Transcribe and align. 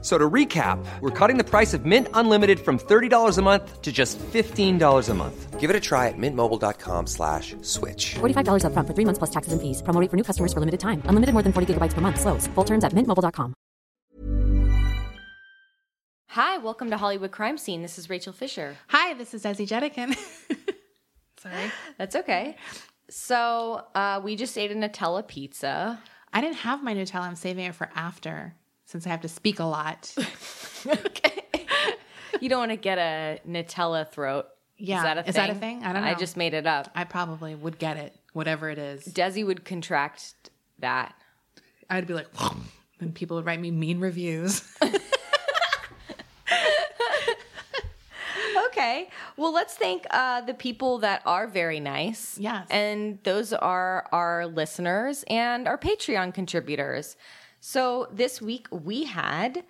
F- 0.00 0.04
So 0.04 0.16
to 0.16 0.30
recap, 0.30 0.78
we're 1.00 1.10
cutting 1.10 1.38
the 1.38 1.44
price 1.44 1.74
of 1.74 1.84
Mint 1.84 2.06
Unlimited 2.14 2.60
from 2.60 2.78
$30 2.78 3.36
a 3.38 3.42
month 3.42 3.82
to 3.82 3.90
just 3.90 4.18
$15 4.32 5.08
a 5.10 5.14
month. 5.14 5.58
Give 5.58 5.70
it 5.70 5.76
a 5.76 5.80
try 5.80 6.06
at 6.06 6.14
mintmobile.com 6.16 7.06
slash 7.08 7.56
switch. 7.62 8.14
$45 8.20 8.62
upfront 8.62 8.86
for 8.86 8.94
three 8.94 9.04
months 9.04 9.18
plus 9.18 9.30
taxes 9.30 9.52
and 9.52 9.60
fees. 9.60 9.82
Promo 9.82 10.00
rate 10.00 10.08
for 10.10 10.16
new 10.16 10.22
customers 10.22 10.52
for 10.52 10.60
limited 10.60 10.78
time. 10.78 11.02
Unlimited 11.10 11.32
more 11.34 11.42
than 11.42 11.52
40 11.52 11.74
gigabytes 11.74 11.94
per 11.94 12.00
month. 12.00 12.20
Slows. 12.20 12.46
Full 12.54 12.64
terms 12.64 12.84
at 12.84 12.92
mintmobile.com. 12.92 13.54
Hi, 16.28 16.58
welcome 16.58 16.90
to 16.90 16.96
Hollywood 16.96 17.32
Crime 17.32 17.58
Scene. 17.58 17.82
This 17.82 17.98
is 17.98 18.08
Rachel 18.08 18.32
Fisher. 18.32 18.76
Hi, 18.88 19.14
this 19.14 19.34
is 19.34 19.42
Desi 19.42 19.66
Jedeikin. 19.66 20.14
Sorry. 21.42 21.72
That's 21.98 22.14
okay. 22.16 22.56
So, 23.10 23.82
uh, 23.94 24.20
we 24.22 24.36
just 24.36 24.56
ate 24.58 24.70
a 24.70 24.74
Nutella 24.74 25.26
pizza. 25.26 25.98
I 26.32 26.40
didn't 26.40 26.56
have 26.58 26.82
my 26.84 26.94
Nutella. 26.94 27.22
I'm 27.22 27.36
saving 27.36 27.64
it 27.64 27.74
for 27.74 27.88
after 27.94 28.54
since 28.88 29.06
I 29.06 29.10
have 29.10 29.20
to 29.20 29.28
speak 29.28 29.60
a 29.60 29.64
lot. 29.64 30.14
okay. 30.86 31.44
you 32.40 32.48
don't 32.48 32.58
want 32.58 32.70
to 32.70 32.76
get 32.76 32.96
a 32.96 33.38
Nutella 33.46 34.10
throat. 34.10 34.46
Yeah. 34.78 34.96
Is 34.96 35.02
that 35.02 35.18
a 35.18 35.22
thing? 35.22 35.28
Is 35.28 35.34
that 35.34 35.50
a 35.50 35.54
thing? 35.54 35.84
I 35.84 35.92
don't 35.92 36.04
I 36.04 36.14
just 36.14 36.38
made 36.38 36.54
it 36.54 36.66
up. 36.66 36.90
I 36.94 37.04
probably 37.04 37.54
would 37.54 37.78
get 37.78 37.98
it, 37.98 38.16
whatever 38.32 38.70
it 38.70 38.78
is. 38.78 39.04
Desi 39.04 39.44
would 39.44 39.66
contract 39.66 40.50
that. 40.78 41.14
I'd 41.90 42.06
be 42.06 42.14
like, 42.14 42.28
and 42.98 43.14
people 43.14 43.36
would 43.36 43.44
write 43.44 43.60
me 43.60 43.70
mean 43.70 44.00
reviews. 44.00 44.66
Okay. 48.68 49.08
Well, 49.36 49.52
let's 49.52 49.74
thank 49.74 50.06
uh, 50.10 50.42
the 50.42 50.54
people 50.54 50.98
that 50.98 51.22
are 51.26 51.48
very 51.48 51.80
nice. 51.80 52.38
Yes. 52.38 52.66
And 52.70 53.18
those 53.24 53.52
are 53.52 54.06
our 54.12 54.46
listeners 54.46 55.24
and 55.28 55.66
our 55.66 55.76
Patreon 55.76 56.32
contributors. 56.32 57.16
So 57.60 58.08
this 58.12 58.40
week 58.40 58.66
we 58.70 59.04
had 59.04 59.64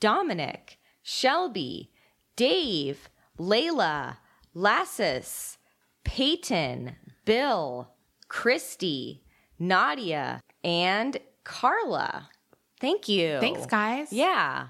Dominic, 0.00 0.78
Shelby, 1.02 1.90
Dave, 2.34 3.08
Layla, 3.38 4.16
Lassus, 4.54 5.58
Peyton, 6.04 6.96
Bill, 7.24 7.92
Christy, 8.28 9.22
Nadia, 9.58 10.40
and 10.64 11.18
Carla. 11.44 12.28
Thank 12.80 13.08
you. 13.08 13.38
Thanks, 13.40 13.66
guys. 13.66 14.12
Yeah. 14.12 14.68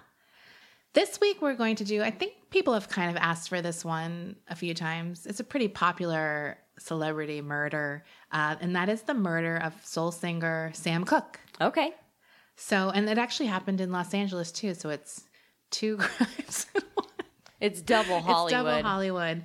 This 0.93 1.21
week 1.21 1.43
we're 1.43 1.55
going 1.55 1.77
to 1.77 1.85
do, 1.85 2.03
I 2.03 2.11
think 2.11 2.33
people 2.51 2.73
have 2.75 2.89
kind 2.89 3.11
of 3.11 3.17
asked 3.17 3.49
for 3.49 3.61
this 3.61 3.85
one 3.85 4.37
a 4.49 4.57
few 4.57 4.75
times. 4.75 5.27
It's 5.27 5.41
a 5.41 5.45
pretty 5.45 5.69
popular 5.69 6.59
celebrity 6.79 7.41
murder, 7.43 8.05
uh, 8.33 8.57
and 8.61 8.75
that 8.77 8.89
is 8.89 9.03
the 9.03 9.15
murder 9.15 9.57
of 9.57 9.75
soul 9.85 10.11
singer 10.11 10.71
Sam 10.75 11.05
Cooke. 11.05 11.39
Okay. 11.61 11.93
So, 12.57 12.91
and 12.91 13.09
it 13.09 13.19
actually 13.19 13.47
happened 13.47 13.81
in 13.81 13.93
Los 13.93 14.15
Angeles 14.15 14.51
too. 14.51 14.75
So 14.75 14.89
it's 14.89 15.25
two 15.71 15.97
crimes. 15.99 16.67
It's 17.61 17.81
double 17.81 18.21
Hollywood. 18.21 18.53
It's 18.53 18.53
double 18.53 18.83
Hollywood. 18.83 19.45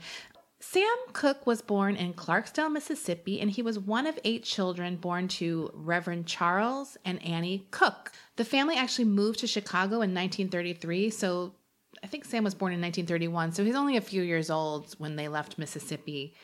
Sam 0.59 0.95
Cooke 1.12 1.48
was 1.48 1.62
born 1.62 1.95
in 1.95 2.14
Clarksdale, 2.14 2.72
Mississippi, 2.72 3.42
and 3.42 3.50
he 3.50 3.62
was 3.62 3.80
one 3.80 4.06
of 4.06 4.20
eight 4.23 4.44
children 4.44 4.95
born 4.95 5.28
to 5.28 5.72
Reverend 5.73 6.28
Charles 6.28 6.98
and 7.04 7.22
Annie 7.26 7.67
Cook. 7.72 8.12
The 8.36 8.45
family 8.45 8.76
actually 8.78 9.06
moved 9.06 9.39
to 9.39 9.48
Chicago 9.48 9.95
in 9.95 10.14
1933. 10.14 11.09
So 11.09 11.56
I 12.04 12.08
think 12.08 12.26
Sam 12.26 12.44
was 12.44 12.54
born 12.54 12.73
in 12.73 12.82
1931. 12.82 13.54
So 13.54 13.64
he's 13.64 13.76
only 13.76 13.98
a 13.98 14.02
few 14.02 14.22
years 14.22 14.50
old 14.50 14.94
when 14.98 15.16
they 15.16 15.28
left 15.28 15.58
Mississippi. 15.58 16.36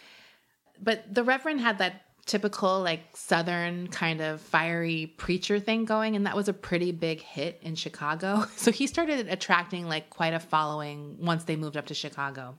But 0.82 1.14
the 1.14 1.24
Reverend 1.24 1.62
had 1.62 1.78
that 1.78 2.07
typical, 2.28 2.82
like, 2.82 3.02
Southern 3.16 3.88
kind 3.88 4.22
of 4.22 4.42
fiery 4.42 5.14
preacher 5.18 5.60
thing 5.60 5.86
going, 5.86 6.16
and 6.16 6.26
that 6.26 6.36
was 6.36 6.48
a 6.48 6.54
pretty 6.54 6.92
big 6.92 7.22
hit 7.22 7.60
in 7.62 7.76
Chicago. 7.76 8.46
So 8.58 8.72
he 8.72 8.86
started 8.88 9.28
attracting, 9.30 9.88
like, 9.88 10.10
quite 10.10 10.34
a 10.34 10.40
following 10.40 11.18
once 11.20 11.46
they 11.46 11.56
moved 11.56 11.78
up 11.78 11.86
to 11.88 11.94
Chicago. 11.94 12.58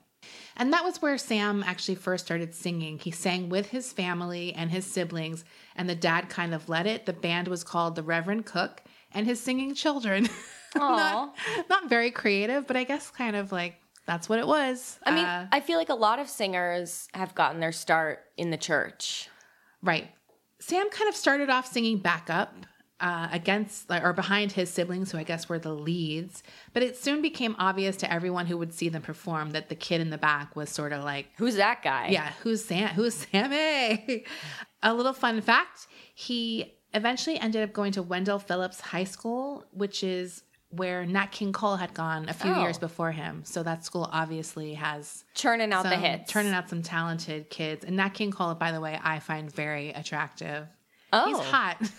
And 0.57 0.73
that 0.73 0.85
was 0.85 1.01
where 1.01 1.17
Sam 1.19 1.63
actually 1.67 1.95
first 1.95 2.25
started 2.25 2.55
singing. 2.55 2.99
He 2.99 3.11
sang 3.11 3.49
with 3.49 3.67
his 3.69 3.93
family 3.93 4.53
and 4.55 4.71
his 4.71 4.85
siblings, 4.85 5.45
and 5.77 5.89
the 5.89 5.95
dad 5.95 6.29
kind 6.29 6.55
of 6.55 6.69
led 6.69 6.87
it. 6.87 7.07
The 7.07 7.13
band 7.13 7.49
was 7.49 7.63
called 7.65 7.95
the 7.95 8.03
Reverend 8.03 8.45
Cook 8.47 8.83
and 9.13 9.27
his 9.27 9.41
singing 9.41 9.75
children. 9.75 10.29
not, 10.77 11.35
not 11.71 11.89
very 11.89 12.11
creative, 12.11 12.67
but 12.67 12.77
I 12.77 12.85
guess 12.85 13.11
kind 13.11 13.37
of 13.37 13.53
like 13.53 13.77
that's 14.07 14.29
what 14.29 14.39
it 14.39 14.47
was. 14.47 14.99
I 15.05 15.15
mean, 15.15 15.25
Uh, 15.25 15.47
I 15.53 15.61
feel 15.61 15.79
like 15.79 15.89
a 15.91 15.95
lot 15.95 16.19
of 16.19 16.29
singers 16.29 17.09
have 17.15 17.35
gotten 17.35 17.61
their 17.61 17.73
start 17.73 18.21
in 18.37 18.51
the 18.51 18.57
church. 18.57 19.29
Right. 19.83 20.09
Sam 20.61 20.91
kind 20.91 21.09
of 21.09 21.15
started 21.15 21.51
off 21.51 21.71
singing 21.71 21.99
backup 21.99 22.55
uh, 23.01 23.29
against 23.31 23.91
or 23.91 24.13
behind 24.13 24.51
his 24.53 24.71
siblings, 24.71 25.13
who 25.13 25.19
I 25.19 25.23
guess 25.23 25.49
were 25.49 25.59
the 25.59 25.73
leads. 25.73 26.43
But 26.73 26.83
it 26.83 26.97
soon 26.97 27.23
became 27.23 27.55
obvious 27.59 27.97
to 27.99 28.13
everyone 28.13 28.47
who 28.47 28.59
would 28.59 28.73
see 28.73 28.89
them 28.89 29.03
perform 29.03 29.51
that 29.51 29.69
the 29.69 29.77
kid 29.77 30.01
in 30.01 30.11
the 30.11 30.19
back 30.19 30.57
was 30.57 30.69
sort 30.71 30.93
of 30.93 31.05
like, 31.05 31.27
Who's 31.37 31.57
that 31.57 31.83
guy? 31.83 32.09
yeah, 32.09 32.33
who's 32.43 32.65
Sam? 32.65 32.89
Who's 32.95 33.15
Sammy? 33.15 34.25
A 34.83 34.95
little 34.95 35.13
fun 35.13 35.41
fact: 35.41 35.87
he 36.15 36.75
eventually 36.95 37.39
ended 37.39 37.63
up 37.63 37.73
going 37.73 37.93
to 37.93 38.03
Wendell 38.03 38.39
Phillips 38.41 38.81
High 38.81 39.05
School, 39.05 39.65
which 39.73 40.03
is 40.03 40.43
where 40.71 41.07
Nat 41.07 41.27
King 41.33 41.53
Cole 41.53 41.77
had 41.77 41.95
gone 41.95 42.29
a 42.29 42.35
few 42.35 42.53
Oh. 42.53 42.61
years 42.63 42.79
before 42.79 43.11
him. 43.13 43.43
So 43.45 43.63
that 43.63 43.85
school 43.85 44.09
obviously 44.13 44.75
has 44.75 45.25
Churning 45.35 45.73
out 45.73 45.85
the 45.85 45.97
hits. 45.97 46.31
turning 46.31 46.53
out 46.53 46.69
some 46.69 46.83
talented 46.83 47.49
kids. 47.51 47.85
And 47.85 47.97
Nat 47.97 48.11
King 48.11 48.31
Cole, 48.31 48.55
by 48.55 48.73
the 48.73 48.81
way, 48.81 48.99
I 49.03 49.19
find 49.21 49.51
very 49.51 49.91
attractive. 49.91 50.67
Oh. 51.13 51.27
He's 51.27 51.39
hot. 51.47 51.79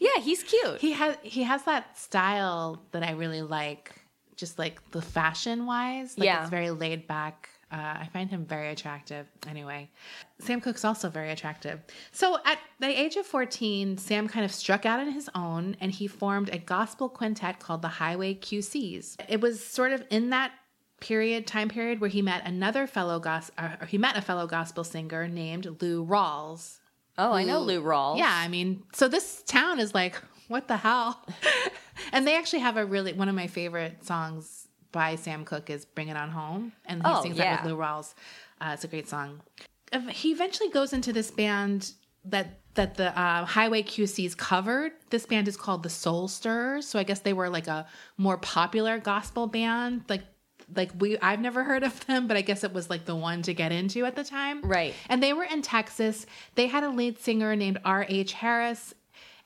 Yeah, 0.00 0.20
he's 0.22 0.42
cute. 0.42 0.80
he 0.80 0.90
has 0.92 1.16
he 1.22 1.44
has 1.44 1.62
that 1.64 1.96
style 1.96 2.82
that 2.90 3.04
I 3.04 3.12
really 3.12 3.42
like, 3.42 3.92
just 4.34 4.58
like 4.58 4.80
the 4.90 5.00
fashion 5.02 5.66
wise. 5.66 6.18
Like 6.18 6.26
Yeah. 6.26 6.40
it's 6.40 6.50
very 6.50 6.70
laid 6.72 7.06
back. 7.06 7.48
Uh, 7.74 7.98
I 8.02 8.08
find 8.12 8.30
him 8.30 8.44
very 8.44 8.70
attractive. 8.70 9.26
Anyway, 9.48 9.90
Sam 10.38 10.60
Cooke's 10.60 10.84
also 10.84 11.08
very 11.08 11.32
attractive. 11.32 11.80
So 12.12 12.38
at 12.44 12.60
the 12.78 12.86
age 12.86 13.16
of 13.16 13.26
14, 13.26 13.98
Sam 13.98 14.28
kind 14.28 14.44
of 14.44 14.52
struck 14.52 14.86
out 14.86 15.00
on 15.00 15.10
his 15.10 15.28
own 15.34 15.76
and 15.80 15.90
he 15.90 16.06
formed 16.06 16.50
a 16.50 16.58
gospel 16.58 17.08
quintet 17.08 17.58
called 17.58 17.82
the 17.82 17.88
Highway 17.88 18.34
QCs. 18.34 19.16
It 19.28 19.40
was 19.40 19.64
sort 19.64 19.90
of 19.90 20.04
in 20.08 20.30
that 20.30 20.52
period 21.00 21.48
time 21.48 21.68
period 21.68 22.00
where 22.00 22.10
he 22.10 22.22
met 22.22 22.46
another 22.46 22.86
fellow 22.86 23.18
gos- 23.18 23.50
or 23.58 23.86
he 23.86 23.98
met 23.98 24.16
a 24.16 24.22
fellow 24.22 24.46
gospel 24.46 24.84
singer 24.84 25.26
named 25.26 25.66
Lou 25.82 26.06
Rawls. 26.06 26.78
oh, 27.18 27.32
I 27.32 27.42
know 27.42 27.58
Lou 27.58 27.82
Rawls. 27.82 28.18
Yeah, 28.18 28.32
I 28.32 28.46
mean, 28.46 28.84
so 28.92 29.08
this 29.08 29.42
town 29.42 29.80
is 29.80 29.92
like, 29.92 30.14
what 30.46 30.68
the 30.68 30.76
hell? 30.76 31.26
and 32.12 32.24
they 32.24 32.36
actually 32.36 32.60
have 32.60 32.76
a 32.76 32.86
really 32.86 33.12
one 33.14 33.28
of 33.28 33.34
my 33.34 33.48
favorite 33.48 34.04
songs 34.06 34.63
by 34.94 35.16
Sam 35.16 35.44
Cooke 35.44 35.68
is 35.68 35.84
"Bring 35.84 36.08
It 36.08 36.16
On 36.16 36.30
Home," 36.30 36.72
and 36.86 37.02
he 37.02 37.12
Oh, 37.12 37.22
sings 37.22 37.36
yeah. 37.36 37.56
that 37.56 37.64
with 37.64 37.72
Lou 37.72 37.78
Rawls. 37.78 38.14
Uh, 38.60 38.70
it's 38.72 38.84
a 38.84 38.88
great 38.88 39.06
song. 39.08 39.40
He 40.08 40.32
eventually 40.32 40.70
goes 40.70 40.92
into 40.94 41.12
this 41.12 41.30
band 41.30 41.92
that 42.24 42.60
that 42.74 42.94
the 42.96 43.16
uh, 43.18 43.44
Highway 43.44 43.82
QCs 43.82 44.36
covered. 44.36 44.92
This 45.10 45.26
band 45.26 45.46
is 45.46 45.56
called 45.56 45.82
the 45.82 45.90
Soul 45.90 46.26
Stirrers. 46.28 46.86
So 46.88 46.98
I 46.98 47.02
guess 47.04 47.20
they 47.20 47.32
were 47.34 47.48
like 47.50 47.66
a 47.68 47.86
more 48.16 48.38
popular 48.38 48.98
gospel 48.98 49.46
band, 49.46 50.04
like. 50.08 50.22
Like 50.74 50.92
we, 50.98 51.18
I've 51.18 51.40
never 51.40 51.62
heard 51.62 51.82
of 51.82 52.06
them, 52.06 52.26
but 52.26 52.38
I 52.38 52.40
guess 52.40 52.64
it 52.64 52.72
was 52.72 52.88
like 52.88 53.04
the 53.04 53.14
one 53.14 53.42
to 53.42 53.52
get 53.52 53.70
into 53.70 54.06
at 54.06 54.16
the 54.16 54.24
time. 54.24 54.62
Right. 54.62 54.94
And 55.10 55.22
they 55.22 55.34
were 55.34 55.44
in 55.44 55.60
Texas. 55.60 56.24
They 56.54 56.68
had 56.68 56.82
a 56.82 56.88
lead 56.88 57.18
singer 57.18 57.54
named 57.54 57.80
R.H. 57.84 58.32
Harris. 58.32 58.94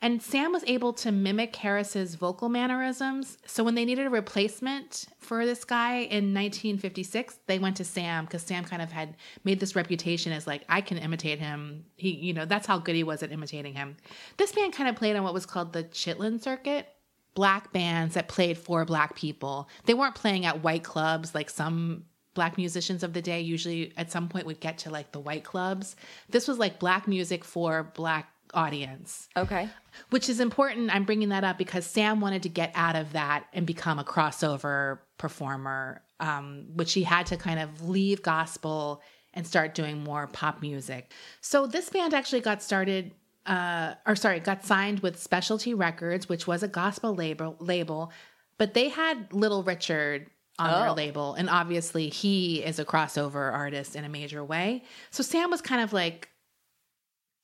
And 0.00 0.22
Sam 0.22 0.52
was 0.52 0.62
able 0.66 0.92
to 0.94 1.10
mimic 1.10 1.56
Harris's 1.56 2.14
vocal 2.14 2.48
mannerisms. 2.48 3.36
So 3.46 3.64
when 3.64 3.74
they 3.74 3.84
needed 3.84 4.06
a 4.06 4.10
replacement 4.10 5.06
for 5.18 5.44
this 5.44 5.64
guy 5.64 6.00
in 6.02 6.32
1956, 6.32 7.38
they 7.46 7.58
went 7.58 7.76
to 7.78 7.84
Sam 7.84 8.24
because 8.24 8.42
Sam 8.42 8.64
kind 8.64 8.80
of 8.80 8.92
had 8.92 9.16
made 9.42 9.58
this 9.58 9.74
reputation 9.74 10.32
as 10.32 10.46
like, 10.46 10.62
I 10.68 10.82
can 10.82 10.98
imitate 10.98 11.40
him. 11.40 11.84
He, 11.96 12.10
you 12.10 12.32
know, 12.32 12.44
that's 12.44 12.66
how 12.66 12.78
good 12.78 12.94
he 12.94 13.02
was 13.02 13.24
at 13.24 13.32
imitating 13.32 13.74
him. 13.74 13.96
This 14.36 14.52
band 14.52 14.72
kind 14.72 14.88
of 14.88 14.94
played 14.94 15.16
on 15.16 15.24
what 15.24 15.34
was 15.34 15.46
called 15.46 15.72
the 15.72 15.84
Chitlin 15.84 16.40
circuit 16.40 16.88
black 17.34 17.72
bands 17.72 18.14
that 18.14 18.26
played 18.26 18.58
for 18.58 18.84
black 18.84 19.14
people. 19.14 19.68
They 19.84 19.94
weren't 19.94 20.16
playing 20.16 20.44
at 20.44 20.62
white 20.64 20.82
clubs 20.82 21.34
like 21.36 21.50
some 21.50 22.04
black 22.34 22.56
musicians 22.56 23.02
of 23.02 23.12
the 23.12 23.22
day 23.22 23.40
usually 23.40 23.92
at 23.96 24.12
some 24.12 24.28
point 24.28 24.46
would 24.46 24.60
get 24.60 24.78
to 24.78 24.90
like 24.90 25.12
the 25.12 25.20
white 25.20 25.44
clubs. 25.44 25.96
This 26.28 26.46
was 26.46 26.58
like 26.58 26.78
black 26.78 27.08
music 27.08 27.44
for 27.44 27.92
black 27.94 28.32
audience, 28.54 29.28
Okay. 29.36 29.68
which 30.10 30.28
is 30.28 30.40
important. 30.40 30.94
I'm 30.94 31.04
bringing 31.04 31.28
that 31.30 31.44
up 31.44 31.58
because 31.58 31.86
Sam 31.86 32.20
wanted 32.20 32.42
to 32.44 32.48
get 32.48 32.72
out 32.74 32.96
of 32.96 33.12
that 33.12 33.44
and 33.52 33.66
become 33.66 33.98
a 33.98 34.04
crossover 34.04 34.98
performer, 35.18 36.02
um, 36.20 36.66
which 36.74 36.92
he 36.94 37.02
had 37.02 37.26
to 37.26 37.36
kind 37.36 37.60
of 37.60 37.88
leave 37.88 38.22
gospel 38.22 39.02
and 39.34 39.46
start 39.46 39.74
doing 39.74 40.02
more 40.02 40.26
pop 40.26 40.60
music. 40.62 41.12
So 41.40 41.66
this 41.66 41.90
band 41.90 42.14
actually 42.14 42.40
got 42.40 42.62
started 42.62 43.12
uh, 43.46 43.94
or 44.06 44.14
sorry, 44.14 44.40
got 44.40 44.62
signed 44.64 45.00
with 45.00 45.18
Specialty 45.18 45.72
Records, 45.72 46.28
which 46.28 46.46
was 46.46 46.62
a 46.62 46.68
gospel 46.68 47.14
label, 47.14 47.56
label, 47.60 48.12
but 48.58 48.74
they 48.74 48.90
had 48.90 49.32
Little 49.32 49.62
Richard 49.62 50.26
on 50.58 50.70
their 50.70 50.88
Oh. 50.90 50.92
label, 50.92 51.32
and 51.34 51.48
obviously 51.48 52.10
he 52.10 52.62
is 52.62 52.78
a 52.78 52.84
crossover 52.84 53.50
artist 53.50 53.96
in 53.96 54.04
a 54.04 54.08
major 54.10 54.44
way. 54.44 54.82
So 55.10 55.22
Sam 55.22 55.50
was 55.50 55.62
kind 55.62 55.80
of 55.80 55.94
like 55.94 56.28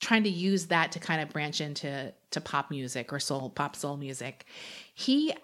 trying 0.01 0.25
to 0.25 0.31
use 0.31 0.67
that 0.67 0.93
to 0.93 0.99
kind 0.99 1.21
of 1.21 1.31
branch 1.31 1.61
into 1.61 2.13
to 2.31 2.41
pop 2.41 2.71
music 2.71 3.13
or 3.13 3.21
soul 3.21 3.51
pop 3.51 3.77
soul 3.77 3.97
music. 3.97 4.47
He 4.95 5.35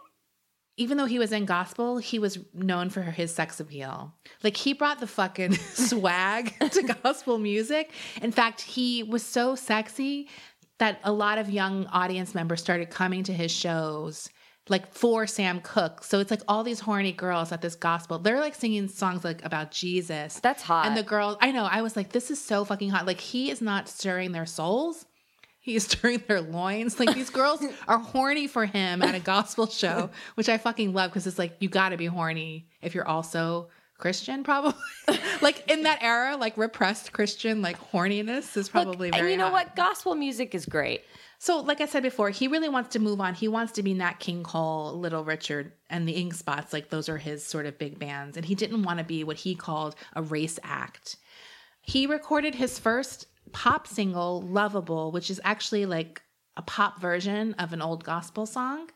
even 0.76 0.96
though 0.96 1.06
he 1.06 1.18
was 1.18 1.30
in 1.30 1.44
gospel, 1.44 1.98
he 1.98 2.18
was 2.18 2.38
known 2.54 2.88
for 2.88 3.02
his 3.02 3.34
sex 3.34 3.60
appeal. 3.60 4.14
Like 4.42 4.56
he 4.56 4.72
brought 4.72 4.98
the 4.98 5.06
fucking 5.06 5.52
swag 5.74 6.54
to 6.70 6.82
gospel 6.82 7.38
music. 7.38 7.92
In 8.22 8.32
fact, 8.32 8.62
he 8.62 9.02
was 9.02 9.22
so 9.22 9.54
sexy 9.54 10.28
that 10.78 10.98
a 11.04 11.12
lot 11.12 11.36
of 11.36 11.50
young 11.50 11.86
audience 11.88 12.34
members 12.34 12.62
started 12.62 12.88
coming 12.88 13.22
to 13.24 13.32
his 13.34 13.50
shows 13.50 14.30
like 14.68 14.92
for 14.92 15.26
Sam 15.26 15.60
Cooke. 15.60 16.04
So 16.04 16.20
it's 16.20 16.30
like 16.30 16.42
all 16.46 16.62
these 16.62 16.80
horny 16.80 17.12
girls 17.12 17.50
at 17.52 17.60
this 17.60 17.74
gospel. 17.74 18.18
They're 18.18 18.40
like 18.40 18.54
singing 18.54 18.88
songs 18.88 19.24
like 19.24 19.44
about 19.44 19.70
Jesus. 19.70 20.38
That's 20.40 20.62
hot. 20.62 20.86
And 20.86 20.96
the 20.96 21.02
girls, 21.02 21.36
I 21.40 21.50
know, 21.50 21.64
I 21.64 21.82
was 21.82 21.96
like, 21.96 22.12
this 22.12 22.30
is 22.30 22.40
so 22.40 22.64
fucking 22.64 22.90
hot. 22.90 23.06
Like 23.06 23.20
he 23.20 23.50
is 23.50 23.60
not 23.60 23.88
stirring 23.88 24.32
their 24.32 24.46
souls. 24.46 25.06
He's 25.60 25.84
stirring 25.88 26.22
their 26.28 26.40
loins. 26.40 27.00
Like 27.00 27.14
these 27.14 27.30
girls 27.30 27.64
are 27.88 27.98
horny 27.98 28.46
for 28.46 28.66
him 28.66 29.02
at 29.02 29.14
a 29.14 29.20
gospel 29.20 29.66
show, 29.66 30.10
which 30.34 30.48
I 30.48 30.58
fucking 30.58 30.92
love 30.92 31.10
because 31.10 31.26
it's 31.26 31.38
like 31.38 31.56
you 31.60 31.68
got 31.68 31.90
to 31.90 31.96
be 31.96 32.06
horny 32.06 32.68
if 32.80 32.94
you're 32.94 33.08
also 33.08 33.68
Christian, 33.98 34.44
probably. 34.44 34.80
like 35.42 35.70
in 35.70 35.82
that 35.82 36.02
era, 36.02 36.36
like 36.36 36.56
repressed 36.56 37.12
Christian, 37.12 37.60
like 37.60 37.78
horniness 37.92 38.56
is 38.56 38.68
probably 38.68 39.10
Look, 39.10 39.18
very. 39.18 39.20
and 39.20 39.30
you 39.30 39.36
know 39.36 39.50
hot. 39.50 39.66
what? 39.66 39.76
Gospel 39.76 40.14
music 40.14 40.54
is 40.54 40.64
great. 40.64 41.02
So, 41.42 41.60
like 41.60 41.80
I 41.80 41.86
said 41.86 42.02
before, 42.02 42.28
he 42.28 42.48
really 42.48 42.68
wants 42.68 42.90
to 42.90 42.98
move 42.98 43.18
on. 43.18 43.32
He 43.32 43.48
wants 43.48 43.72
to 43.72 43.82
be 43.82 43.94
Nat 43.94 44.18
King 44.18 44.42
Cole, 44.42 44.92
Little 44.92 45.24
Richard, 45.24 45.72
and 45.88 46.06
the 46.06 46.12
Ink 46.12 46.34
Spots. 46.34 46.70
Like 46.70 46.90
those 46.90 47.08
are 47.08 47.16
his 47.16 47.42
sort 47.42 47.64
of 47.64 47.78
big 47.78 47.98
bands, 47.98 48.36
and 48.36 48.44
he 48.44 48.54
didn't 48.54 48.82
want 48.82 48.98
to 48.98 49.04
be 49.06 49.24
what 49.24 49.38
he 49.38 49.54
called 49.54 49.96
a 50.14 50.20
race 50.20 50.58
act. 50.62 51.16
He 51.80 52.06
recorded 52.06 52.56
his 52.56 52.78
first 52.78 53.26
pop 53.52 53.86
single, 53.86 54.42
Lovable, 54.42 55.12
which 55.12 55.30
is 55.30 55.40
actually 55.42 55.86
like 55.86 56.20
a 56.58 56.62
pop 56.62 57.00
version 57.00 57.54
of 57.54 57.72
an 57.72 57.80
old 57.80 58.04
gospel 58.04 58.44
song. 58.44 58.90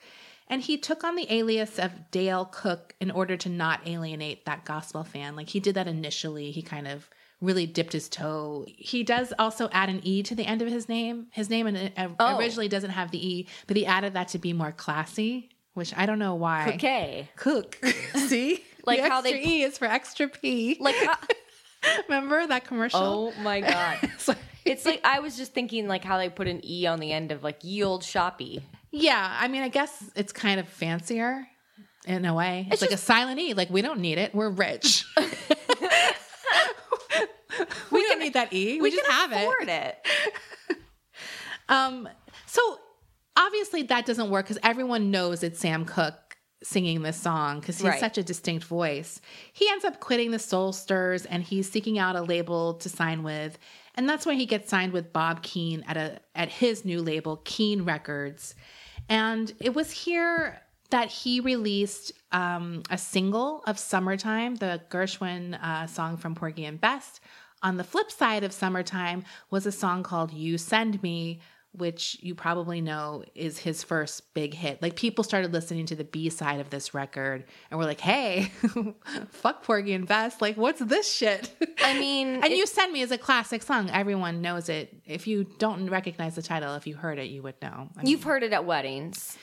And 0.46 0.61
he 0.61 0.76
took 0.76 1.02
on 1.02 1.17
the 1.17 1.32
alias 1.32 1.79
of 1.79 2.11
Dale 2.11 2.44
Cook 2.44 2.94
in 3.00 3.11
order 3.11 3.38
to 3.38 3.49
not 3.49 3.88
alienate 3.88 4.44
that 4.44 4.67
gospel 4.67 5.02
fan. 5.02 5.35
Like 5.35 5.49
he 5.49 5.61
did 5.61 5.76
that 5.76 5.88
initially. 5.88 6.50
He 6.50 6.61
kind 6.61 6.88
of 6.88 7.08
really 7.44 7.67
dipped 7.67 7.93
his 7.93 8.08
toe. 8.08 8.64
He 8.69 9.02
does 9.05 9.32
also 9.38 9.69
add 9.73 9.88
an 9.88 10.00
E 10.05 10.23
to 10.25 10.35
the 10.35 10.44
end 10.44 10.62
of 10.62 10.69
his 10.69 10.88
name. 10.88 11.26
His 11.31 11.49
name 11.50 11.67
uh, 11.67 12.08
Oh. 12.19 12.38
originally 12.38 12.69
doesn't 12.69 12.91
have 12.91 13.11
the 13.11 13.25
E, 13.35 13.46
but 13.67 13.76
he 13.76 13.87
added 13.87 14.14
that 14.14 14.29
to 14.29 14.38
be 14.38 14.52
more 14.52 14.73
classy, 14.73 15.50
which 15.75 15.93
I 15.96 16.06
don't 16.06 16.19
know 16.19 16.35
why. 16.35 16.73
Okay. 16.75 17.29
Cook. 17.37 17.79
See? 18.17 18.64
Like 18.87 19.00
the 19.00 19.08
how 19.08 19.20
extra 19.20 19.41
they- 19.41 19.46
E 19.46 19.62
is 19.62 19.79
for 19.79 19.87
extra 19.87 20.29
P. 20.29 20.76
Like, 20.79 20.94
uh, 21.08 21.17
Remember 22.08 22.46
that 22.46 22.67
commercial? 22.67 23.00
oh 23.00 23.43
my 23.43 23.62
God. 23.62 23.99
It's 24.67 24.85
like, 24.85 25.00
I 25.05 25.20
was 25.20 25.38
just 25.38 25.55
thinking, 25.55 25.88
like, 25.88 26.05
how 26.05 26.19
they 26.19 26.29
put 26.29 26.49
an 26.49 26.61
E 26.64 26.87
on 26.87 27.00
the 27.00 27.11
end 27.11 27.32
of, 27.32 27.43
like, 27.43 27.64
ye 27.64 27.82
old 27.82 28.02
shoppy. 28.05 28.62
Yeah, 28.91 29.37
I 29.41 29.49
mean, 29.49 29.62
I 29.62 29.69
guess 29.69 30.05
it's 30.14 30.32
kind 30.35 30.61
of 30.61 30.69
fancier 30.69 31.46
in 32.06 32.26
a 32.26 32.35
way. 32.35 32.64
It's, 32.67 32.75
It's 32.75 32.82
like 32.82 32.91
just- 32.91 33.02
a 33.05 33.06
silent 33.06 33.41
E. 33.41 33.55
Like 33.55 33.70
we 33.70 33.81
don't 33.81 34.00
need 34.00 34.19
it. 34.19 34.35
We're 34.35 34.50
rich. 34.50 35.06
We 38.24 38.28
need 38.28 38.34
that 38.34 38.52
E. 38.52 38.80
We, 38.80 38.90
just 38.90 39.06
have 39.10 39.32
it. 39.32 39.36
afford 39.36 39.68
it. 39.68 40.06
Um, 41.68 42.08
so 42.46 42.78
obviously 43.36 43.84
that 43.84 44.04
doesn't 44.04 44.28
work 44.30 44.44
because 44.46 44.58
everyone 44.62 45.10
knows 45.10 45.42
it's 45.42 45.58
Sam 45.60 45.86
Cooke 45.86 46.36
singing 46.62 47.02
this 47.02 47.16
song 47.16 47.60
because 47.60 47.78
he's 47.78 47.86
Right. 47.86 48.00
such 48.00 48.18
a 48.18 48.22
distinct 48.22 48.64
voice. 48.66 49.20
He 49.52 49.68
ends 49.70 49.84
up 49.84 49.98
quitting 50.00 50.30
the 50.30 50.38
Soul 50.38 50.72
Stirs 50.74 51.24
and 51.24 51.42
he's 51.42 51.70
seeking 51.70 51.98
out 51.98 52.16
a 52.16 52.20
label 52.22 52.74
to 52.74 52.88
sign 52.90 53.22
with, 53.22 53.58
and 53.94 54.06
that's 54.08 54.26
when 54.26 54.38
he 54.38 54.44
gets 54.46 54.68
signed 54.68 54.92
with 54.92 55.10
Bob 55.12 55.42
Keane 55.42 55.84
at 55.88 55.96
a 55.96 56.20
at 56.34 56.50
his 56.50 56.84
new 56.84 57.00
label, 57.00 57.40
Keen 57.44 57.84
Records. 57.84 58.54
And 59.08 59.50
it 59.60 59.74
was 59.74 59.90
here 59.90 60.60
that 60.90 61.08
he 61.10 61.40
released 61.40 62.12
um, 62.32 62.82
a 62.90 62.98
single 62.98 63.62
of 63.66 63.78
"Summertime," 63.78 64.56
the 64.56 64.82
Gershwin 64.90 65.58
uh, 65.62 65.86
song 65.86 66.16
from 66.18 66.34
Porgy 66.34 66.64
and 66.66 66.78
Bess. 66.80 67.20
On 67.64 67.76
the 67.78 67.84
flip 67.84 68.12
side 68.12 68.44
of 68.44 68.52
"Summertime" 68.52 69.25
was 69.50 69.66
a 69.66 69.72
song 69.72 70.02
called 70.05 70.32
"You 70.32 70.58
Send 70.58 71.02
Me," 71.02 71.40
which 71.72 72.16
you 72.20 72.37
probably 72.37 72.81
know 72.81 73.25
is 73.34 73.58
his 73.58 73.82
first 73.82 74.32
big 74.34 74.55
hit. 74.55 74.81
Like 74.81 74.94
people 74.94 75.25
started 75.25 75.52
listening 75.52 75.87
to 75.87 75.96
the 75.96 76.05
B 76.05 76.28
side 76.31 76.61
of 76.61 76.70
this 76.70 76.94
record 76.94 77.44
and 77.70 77.78
were 77.81 77.87
like, 77.87 78.00
"Hey, 78.00 78.52
fuck 79.31 79.64
Porgy 79.64 79.93
and 79.94 80.06
Bess! 80.06 80.40
Like, 80.40 80.56
what's 80.56 80.78
this 80.81 81.12
shit?" 81.12 81.50
I 81.82 81.99
mean, 81.99 82.28
and 82.44 82.52
"You 82.52 82.66
Send 82.66 82.93
Me" 82.93 83.00
is 83.00 83.11
a 83.11 83.19
classic 83.19 83.62
song. 83.62 83.90
Everyone 83.90 84.40
knows 84.43 84.69
it. 84.69 84.94
If 85.06 85.26
you 85.26 85.44
don't 85.58 85.88
recognize 85.90 86.34
the 86.37 86.43
title, 86.43 86.75
if 86.75 86.87
you 86.87 86.94
heard 86.96 87.19
it, 87.19 87.31
you 87.31 87.43
would 87.43 87.60
know. 87.62 87.88
I 87.96 88.02
mean, 88.02 88.06
You've 88.10 88.22
heard 88.25 88.43
it 88.44 88.52
at 88.52 88.64
weddings. 88.67 89.37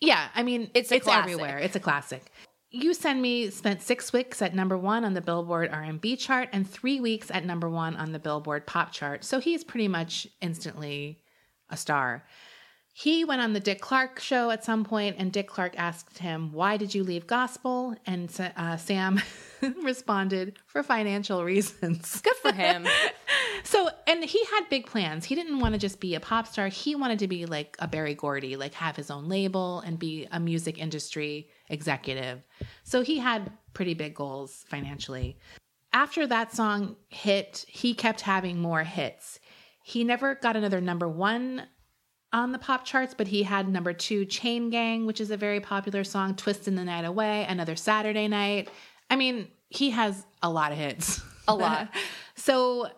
yeah, 0.00 0.28
I 0.34 0.42
mean, 0.42 0.70
It's 0.74 0.90
it's 0.90 1.04
classic. 1.04 1.22
everywhere. 1.30 1.58
It's 1.58 1.76
a 1.76 1.80
classic. 1.80 2.22
You 2.70 2.94
Send 2.94 3.22
Me 3.22 3.48
spent 3.50 3.80
six 3.80 4.12
weeks 4.12 4.42
at 4.42 4.54
number 4.54 4.76
one 4.76 5.04
on 5.04 5.14
the 5.14 5.20
Billboard 5.20 5.70
R&B 5.70 6.16
chart 6.16 6.48
and 6.52 6.68
three 6.68 7.00
weeks 7.00 7.30
at 7.30 7.44
number 7.44 7.70
one 7.70 7.94
on 7.96 8.12
the 8.12 8.18
Billboard 8.18 8.66
Pop 8.66 8.92
chart. 8.92 9.24
So 9.24 9.38
he's 9.38 9.62
pretty 9.62 9.88
much 9.88 10.26
instantly 10.40 11.22
a 11.70 11.76
star. 11.76 12.24
He 12.92 13.24
went 13.24 13.42
on 13.42 13.52
the 13.52 13.60
Dick 13.60 13.80
Clark 13.80 14.20
show 14.20 14.50
at 14.50 14.64
some 14.64 14.82
point, 14.82 15.16
and 15.18 15.30
Dick 15.30 15.48
Clark 15.48 15.74
asked 15.76 16.18
him, 16.18 16.50
"Why 16.52 16.78
did 16.78 16.94
you 16.94 17.04
leave 17.04 17.26
gospel?" 17.26 17.94
And 18.06 18.32
uh, 18.56 18.78
Sam 18.78 19.20
responded, 19.82 20.58
"For 20.64 20.82
financial 20.82 21.44
reasons." 21.44 22.22
Good 22.22 22.36
for 22.36 22.52
him. 22.52 22.86
So, 23.66 23.90
and 24.06 24.22
he 24.22 24.44
had 24.44 24.68
big 24.70 24.86
plans. 24.86 25.24
He 25.24 25.34
didn't 25.34 25.58
want 25.58 25.74
to 25.74 25.78
just 25.78 25.98
be 25.98 26.14
a 26.14 26.20
pop 26.20 26.46
star. 26.46 26.68
He 26.68 26.94
wanted 26.94 27.18
to 27.18 27.26
be 27.26 27.46
like 27.46 27.76
a 27.80 27.88
Berry 27.88 28.14
Gordy, 28.14 28.54
like 28.54 28.74
have 28.74 28.94
his 28.94 29.10
own 29.10 29.28
label 29.28 29.80
and 29.80 29.98
be 29.98 30.28
a 30.30 30.38
music 30.38 30.78
industry 30.78 31.48
executive. 31.68 32.46
So 32.84 33.02
he 33.02 33.18
had 33.18 33.50
pretty 33.74 33.94
big 33.94 34.14
goals 34.14 34.64
financially. 34.68 35.36
After 35.92 36.28
that 36.28 36.54
song 36.54 36.94
hit, 37.08 37.64
he 37.68 37.92
kept 37.92 38.20
having 38.20 38.60
more 38.60 38.84
hits. 38.84 39.40
He 39.82 40.04
never 40.04 40.36
got 40.36 40.54
another 40.54 40.80
number 40.80 41.08
one 41.08 41.66
on 42.32 42.52
the 42.52 42.58
pop 42.58 42.84
charts, 42.84 43.14
but 43.14 43.26
he 43.26 43.42
had 43.42 43.68
number 43.68 43.92
two, 43.92 44.26
Chain 44.26 44.70
Gang, 44.70 45.06
which 45.06 45.20
is 45.20 45.32
a 45.32 45.36
very 45.36 45.58
popular 45.58 46.04
song, 46.04 46.36
Twisting 46.36 46.76
the 46.76 46.84
Night 46.84 47.04
Away, 47.04 47.44
Another 47.48 47.74
Saturday 47.74 48.28
Night. 48.28 48.68
I 49.10 49.16
mean, 49.16 49.48
he 49.70 49.90
has 49.90 50.24
a 50.40 50.50
lot 50.50 50.70
of 50.70 50.78
hits. 50.78 51.20
A 51.48 51.54
lot. 51.54 51.88
so 52.36 52.90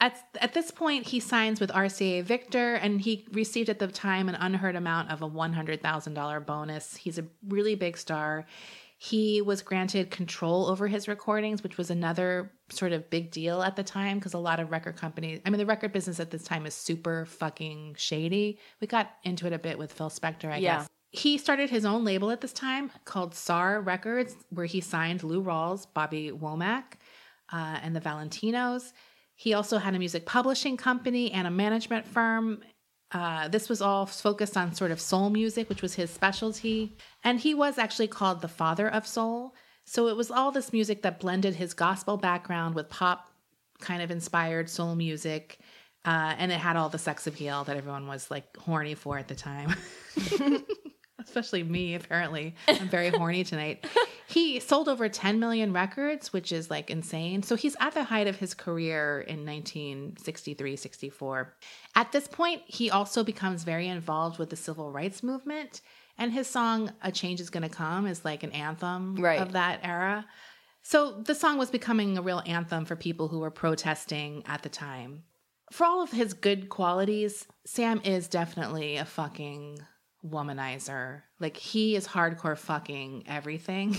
at, 0.00 0.22
at 0.40 0.54
this 0.54 0.70
point, 0.70 1.06
he 1.08 1.18
signs 1.18 1.60
with 1.60 1.70
RCA 1.70 2.22
Victor 2.22 2.74
and 2.74 3.00
he 3.00 3.26
received 3.32 3.68
at 3.68 3.80
the 3.80 3.88
time 3.88 4.28
an 4.28 4.36
unheard 4.36 4.76
amount 4.76 5.10
of 5.10 5.22
a 5.22 5.28
$100,000 5.28 6.46
bonus. 6.46 6.96
He's 6.96 7.18
a 7.18 7.24
really 7.48 7.74
big 7.74 7.96
star. 7.96 8.46
He 8.96 9.40
was 9.42 9.62
granted 9.62 10.10
control 10.10 10.66
over 10.66 10.88
his 10.88 11.06
recordings, 11.08 11.62
which 11.62 11.78
was 11.78 11.90
another 11.90 12.52
sort 12.68 12.92
of 12.92 13.08
big 13.10 13.30
deal 13.30 13.62
at 13.62 13.76
the 13.76 13.82
time 13.84 14.18
because 14.18 14.34
a 14.34 14.38
lot 14.38 14.60
of 14.60 14.70
record 14.70 14.96
companies, 14.96 15.40
I 15.46 15.50
mean, 15.50 15.58
the 15.58 15.66
record 15.66 15.92
business 15.92 16.18
at 16.20 16.30
this 16.30 16.42
time 16.44 16.66
is 16.66 16.74
super 16.74 17.24
fucking 17.26 17.94
shady. 17.96 18.58
We 18.80 18.86
got 18.86 19.10
into 19.24 19.46
it 19.46 19.52
a 19.52 19.58
bit 19.58 19.78
with 19.78 19.92
Phil 19.92 20.10
Spector, 20.10 20.50
I 20.52 20.58
Yeah. 20.58 20.78
guess. 20.78 20.88
He 21.10 21.38
started 21.38 21.70
his 21.70 21.84
own 21.84 22.04
label 22.04 22.30
at 22.30 22.40
this 22.40 22.52
time 22.52 22.90
called 23.04 23.34
SAR 23.34 23.80
Records, 23.80 24.36
where 24.50 24.66
he 24.66 24.80
signed 24.80 25.22
Lou 25.22 25.42
Rawls, 25.42 25.86
Bobby 25.94 26.30
Womack, 26.30 26.94
uh, 27.50 27.78
and 27.82 27.96
the 27.96 28.00
Valentinos. 28.00 28.92
He 29.38 29.54
also 29.54 29.78
had 29.78 29.94
a 29.94 30.00
music 30.00 30.26
publishing 30.26 30.76
company 30.76 31.30
and 31.30 31.46
a 31.46 31.50
management 31.50 32.08
firm. 32.08 32.60
Uh, 33.12 33.46
this 33.46 33.68
was 33.68 33.80
all 33.80 34.04
focused 34.04 34.56
on 34.56 34.74
sort 34.74 34.90
of 34.90 35.00
soul 35.00 35.30
music, 35.30 35.68
which 35.68 35.80
was 35.80 35.94
his 35.94 36.10
specialty. 36.10 36.96
And 37.22 37.38
he 37.38 37.54
was 37.54 37.78
actually 37.78 38.08
called 38.08 38.40
the 38.40 38.48
father 38.48 38.88
of 38.88 39.06
soul. 39.06 39.54
So 39.84 40.08
it 40.08 40.16
was 40.16 40.32
all 40.32 40.50
this 40.50 40.72
music 40.72 41.02
that 41.02 41.20
blended 41.20 41.54
his 41.54 41.72
gospel 41.72 42.16
background 42.16 42.74
with 42.74 42.90
pop 42.90 43.30
kind 43.80 44.02
of 44.02 44.10
inspired 44.10 44.68
soul 44.68 44.96
music. 44.96 45.60
Uh, 46.04 46.34
and 46.36 46.50
it 46.50 46.58
had 46.58 46.74
all 46.74 46.88
the 46.88 46.98
sex 46.98 47.28
appeal 47.28 47.62
that 47.62 47.76
everyone 47.76 48.08
was 48.08 48.32
like 48.32 48.56
horny 48.56 48.96
for 48.96 49.18
at 49.18 49.28
the 49.28 49.36
time. 49.36 49.72
Especially 51.18 51.62
me, 51.62 51.94
apparently. 51.94 52.54
I'm 52.68 52.88
very 52.88 53.08
horny 53.10 53.44
tonight. 53.44 53.86
He 54.30 54.60
sold 54.60 54.90
over 54.90 55.08
10 55.08 55.40
million 55.40 55.72
records, 55.72 56.34
which 56.34 56.52
is 56.52 56.68
like 56.68 56.90
insane. 56.90 57.42
So 57.42 57.56
he's 57.56 57.74
at 57.80 57.94
the 57.94 58.04
height 58.04 58.26
of 58.26 58.36
his 58.36 58.52
career 58.52 59.22
in 59.22 59.46
1963 59.46 60.76
64. 60.76 61.56
At 61.94 62.12
this 62.12 62.28
point, 62.28 62.60
he 62.66 62.90
also 62.90 63.24
becomes 63.24 63.64
very 63.64 63.88
involved 63.88 64.38
with 64.38 64.50
the 64.50 64.56
civil 64.56 64.92
rights 64.92 65.22
movement. 65.22 65.80
And 66.18 66.30
his 66.30 66.46
song, 66.46 66.92
A 67.02 67.10
Change 67.10 67.40
is 67.40 67.48
Gonna 67.48 67.70
Come, 67.70 68.06
is 68.06 68.22
like 68.22 68.42
an 68.42 68.52
anthem 68.52 69.16
Right. 69.16 69.40
of 69.40 69.52
that 69.52 69.80
era. 69.82 70.26
So 70.82 71.22
the 71.22 71.34
song 71.34 71.56
was 71.56 71.70
becoming 71.70 72.18
a 72.18 72.22
real 72.22 72.42
anthem 72.44 72.84
for 72.84 72.96
people 72.96 73.28
who 73.28 73.38
were 73.38 73.50
protesting 73.50 74.42
at 74.46 74.62
the 74.62 74.68
time. 74.68 75.22
for 75.72 75.86
all 75.86 76.02
of 76.02 76.10
his 76.10 76.34
good 76.34 76.68
qualities, 76.68 77.46
Sam 77.64 78.02
is 78.04 78.28
definitely 78.28 78.96
a 78.96 79.06
fucking 79.06 79.78
womanizer. 80.26 81.22
Like 81.40 81.56
he 81.56 81.96
is 81.96 82.06
hardcore 82.06 82.58
fucking 82.58 83.24
everything. 83.26 83.96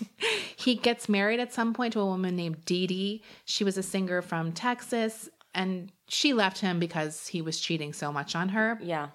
he 0.56 0.74
gets 0.74 1.08
married 1.08 1.40
at 1.40 1.52
some 1.52 1.74
point 1.74 1.92
to 1.94 2.00
a 2.00 2.06
woman 2.06 2.36
named 2.36 2.64
Dee 2.64 2.86
Dee. 2.86 3.22
She 3.44 3.64
was 3.64 3.76
a 3.76 3.82
singer 3.82 4.22
from 4.22 4.52
Texas 4.52 5.28
and 5.54 5.90
she 6.08 6.32
left 6.32 6.60
him 6.60 6.78
because 6.78 7.26
he 7.26 7.42
was 7.42 7.58
cheating 7.58 7.92
so 7.92 8.12
much 8.12 8.36
on 8.36 8.50
her. 8.50 8.78
Yeah. 8.82 9.08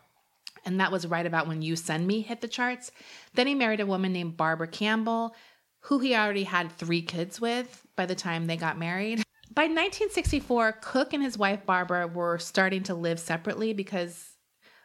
And 0.66 0.80
that 0.80 0.92
was 0.92 1.08
right 1.08 1.26
about 1.26 1.48
when 1.48 1.62
You 1.62 1.76
Send 1.76 2.06
Me 2.06 2.22
hit 2.22 2.42
the 2.42 2.48
charts. 2.48 2.92
Then 3.34 3.48
he 3.48 3.56
married 3.56 3.80
a 3.80 3.86
woman 3.86 4.14
named 4.14 4.38
Barbara 4.38 4.68
Campbell, 4.68 5.36
who 5.82 6.00
he 6.00 6.16
already 6.16 6.44
had 6.44 6.72
three 6.72 7.02
kids 7.02 7.42
with 7.42 7.86
by 7.96 8.06
the 8.06 8.16
time 8.16 8.46
they 8.46 8.58
got 8.58 8.78
married. 8.78 9.24
By 9.54 9.64
1964, 9.64 10.80
Cook 10.82 11.14
and 11.14 11.24
his 11.24 11.38
wife 11.38 11.66
Barbara 11.66 12.08
were 12.08 12.38
starting 12.38 12.84
to 12.84 12.96
live 12.96 13.20
separately 13.20 13.74
because 13.74 14.31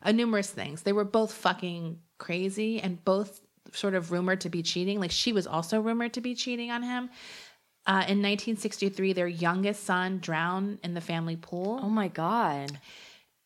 of 0.02 0.14
numerous 0.14 0.50
things. 0.50 0.82
They 0.82 0.92
were 0.92 1.04
both 1.04 1.32
fucking 1.32 2.00
crazy 2.18 2.80
and 2.80 3.04
both 3.04 3.40
sort 3.72 3.94
of 3.94 4.12
rumored 4.12 4.40
to 4.42 4.48
be 4.48 4.62
cheating. 4.62 5.00
Like 5.00 5.10
she 5.10 5.32
was 5.32 5.46
also 5.46 5.80
rumored 5.80 6.14
to 6.14 6.20
be 6.20 6.34
cheating 6.34 6.70
on 6.70 6.82
him. 6.82 7.10
Uh, 7.86 8.02
in 8.08 8.18
1963, 8.20 9.12
their 9.12 9.28
youngest 9.28 9.84
son 9.84 10.18
drowned 10.18 10.80
in 10.82 10.94
the 10.94 11.00
family 11.00 11.36
pool. 11.36 11.78
Oh 11.82 11.88
my 11.88 12.08
god. 12.08 12.80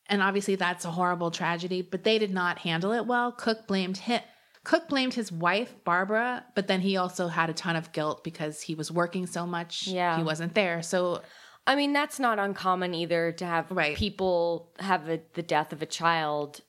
And 0.06 0.22
obviously 0.22 0.56
that's 0.56 0.84
a 0.84 0.90
horrible 0.90 1.30
tragedy, 1.30 1.82
but 1.82 2.04
they 2.04 2.18
did 2.18 2.32
not 2.32 2.58
handle 2.58 2.92
it 2.92 3.06
well. 3.06 3.32
Cook 3.32 3.66
blamed 3.66 3.98
him. 3.98 4.22
Cook 4.64 4.88
blamed 4.88 5.14
his 5.14 5.32
wife, 5.32 5.74
Barbara, 5.84 6.44
but 6.54 6.66
then 6.66 6.80
he 6.80 6.96
also 6.96 7.28
had 7.28 7.48
a 7.48 7.54
ton 7.54 7.76
of 7.76 7.92
guilt 7.92 8.24
because 8.24 8.60
he 8.60 8.74
was 8.74 8.90
working 8.90 9.26
so 9.26 9.46
much. 9.46 9.86
Yeah. 9.86 10.18
He 10.18 10.22
wasn't 10.22 10.54
there. 10.54 10.82
So 10.82 11.22
I 11.70 11.76
mean, 11.76 11.92
that's 11.92 12.18
not 12.18 12.40
uncommon 12.40 12.94
either 12.94 13.30
to 13.30 13.44
have 13.46 13.70
Right. 13.70 13.96
people 13.96 14.72
have 14.80 15.08
a, 15.08 15.20
the 15.34 15.42
death 15.42 15.72
of 15.72 15.82
a 15.82 15.86
child 15.86 16.62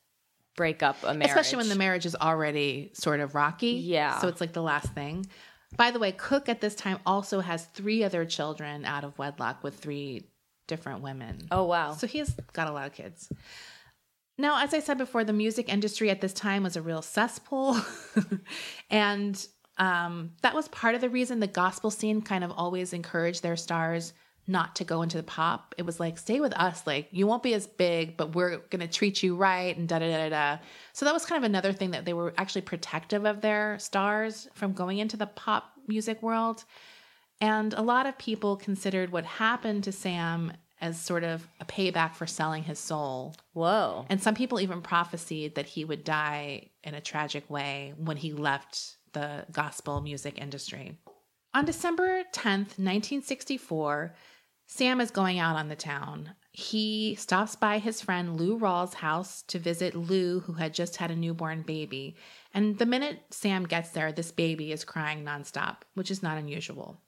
break 0.55 0.84
up 0.84 0.98
a 1.01 1.13
marriage. 1.15 1.29
especially 1.29 1.58
when 1.58 1.70
the 1.70 1.75
marriage 1.75 2.05
is 2.05 2.15
already 2.15 2.91
sort 2.93 3.20
of 3.20 3.34
rocky. 3.34 3.72
Yeah. 3.72 4.20
So 4.20 4.27
it's 4.27 4.39
like 4.39 4.53
the 4.53 4.62
last 4.62 4.93
thing. 4.93 5.25
By 5.75 5.89
the 5.89 5.98
way, 5.98 6.12
Cook 6.12 6.50
at 6.50 6.62
this 6.62 6.75
time 6.75 7.00
also 7.03 7.39
has 7.39 7.65
three 7.65 8.03
other 8.03 8.25
children 8.25 8.86
out 8.86 9.03
of 9.03 9.17
wedlock 9.17 9.63
with 9.63 9.75
three 9.79 10.27
different 10.67 11.01
women. 11.01 11.48
Oh 11.50 11.63
wow. 11.65 11.93
So 11.93 12.05
he 12.05 12.20
has 12.20 12.36
got 12.53 12.67
a 12.67 12.72
lot 12.72 12.86
of 12.86 12.93
kids. 12.93 13.31
Now, 14.38 14.63
as 14.63 14.74
I 14.74 14.81
said 14.81 15.00
before, 15.00 15.24
the 15.24 15.34
music 15.34 15.67
industry 15.67 16.12
at 16.12 16.22
this 16.22 16.34
time 16.34 16.62
was 16.62 16.75
a 16.75 16.81
real 16.81 17.01
cesspool. 17.01 17.75
and 18.91 19.48
um, 19.77 20.34
that 20.43 20.53
was 20.53 20.67
part 20.67 20.93
of 20.93 21.01
the 21.01 21.10
reason 21.10 21.39
the 21.39 21.48
gospel 21.48 21.89
scene 21.89 22.22
kind 22.22 22.43
of 22.43 22.51
always 22.51 22.93
encouraged 22.93 23.41
their 23.41 23.55
stars 23.55 24.13
not 24.51 24.75
to 24.75 24.84
go 24.84 25.01
into 25.01 25.17
the 25.17 25.24
pop. 25.24 25.74
It 25.77 25.86
was 25.86 26.00
like, 26.00 26.17
stay 26.17 26.39
with 26.39 26.53
us. 26.53 26.86
Like, 26.86 27.08
you 27.12 27.25
won't 27.25 27.43
be 27.43 27.53
as 27.53 27.65
big, 27.65 28.17
but 28.17 28.36
we're 28.36 28.58
going 28.58 28.81
to 28.81 28.88
treat 28.88 29.24
you 29.24 29.36
right 29.36 29.75
and 29.75 29.88
da 29.88 30.00
da 30.00 30.10
da 30.10 30.29
da. 30.29 30.58
So 30.93 31.05
that 31.05 31.13
was 31.13 31.25
kind 31.25 31.43
of 31.43 31.50
another 31.50 31.74
thing 31.74 31.91
that 31.91 32.05
they 32.05 32.13
were 32.13 32.34
actually 32.38 32.62
protective 32.62 33.25
of 33.25 33.41
their 33.41 33.79
stars 33.79 34.48
from 34.53 34.74
going 34.74 35.00
into 35.00 35.17
the 35.17 35.27
pop 35.27 35.72
music 35.88 36.22
world. 36.22 36.63
And 37.39 37.74
a 37.74 37.81
lot 37.81 38.05
of 38.05 38.17
people 38.17 38.55
considered 38.55 39.12
what 39.12 39.25
happened 39.25 39.86
to 39.86 39.91
Sam 39.91 40.53
as 40.79 41.00
sort 41.00 41.24
of 41.24 41.48
a 41.60 41.65
payback 41.65 42.15
for 42.15 42.27
selling 42.27 42.63
his 42.63 42.79
soul. 42.79 43.36
Whoa. 43.53 44.05
And 44.10 44.22
some 44.22 44.36
people 44.36 44.60
even 44.60 44.81
prophesied 44.81 45.55
that 45.55 45.67
he 45.67 45.86
would 45.86 46.03
die 46.03 46.70
in 46.84 46.96
a 46.96 47.01
tragic 47.01 47.50
way 47.50 47.93
when 47.98 48.17
he 48.17 48.34
left 48.34 48.98
the 49.13 49.46
gospel 49.51 50.01
music 50.01 50.39
industry. 50.39 50.98
On 51.53 51.65
December 51.65 52.24
10th, 52.34 52.79
1964, 52.79 54.15
Sam 54.74 55.01
is 55.01 55.12
going 55.12 55.38
out 55.38 55.58
on 55.58 55.68
the 55.68 55.75
town. 55.75 56.32
He 56.54 57.16
stops 57.16 57.58
by 57.58 57.78
his 57.78 58.00
friend 58.00 58.40
Lou 58.40 58.58
Rawls' 58.58 58.94
house 58.94 59.42
to 59.50 59.60
visit 59.60 59.96
Lou, 59.96 60.40
who 60.40 60.54
had 60.54 60.74
just 60.74 60.96
had 60.96 61.12
a 61.12 61.16
newborn 61.16 61.63
baby. 61.63 62.16
And 62.54 62.78
the 62.78 62.86
minute 62.86 63.20
Sam 63.32 63.66
gets 63.66 63.90
there, 63.90 64.13
this 64.13 64.32
baby 64.32 64.72
is 64.72 64.86
crying 64.86 65.25
nonstop, 65.25 65.82
which 65.96 66.10
is 66.10 66.24
not 66.24 66.38
unusual. 66.38 67.01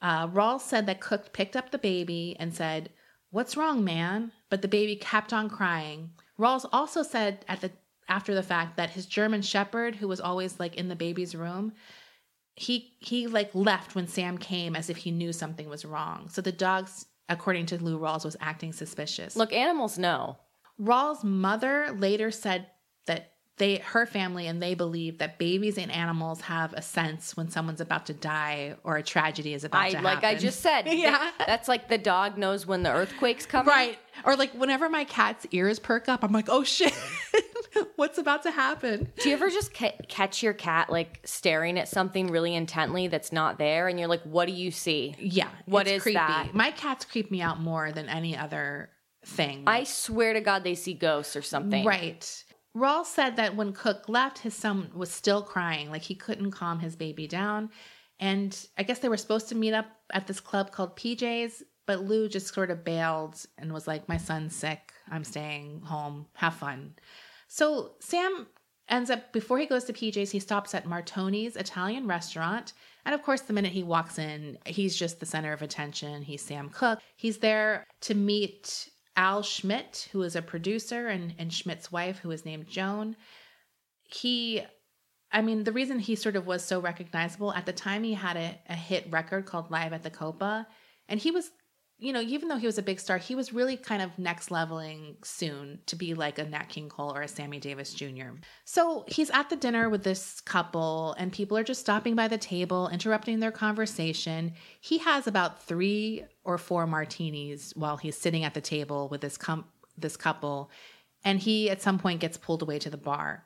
Uh, 0.00 0.28
Rawls 0.28 0.60
said 0.60 0.86
that 0.86 1.00
Cook 1.00 1.32
picked 1.32 1.56
up 1.56 1.72
the 1.72 1.78
baby 1.78 2.36
and 2.38 2.54
said, 2.54 2.90
What's 3.30 3.56
wrong, 3.56 3.82
man? 3.82 4.30
But 4.48 4.62
the 4.62 4.68
baby 4.68 4.94
kept 4.94 5.32
on 5.32 5.50
crying. 5.50 6.12
Rawls 6.38 6.64
also 6.72 7.02
said 7.02 7.44
at 7.48 7.60
the 7.60 7.72
after 8.08 8.36
the 8.36 8.42
fact 8.42 8.76
that 8.76 8.90
his 8.90 9.06
German 9.06 9.42
shepherd, 9.42 9.96
who 9.96 10.06
was 10.06 10.20
always 10.20 10.60
like 10.60 10.76
in 10.76 10.88
the 10.88 10.94
baby's 10.94 11.34
room, 11.34 11.72
he 12.56 12.92
he 13.00 13.26
like 13.26 13.50
left 13.54 13.94
when 13.94 14.06
Sam 14.06 14.38
came 14.38 14.76
as 14.76 14.88
if 14.88 14.98
he 14.98 15.10
knew 15.10 15.32
something 15.32 15.68
was 15.68 15.84
wrong. 15.84 16.28
So 16.28 16.40
the 16.40 16.52
dogs, 16.52 17.06
according 17.28 17.66
to 17.66 17.82
Lou 17.82 17.98
Rawls, 17.98 18.24
was 18.24 18.36
acting 18.40 18.72
suspicious. 18.72 19.36
Look, 19.36 19.52
animals 19.52 19.98
know. 19.98 20.38
Rawls' 20.80 21.24
mother 21.24 21.94
later 21.96 22.30
said 22.30 22.66
that 23.06 23.32
they 23.56 23.76
her 23.76 24.06
family 24.06 24.46
and 24.46 24.60
they 24.62 24.74
believe 24.74 25.18
that 25.18 25.38
babies 25.38 25.78
and 25.78 25.90
animals 25.90 26.40
have 26.42 26.72
a 26.72 26.82
sense 26.82 27.36
when 27.36 27.48
someone's 27.48 27.80
about 27.80 28.06
to 28.06 28.14
die 28.14 28.74
or 28.82 28.96
a 28.96 29.02
tragedy 29.02 29.54
is 29.54 29.62
about 29.62 29.82
I 29.82 29.90
to 29.90 30.00
like 30.00 30.22
happen. 30.22 30.36
I 30.36 30.40
just 30.40 30.60
said. 30.60 30.86
Yeah. 30.94 31.30
That's 31.46 31.68
like 31.68 31.88
the 31.88 31.98
dog 31.98 32.38
knows 32.38 32.66
when 32.66 32.82
the 32.82 32.90
earthquake's 32.90 33.46
coming. 33.46 33.68
Right. 33.68 33.98
Or 34.24 34.36
like 34.36 34.52
whenever 34.54 34.88
my 34.88 35.04
cat's 35.04 35.46
ears 35.50 35.78
perk 35.78 36.08
up, 36.08 36.24
I'm 36.24 36.32
like, 36.32 36.48
oh 36.48 36.64
shit, 36.64 36.94
what's 37.96 38.18
about 38.18 38.42
to 38.44 38.50
happen? 38.50 39.12
Do 39.20 39.28
you 39.28 39.34
ever 39.34 39.50
just 39.50 39.74
ca- 39.74 39.96
catch 40.08 40.42
your 40.42 40.52
cat 40.52 40.90
like 40.90 41.20
staring 41.24 41.78
at 41.78 41.88
something 41.88 42.28
really 42.28 42.54
intently 42.54 43.08
that's 43.08 43.32
not 43.32 43.58
there, 43.58 43.88
and 43.88 43.98
you're 43.98 44.08
like, 44.08 44.22
"What 44.22 44.46
do 44.46 44.52
you 44.52 44.70
see?" 44.70 45.14
Yeah. 45.18 45.48
What 45.66 45.86
is 45.86 46.02
creepy. 46.02 46.14
that? 46.14 46.54
My 46.54 46.70
cats 46.70 47.04
creep 47.04 47.30
me 47.30 47.40
out 47.40 47.60
more 47.60 47.92
than 47.92 48.08
any 48.08 48.36
other 48.36 48.90
thing. 49.24 49.64
I 49.66 49.84
swear 49.84 50.32
to 50.34 50.40
God, 50.40 50.64
they 50.64 50.74
see 50.74 50.94
ghosts 50.94 51.36
or 51.36 51.42
something. 51.42 51.84
Right. 51.84 52.44
Rawls 52.76 53.06
said 53.06 53.36
that 53.36 53.54
when 53.54 53.72
Cook 53.72 54.08
left, 54.08 54.38
his 54.38 54.54
son 54.54 54.90
was 54.94 55.10
still 55.10 55.42
crying, 55.42 55.90
like 55.90 56.02
he 56.02 56.16
couldn't 56.16 56.50
calm 56.50 56.80
his 56.80 56.96
baby 56.96 57.28
down. 57.28 57.70
And 58.18 58.56
I 58.76 58.82
guess 58.82 58.98
they 58.98 59.08
were 59.08 59.16
supposed 59.16 59.48
to 59.50 59.54
meet 59.54 59.74
up 59.74 59.86
at 60.12 60.26
this 60.26 60.40
club 60.40 60.72
called 60.72 60.96
PJ's, 60.96 61.62
but 61.86 62.04
Lou 62.04 62.28
just 62.28 62.52
sort 62.52 62.70
of 62.70 62.84
bailed 62.84 63.36
and 63.58 63.72
was 63.72 63.86
like, 63.86 64.08
My 64.08 64.16
son's 64.16 64.56
sick. 64.56 64.92
I'm 65.10 65.24
staying 65.24 65.82
home. 65.82 66.26
Have 66.34 66.54
fun. 66.54 66.94
So 67.48 67.92
Sam 68.00 68.46
ends 68.88 69.10
up, 69.10 69.32
before 69.32 69.58
he 69.58 69.66
goes 69.66 69.84
to 69.84 69.92
PJ's, 69.92 70.30
he 70.30 70.40
stops 70.40 70.74
at 70.74 70.86
Martoni's 70.86 71.56
Italian 71.56 72.06
restaurant. 72.06 72.72
And 73.04 73.14
of 73.14 73.22
course, 73.22 73.42
the 73.42 73.52
minute 73.52 73.72
he 73.72 73.82
walks 73.82 74.18
in, 74.18 74.58
he's 74.66 74.96
just 74.96 75.20
the 75.20 75.26
center 75.26 75.52
of 75.52 75.62
attention. 75.62 76.22
He's 76.22 76.42
Sam 76.42 76.68
Cooke. 76.70 77.00
He's 77.16 77.38
there 77.38 77.86
to 78.02 78.14
meet 78.14 78.88
Al 79.16 79.42
Schmitt, 79.42 80.08
who 80.12 80.22
is 80.22 80.36
a 80.36 80.42
producer, 80.42 81.08
and, 81.08 81.34
and 81.38 81.52
Schmitt's 81.52 81.92
wife, 81.92 82.18
who 82.18 82.30
is 82.30 82.44
named 82.44 82.68
Joan. 82.68 83.16
He, 84.02 84.62
I 85.32 85.40
mean, 85.40 85.64
the 85.64 85.72
reason 85.72 85.98
he 85.98 86.16
sort 86.16 86.36
of 86.36 86.46
was 86.46 86.64
so 86.64 86.80
recognizable 86.80 87.52
at 87.52 87.66
the 87.66 87.72
time, 87.72 88.04
he 88.04 88.14
had 88.14 88.36
a, 88.36 88.58
a 88.68 88.74
hit 88.74 89.06
record 89.10 89.46
called 89.46 89.70
Live 89.70 89.92
at 89.92 90.02
the 90.02 90.10
Copa. 90.10 90.66
And 91.08 91.20
he 91.20 91.30
was, 91.30 91.50
you 92.04 92.12
know, 92.12 92.20
even 92.20 92.48
though 92.48 92.58
he 92.58 92.66
was 92.66 92.76
a 92.76 92.82
big 92.82 93.00
star, 93.00 93.16
he 93.16 93.34
was 93.34 93.54
really 93.54 93.78
kind 93.78 94.02
of 94.02 94.18
next 94.18 94.50
leveling 94.50 95.16
soon 95.24 95.78
to 95.86 95.96
be 95.96 96.12
like 96.12 96.38
a 96.38 96.44
Nat 96.44 96.68
King 96.68 96.90
Cole 96.90 97.16
or 97.16 97.22
a 97.22 97.28
Sammy 97.28 97.58
Davis 97.58 97.94
Jr. 97.94 98.32
So 98.66 99.04
he's 99.08 99.30
at 99.30 99.48
the 99.48 99.56
dinner 99.56 99.88
with 99.88 100.04
this 100.04 100.42
couple, 100.42 101.14
and 101.18 101.32
people 101.32 101.56
are 101.56 101.64
just 101.64 101.80
stopping 101.80 102.14
by 102.14 102.28
the 102.28 102.36
table, 102.36 102.90
interrupting 102.90 103.40
their 103.40 103.50
conversation. 103.50 104.52
He 104.82 104.98
has 104.98 105.26
about 105.26 105.62
three 105.62 106.24
or 106.44 106.58
four 106.58 106.86
martinis 106.86 107.72
while 107.74 107.96
he's 107.96 108.18
sitting 108.18 108.44
at 108.44 108.52
the 108.52 108.60
table 108.60 109.08
with 109.08 109.22
this 109.22 109.38
com- 109.38 109.64
this 109.96 110.18
couple, 110.18 110.70
and 111.24 111.40
he 111.40 111.70
at 111.70 111.80
some 111.80 111.98
point 111.98 112.20
gets 112.20 112.36
pulled 112.36 112.60
away 112.60 112.78
to 112.80 112.90
the 112.90 112.98
bar. 112.98 113.44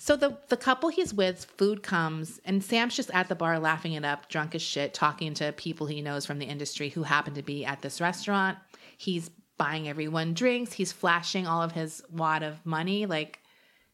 So 0.00 0.14
the 0.16 0.38
the 0.48 0.56
couple 0.56 0.88
he's 0.88 1.12
with, 1.12 1.44
food 1.56 1.82
comes, 1.82 2.40
and 2.44 2.62
Sam's 2.62 2.94
just 2.94 3.10
at 3.10 3.28
the 3.28 3.34
bar 3.34 3.58
laughing 3.58 3.94
it 3.94 4.04
up, 4.04 4.28
drunk 4.28 4.54
as 4.54 4.62
shit, 4.62 4.94
talking 4.94 5.34
to 5.34 5.52
people 5.52 5.86
he 5.86 6.00
knows 6.00 6.24
from 6.24 6.38
the 6.38 6.46
industry 6.46 6.88
who 6.88 7.02
happen 7.02 7.34
to 7.34 7.42
be 7.42 7.64
at 7.64 7.82
this 7.82 8.00
restaurant. 8.00 8.58
He's 8.96 9.30
buying 9.58 9.88
everyone 9.88 10.34
drinks. 10.34 10.72
He's 10.72 10.92
flashing 10.92 11.48
all 11.48 11.62
of 11.62 11.72
his 11.72 12.00
wad 12.10 12.44
of 12.44 12.64
money. 12.64 13.06
Like 13.06 13.40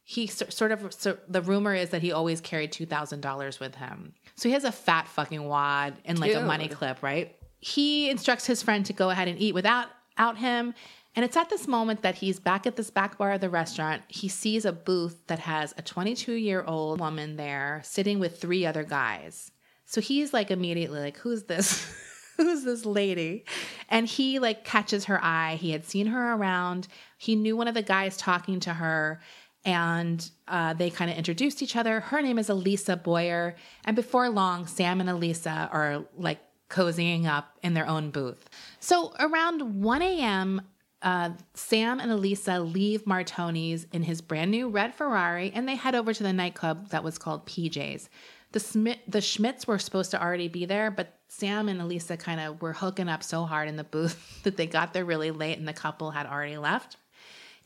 he 0.04 0.26
so- 0.26 0.50
sort 0.50 0.72
of 0.72 0.92
so 0.92 1.16
the 1.26 1.40
rumor 1.40 1.74
is 1.74 1.90
that 1.90 2.02
he 2.02 2.12
always 2.12 2.42
carried 2.42 2.70
two 2.70 2.84
thousand 2.84 3.22
dollars 3.22 3.58
with 3.58 3.74
him. 3.74 4.12
So 4.36 4.50
he 4.50 4.52
has 4.52 4.64
a 4.64 4.72
fat 4.72 5.08
fucking 5.08 5.42
wad 5.42 5.94
and 6.04 6.18
like 6.18 6.34
a 6.34 6.42
money 6.42 6.68
clip, 6.68 7.02
right? 7.02 7.34
He 7.60 8.10
instructs 8.10 8.44
his 8.44 8.62
friend 8.62 8.84
to 8.86 8.92
go 8.92 9.08
ahead 9.08 9.26
and 9.26 9.38
eat 9.40 9.54
without 9.54 9.88
out 10.18 10.36
him. 10.36 10.74
And 11.16 11.24
it's 11.24 11.36
at 11.36 11.48
this 11.48 11.68
moment 11.68 12.02
that 12.02 12.16
he's 12.16 12.40
back 12.40 12.66
at 12.66 12.76
this 12.76 12.90
back 12.90 13.18
bar 13.18 13.32
of 13.32 13.40
the 13.40 13.50
restaurant. 13.50 14.02
He 14.08 14.28
sees 14.28 14.64
a 14.64 14.72
booth 14.72 15.26
that 15.28 15.38
has 15.40 15.72
a 15.76 15.82
22 15.82 16.32
year 16.32 16.64
old 16.64 17.00
woman 17.00 17.36
there 17.36 17.80
sitting 17.84 18.18
with 18.18 18.40
three 18.40 18.66
other 18.66 18.82
guys. 18.82 19.52
So 19.86 20.00
he's 20.00 20.32
like 20.32 20.50
immediately 20.50 21.00
like, 21.00 21.18
who's 21.18 21.44
this? 21.44 21.86
who's 22.36 22.64
this 22.64 22.84
lady? 22.84 23.44
And 23.88 24.08
he 24.08 24.38
like 24.40 24.64
catches 24.64 25.04
her 25.04 25.22
eye. 25.22 25.56
He 25.60 25.70
had 25.70 25.84
seen 25.84 26.06
her 26.06 26.34
around. 26.34 26.88
He 27.16 27.36
knew 27.36 27.56
one 27.56 27.68
of 27.68 27.74
the 27.74 27.82
guys 27.82 28.16
talking 28.16 28.58
to 28.60 28.74
her 28.74 29.20
and 29.64 30.30
uh, 30.48 30.74
they 30.74 30.90
kind 30.90 31.10
of 31.10 31.16
introduced 31.16 31.62
each 31.62 31.76
other. 31.76 32.00
Her 32.00 32.20
name 32.20 32.38
is 32.38 32.50
Elisa 32.50 32.96
Boyer. 32.96 33.56
And 33.84 33.96
before 33.96 34.28
long, 34.28 34.66
Sam 34.66 35.00
and 35.00 35.08
Elisa 35.08 35.70
are 35.72 36.04
like 36.16 36.40
cozying 36.68 37.26
up 37.26 37.56
in 37.62 37.74
their 37.74 37.86
own 37.86 38.10
booth. 38.10 38.48
So 38.80 39.14
around 39.18 39.82
1 39.82 40.02
a.m., 40.02 40.62
uh, 41.04 41.30
Sam 41.52 42.00
and 42.00 42.10
Elisa 42.10 42.58
leave 42.60 43.04
Martoni's 43.04 43.86
in 43.92 44.02
his 44.02 44.22
brand 44.22 44.50
new 44.50 44.70
red 44.70 44.94
Ferrari 44.94 45.52
and 45.54 45.68
they 45.68 45.76
head 45.76 45.94
over 45.94 46.14
to 46.14 46.22
the 46.22 46.32
nightclub 46.32 46.88
that 46.88 47.04
was 47.04 47.18
called 47.18 47.46
PJ's. 47.46 48.08
The, 48.52 48.60
Smith, 48.60 48.98
the 49.06 49.18
Schmitts 49.18 49.66
were 49.66 49.78
supposed 49.78 50.10
to 50.12 50.22
already 50.22 50.48
be 50.48 50.64
there, 50.64 50.90
but 50.90 51.18
Sam 51.28 51.68
and 51.68 51.80
Elisa 51.80 52.16
kind 52.16 52.40
of 52.40 52.62
were 52.62 52.72
hooking 52.72 53.08
up 53.08 53.22
so 53.22 53.44
hard 53.44 53.68
in 53.68 53.76
the 53.76 53.84
booth 53.84 54.40
that 54.44 54.56
they 54.56 54.66
got 54.66 54.94
there 54.94 55.04
really 55.04 55.30
late 55.30 55.58
and 55.58 55.68
the 55.68 55.72
couple 55.74 56.10
had 56.10 56.26
already 56.26 56.56
left. 56.56 56.96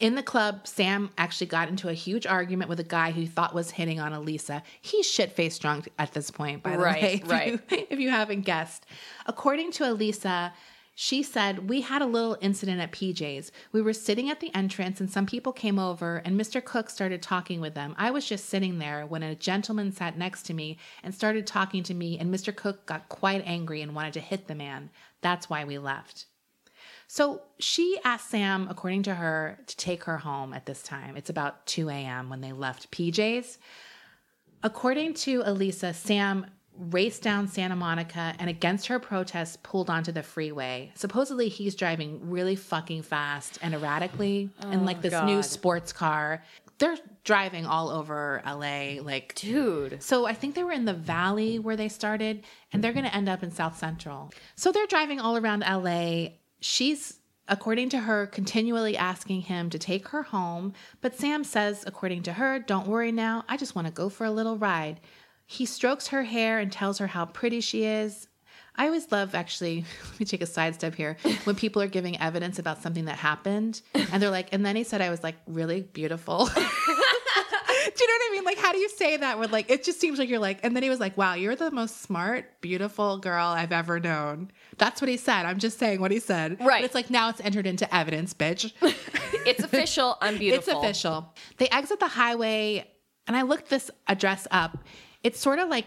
In 0.00 0.14
the 0.14 0.22
club, 0.22 0.66
Sam 0.66 1.10
actually 1.18 1.48
got 1.48 1.68
into 1.68 1.88
a 1.88 1.92
huge 1.92 2.24
argument 2.26 2.68
with 2.68 2.78
a 2.78 2.84
guy 2.84 3.10
who 3.10 3.26
thought 3.26 3.52
was 3.54 3.70
hitting 3.70 3.98
on 3.98 4.12
Elisa. 4.12 4.62
He's 4.80 5.10
shit 5.10 5.32
faced 5.32 5.60
drunk 5.60 5.88
at 5.98 6.12
this 6.12 6.30
point, 6.30 6.62
by 6.62 6.72
the 6.72 6.78
Right, 6.78 7.02
way, 7.02 7.20
if, 7.22 7.28
right. 7.30 7.52
you, 7.52 7.60
if 7.90 7.98
you 7.98 8.10
haven't 8.10 8.42
guessed. 8.42 8.86
According 9.26 9.72
to 9.72 9.90
Elisa, 9.90 10.52
she 11.00 11.22
said, 11.22 11.68
We 11.68 11.82
had 11.82 12.02
a 12.02 12.06
little 12.06 12.36
incident 12.40 12.80
at 12.80 12.90
PJ's. 12.90 13.52
We 13.70 13.80
were 13.80 13.92
sitting 13.92 14.30
at 14.30 14.40
the 14.40 14.52
entrance 14.52 15.00
and 15.00 15.08
some 15.08 15.26
people 15.26 15.52
came 15.52 15.78
over 15.78 16.16
and 16.24 16.38
Mr. 16.38 16.62
Cook 16.62 16.90
started 16.90 17.22
talking 17.22 17.60
with 17.60 17.74
them. 17.74 17.94
I 17.96 18.10
was 18.10 18.26
just 18.26 18.46
sitting 18.46 18.80
there 18.80 19.06
when 19.06 19.22
a 19.22 19.36
gentleman 19.36 19.92
sat 19.92 20.18
next 20.18 20.42
to 20.46 20.54
me 20.54 20.76
and 21.04 21.14
started 21.14 21.46
talking 21.46 21.84
to 21.84 21.94
me, 21.94 22.18
and 22.18 22.34
Mr. 22.34 22.54
Cook 22.54 22.84
got 22.84 23.08
quite 23.08 23.44
angry 23.46 23.80
and 23.80 23.94
wanted 23.94 24.14
to 24.14 24.20
hit 24.20 24.48
the 24.48 24.56
man. 24.56 24.90
That's 25.20 25.48
why 25.48 25.64
we 25.64 25.78
left. 25.78 26.26
So 27.06 27.42
she 27.60 28.00
asked 28.04 28.30
Sam, 28.30 28.66
according 28.68 29.04
to 29.04 29.14
her, 29.14 29.60
to 29.68 29.76
take 29.76 30.02
her 30.02 30.18
home 30.18 30.52
at 30.52 30.66
this 30.66 30.82
time. 30.82 31.16
It's 31.16 31.30
about 31.30 31.64
2 31.66 31.90
a.m. 31.90 32.28
when 32.28 32.40
they 32.40 32.50
left 32.50 32.90
PJ's. 32.90 33.58
According 34.64 35.14
to 35.14 35.44
Elisa, 35.46 35.94
Sam 35.94 36.46
raced 36.78 37.22
down 37.22 37.48
Santa 37.48 37.76
Monica 37.76 38.34
and, 38.38 38.48
against 38.48 38.86
her 38.86 38.98
protest, 38.98 39.62
pulled 39.62 39.90
onto 39.90 40.12
the 40.12 40.22
freeway. 40.22 40.92
Supposedly, 40.94 41.48
he's 41.48 41.74
driving 41.74 42.30
really 42.30 42.56
fucking 42.56 43.02
fast 43.02 43.58
and 43.62 43.74
erratically 43.74 44.50
in 44.70 44.80
oh 44.80 44.84
like 44.84 45.02
this 45.02 45.20
new 45.24 45.42
sports 45.42 45.92
car. 45.92 46.42
They're 46.78 46.96
driving 47.24 47.66
all 47.66 47.90
over 47.90 48.40
LA, 48.46 49.02
like 49.02 49.34
Dude. 49.34 50.00
so 50.00 50.26
I 50.26 50.32
think 50.34 50.54
they 50.54 50.62
were 50.62 50.72
in 50.72 50.84
the 50.84 50.94
valley 50.94 51.58
where 51.58 51.76
they 51.76 51.88
started, 51.88 52.44
and 52.72 52.82
they're 52.82 52.92
going 52.92 53.04
to 53.04 53.14
end 53.14 53.28
up 53.28 53.42
in 53.42 53.50
South 53.50 53.76
Central. 53.76 54.30
So 54.54 54.70
they're 54.70 54.86
driving 54.86 55.18
all 55.18 55.36
around 55.36 55.60
LA. 55.60 56.28
She's, 56.60 57.18
according 57.48 57.88
to 57.90 57.98
her, 57.98 58.28
continually 58.28 58.96
asking 58.96 59.42
him 59.42 59.70
to 59.70 59.78
take 59.78 60.08
her 60.08 60.22
home. 60.22 60.72
But 61.00 61.16
Sam 61.16 61.42
says, 61.42 61.82
according 61.84 62.22
to 62.24 62.34
her, 62.34 62.60
don't 62.60 62.86
worry 62.86 63.10
now. 63.10 63.44
I 63.48 63.56
just 63.56 63.74
want 63.74 63.88
to 63.88 63.92
go 63.92 64.08
for 64.08 64.24
a 64.24 64.30
little 64.30 64.56
ride. 64.56 65.00
He 65.50 65.64
strokes 65.64 66.08
her 66.08 66.24
hair 66.24 66.58
and 66.58 66.70
tells 66.70 66.98
her 66.98 67.06
how 67.06 67.24
pretty 67.24 67.62
she 67.62 67.84
is. 67.84 68.28
I 68.76 68.84
always 68.84 69.10
love, 69.10 69.34
actually, 69.34 69.86
let 70.10 70.20
me 70.20 70.26
take 70.26 70.42
a 70.42 70.46
side 70.46 70.74
step 70.74 70.94
here, 70.94 71.16
when 71.44 71.56
people 71.56 71.80
are 71.80 71.86
giving 71.86 72.20
evidence 72.20 72.58
about 72.58 72.82
something 72.82 73.06
that 73.06 73.16
happened. 73.16 73.80
And 74.12 74.22
they're 74.22 74.30
like, 74.30 74.48
and 74.52 74.64
then 74.64 74.76
he 74.76 74.84
said 74.84 75.00
I 75.00 75.08
was 75.08 75.22
like 75.22 75.36
really 75.46 75.80
beautiful. 75.80 76.50
Do 76.54 76.60
you 78.04 78.06
know 78.06 78.14
what 78.14 78.28
I 78.28 78.30
mean? 78.32 78.44
Like, 78.44 78.58
how 78.58 78.72
do 78.72 78.78
you 78.78 78.90
say 78.90 79.16
that? 79.16 79.38
Where 79.38 79.48
like 79.48 79.70
it 79.70 79.84
just 79.84 79.98
seems 79.98 80.18
like 80.18 80.28
you're 80.28 80.38
like, 80.38 80.60
and 80.62 80.76
then 80.76 80.82
he 80.82 80.90
was 80.90 81.00
like, 81.00 81.16
"Wow, 81.16 81.34
you're 81.34 81.56
the 81.56 81.70
most 81.70 82.02
smart, 82.02 82.60
beautiful 82.60 83.16
girl 83.18 83.46
I've 83.46 83.72
ever 83.72 83.98
known." 83.98 84.50
That's 84.76 85.00
what 85.00 85.08
he 85.08 85.16
said. 85.16 85.46
I'm 85.46 85.58
just 85.58 85.78
saying 85.78 86.00
what 86.00 86.10
he 86.10 86.20
said. 86.20 86.58
Right. 86.60 86.82
But 86.82 86.84
it's 86.84 86.94
like 86.94 87.08
now 87.10 87.30
it's 87.30 87.40
entered 87.40 87.66
into 87.66 87.92
evidence, 87.94 88.34
bitch. 88.34 88.72
It's 89.46 89.64
official. 89.64 90.18
I'm 90.20 90.36
beautiful. 90.36 90.74
It's 90.74 90.84
official. 90.84 91.34
They 91.56 91.68
exit 91.70 92.00
the 92.00 92.08
highway, 92.08 92.86
and 93.26 93.34
I 93.36 93.42
looked 93.42 93.70
this 93.70 93.90
address 94.06 94.46
up. 94.50 94.76
It's 95.28 95.38
sort 95.40 95.58
of 95.58 95.68
like 95.68 95.86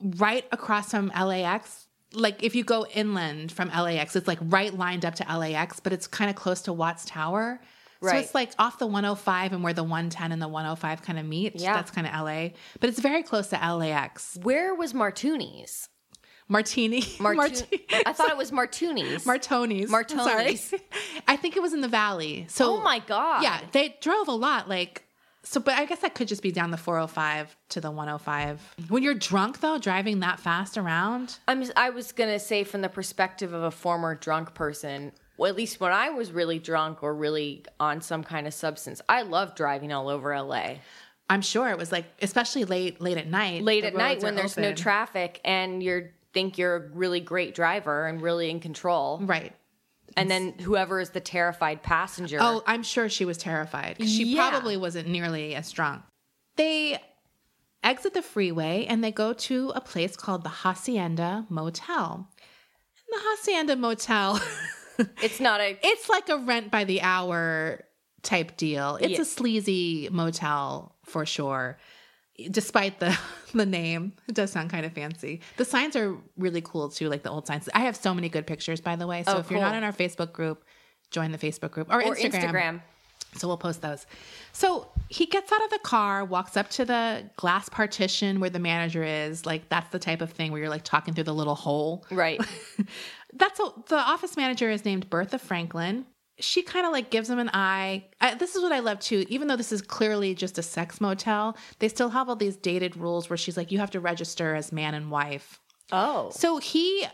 right 0.00 0.44
across 0.52 0.92
from 0.92 1.08
LAX. 1.08 1.88
Like 2.12 2.42
if 2.44 2.54
you 2.54 2.62
go 2.62 2.86
inland 2.86 3.50
from 3.50 3.68
LAX, 3.68 4.14
it's 4.14 4.28
like 4.28 4.38
right 4.42 4.72
lined 4.72 5.04
up 5.04 5.16
to 5.16 5.24
LAX, 5.24 5.80
but 5.80 5.92
it's 5.92 6.06
kind 6.06 6.30
of 6.30 6.36
close 6.36 6.62
to 6.62 6.72
Watts 6.72 7.04
Tower. 7.04 7.60
Right. 8.00 8.12
So 8.12 8.18
it's 8.18 8.34
like 8.34 8.52
off 8.58 8.78
the 8.78 8.86
105 8.86 9.52
and 9.52 9.64
where 9.64 9.72
the 9.72 9.82
110 9.82 10.32
and 10.32 10.40
the 10.40 10.48
105 10.48 11.02
kind 11.02 11.18
of 11.18 11.26
meet. 11.26 11.56
Yeah. 11.56 11.74
That's 11.74 11.90
kind 11.90 12.06
of 12.06 12.12
LA. 12.14 12.50
But 12.78 12.90
it's 12.90 13.00
very 13.00 13.22
close 13.24 13.48
to 13.48 13.56
LAX. 13.56 14.38
Where 14.42 14.74
was 14.74 14.94
Martuni's? 14.94 15.88
Martini. 16.48 17.02
Martu- 17.18 17.36
Marti- 17.36 17.86
I 18.06 18.12
thought 18.12 18.30
it 18.30 18.36
was 18.36 18.50
Martuni's. 18.52 19.24
Martoni's. 19.24 19.90
Martoni's. 19.90 20.60
Sorry. 20.62 20.80
I 21.28 21.36
think 21.36 21.56
it 21.56 21.62
was 21.62 21.72
in 21.72 21.80
the 21.80 21.88
valley. 21.88 22.46
So 22.48 22.76
oh 22.76 22.80
my 22.80 23.00
god. 23.00 23.42
Yeah, 23.42 23.60
they 23.72 23.96
drove 24.00 24.28
a 24.28 24.32
lot. 24.32 24.68
Like, 24.68 25.04
so, 25.42 25.60
but 25.60 25.74
I 25.74 25.86
guess 25.86 26.00
that 26.00 26.14
could 26.14 26.28
just 26.28 26.42
be 26.42 26.52
down 26.52 26.70
the 26.70 26.76
405 26.76 27.56
to 27.70 27.80
the 27.80 27.90
105. 27.90 28.74
When 28.88 29.02
you're 29.02 29.14
drunk, 29.14 29.60
though, 29.60 29.78
driving 29.78 30.20
that 30.20 30.38
fast 30.40 30.76
around, 30.76 31.38
I'm. 31.48 31.64
I 31.76 31.90
was 31.90 32.12
gonna 32.12 32.38
say 32.38 32.64
from 32.64 32.82
the 32.82 32.88
perspective 32.88 33.52
of 33.52 33.62
a 33.62 33.70
former 33.70 34.14
drunk 34.14 34.54
person. 34.54 35.12
Well, 35.36 35.48
at 35.48 35.56
least 35.56 35.80
when 35.80 35.92
I 35.92 36.10
was 36.10 36.32
really 36.32 36.58
drunk 36.58 37.02
or 37.02 37.14
really 37.14 37.64
on 37.78 38.02
some 38.02 38.22
kind 38.22 38.46
of 38.46 38.52
substance, 38.52 39.00
I 39.08 39.22
loved 39.22 39.56
driving 39.56 39.90
all 39.90 40.10
over 40.10 40.38
LA. 40.38 40.74
I'm 41.30 41.40
sure 41.40 41.70
it 41.70 41.78
was 41.78 41.90
like, 41.92 42.04
especially 42.20 42.64
late, 42.64 43.00
late 43.00 43.16
at 43.16 43.28
night. 43.28 43.62
Late 43.62 43.84
at 43.84 43.94
night 43.94 44.22
when 44.22 44.34
there's 44.34 44.58
no 44.58 44.74
traffic 44.74 45.40
and 45.44 45.82
you're 45.82 46.10
think 46.32 46.58
you're 46.58 46.76
a 46.76 46.88
really 46.90 47.20
great 47.20 47.54
driver 47.54 48.06
and 48.06 48.20
really 48.20 48.50
in 48.50 48.60
control. 48.60 49.20
Right. 49.22 49.52
And 50.16 50.30
then 50.30 50.58
whoever 50.58 51.00
is 51.00 51.10
the 51.10 51.20
terrified 51.20 51.82
passenger. 51.82 52.38
Oh, 52.40 52.62
I'm 52.66 52.82
sure 52.82 53.08
she 53.08 53.24
was 53.24 53.38
terrified 53.38 53.98
'cause 53.98 54.10
she 54.12 54.24
Yeah. 54.24 54.50
probably 54.50 54.76
wasn't 54.76 55.08
nearly 55.08 55.54
as 55.54 55.70
drunk. 55.72 56.02
They 56.56 56.98
exit 57.82 58.12
the 58.14 58.22
freeway 58.22 58.86
and 58.88 59.02
they 59.02 59.12
go 59.12 59.32
to 59.32 59.70
a 59.74 59.80
place 59.80 60.16
called 60.16 60.42
the 60.42 60.48
Hacienda 60.50 61.46
Motel. 61.48 62.28
And 62.98 63.08
the 63.20 63.24
Hacienda 63.30 63.76
Motel, 63.76 64.40
it's 65.22 65.40
not 65.40 65.60
a 65.60 65.78
it's 65.82 66.08
like 66.08 66.28
a 66.28 66.36
rent 66.38 66.70
by 66.70 66.84
the 66.84 67.00
hour 67.02 67.84
type 68.22 68.56
deal. 68.56 68.96
It's 69.00 69.14
Yeah. 69.14 69.22
a 69.22 69.24
sleazy 69.24 70.08
motel 70.12 70.96
for 71.06 71.24
sure. 71.24 71.78
Despite 72.50 73.00
the 73.00 73.18
the 73.54 73.66
name, 73.66 74.12
it 74.28 74.34
does 74.34 74.52
sound 74.52 74.70
kind 74.70 74.86
of 74.86 74.92
fancy. 74.92 75.40
The 75.56 75.64
signs 75.64 75.96
are 75.96 76.16
really 76.36 76.60
cool 76.60 76.88
too, 76.88 77.08
like 77.08 77.22
the 77.22 77.30
old 77.30 77.46
signs. 77.46 77.68
I 77.74 77.80
have 77.80 77.96
so 77.96 78.14
many 78.14 78.28
good 78.28 78.46
pictures, 78.46 78.80
by 78.80 78.96
the 78.96 79.06
way. 79.06 79.22
So 79.24 79.34
Oh, 79.34 79.38
if 79.38 79.50
you're 79.50 79.60
not 79.60 79.74
in 79.74 79.84
our 79.84 79.92
Facebook 79.92 80.32
group, 80.32 80.64
join 81.10 81.32
the 81.32 81.38
Facebook 81.38 81.70
group 81.72 81.88
or, 81.90 82.02
or 82.02 82.14
Instagram. 82.14 82.32
Instagram. 82.32 82.80
So 83.36 83.46
we'll 83.46 83.58
post 83.58 83.80
those. 83.80 84.06
So 84.52 84.88
he 85.08 85.26
gets 85.26 85.52
out 85.52 85.62
of 85.62 85.70
the 85.70 85.78
car, 85.78 86.24
walks 86.24 86.56
up 86.56 86.68
to 86.70 86.84
the 86.84 87.30
glass 87.36 87.68
partition 87.68 88.40
where 88.40 88.50
the 88.50 88.58
manager 88.58 89.04
is. 89.04 89.46
Like 89.46 89.68
that's 89.68 89.88
the 89.90 90.00
type 90.00 90.20
of 90.20 90.32
thing 90.32 90.50
where 90.50 90.60
you're 90.60 90.70
like 90.70 90.82
talking 90.82 91.14
through 91.14 91.24
the 91.24 91.34
little 91.34 91.54
hole. 91.54 92.04
Right. 92.10 92.40
That's 93.32 93.60
a, 93.60 93.68
the 93.88 93.96
office 93.96 94.36
manager 94.36 94.68
is 94.70 94.84
named 94.84 95.08
Bertha 95.08 95.38
Franklin. 95.38 96.04
She 96.40 96.62
kind 96.62 96.86
of 96.86 96.92
like 96.92 97.10
gives 97.10 97.28
him 97.28 97.38
an 97.38 97.50
eye. 97.52 98.04
I, 98.20 98.34
this 98.34 98.56
is 98.56 98.62
what 98.62 98.72
I 98.72 98.80
love 98.80 99.00
too. 99.00 99.24
Even 99.28 99.48
though 99.48 99.56
this 99.56 99.72
is 99.72 99.82
clearly 99.82 100.34
just 100.34 100.58
a 100.58 100.62
sex 100.62 101.00
motel, 101.00 101.56
they 101.78 101.88
still 101.88 102.10
have 102.10 102.28
all 102.28 102.36
these 102.36 102.56
dated 102.56 102.96
rules 102.96 103.30
where 103.30 103.36
she's 103.36 103.56
like, 103.56 103.70
you 103.70 103.78
have 103.78 103.90
to 103.92 104.00
register 104.00 104.54
as 104.54 104.72
man 104.72 104.94
and 104.94 105.10
wife. 105.10 105.60
Oh. 105.92 106.30
So 106.30 106.58
he 106.58 107.06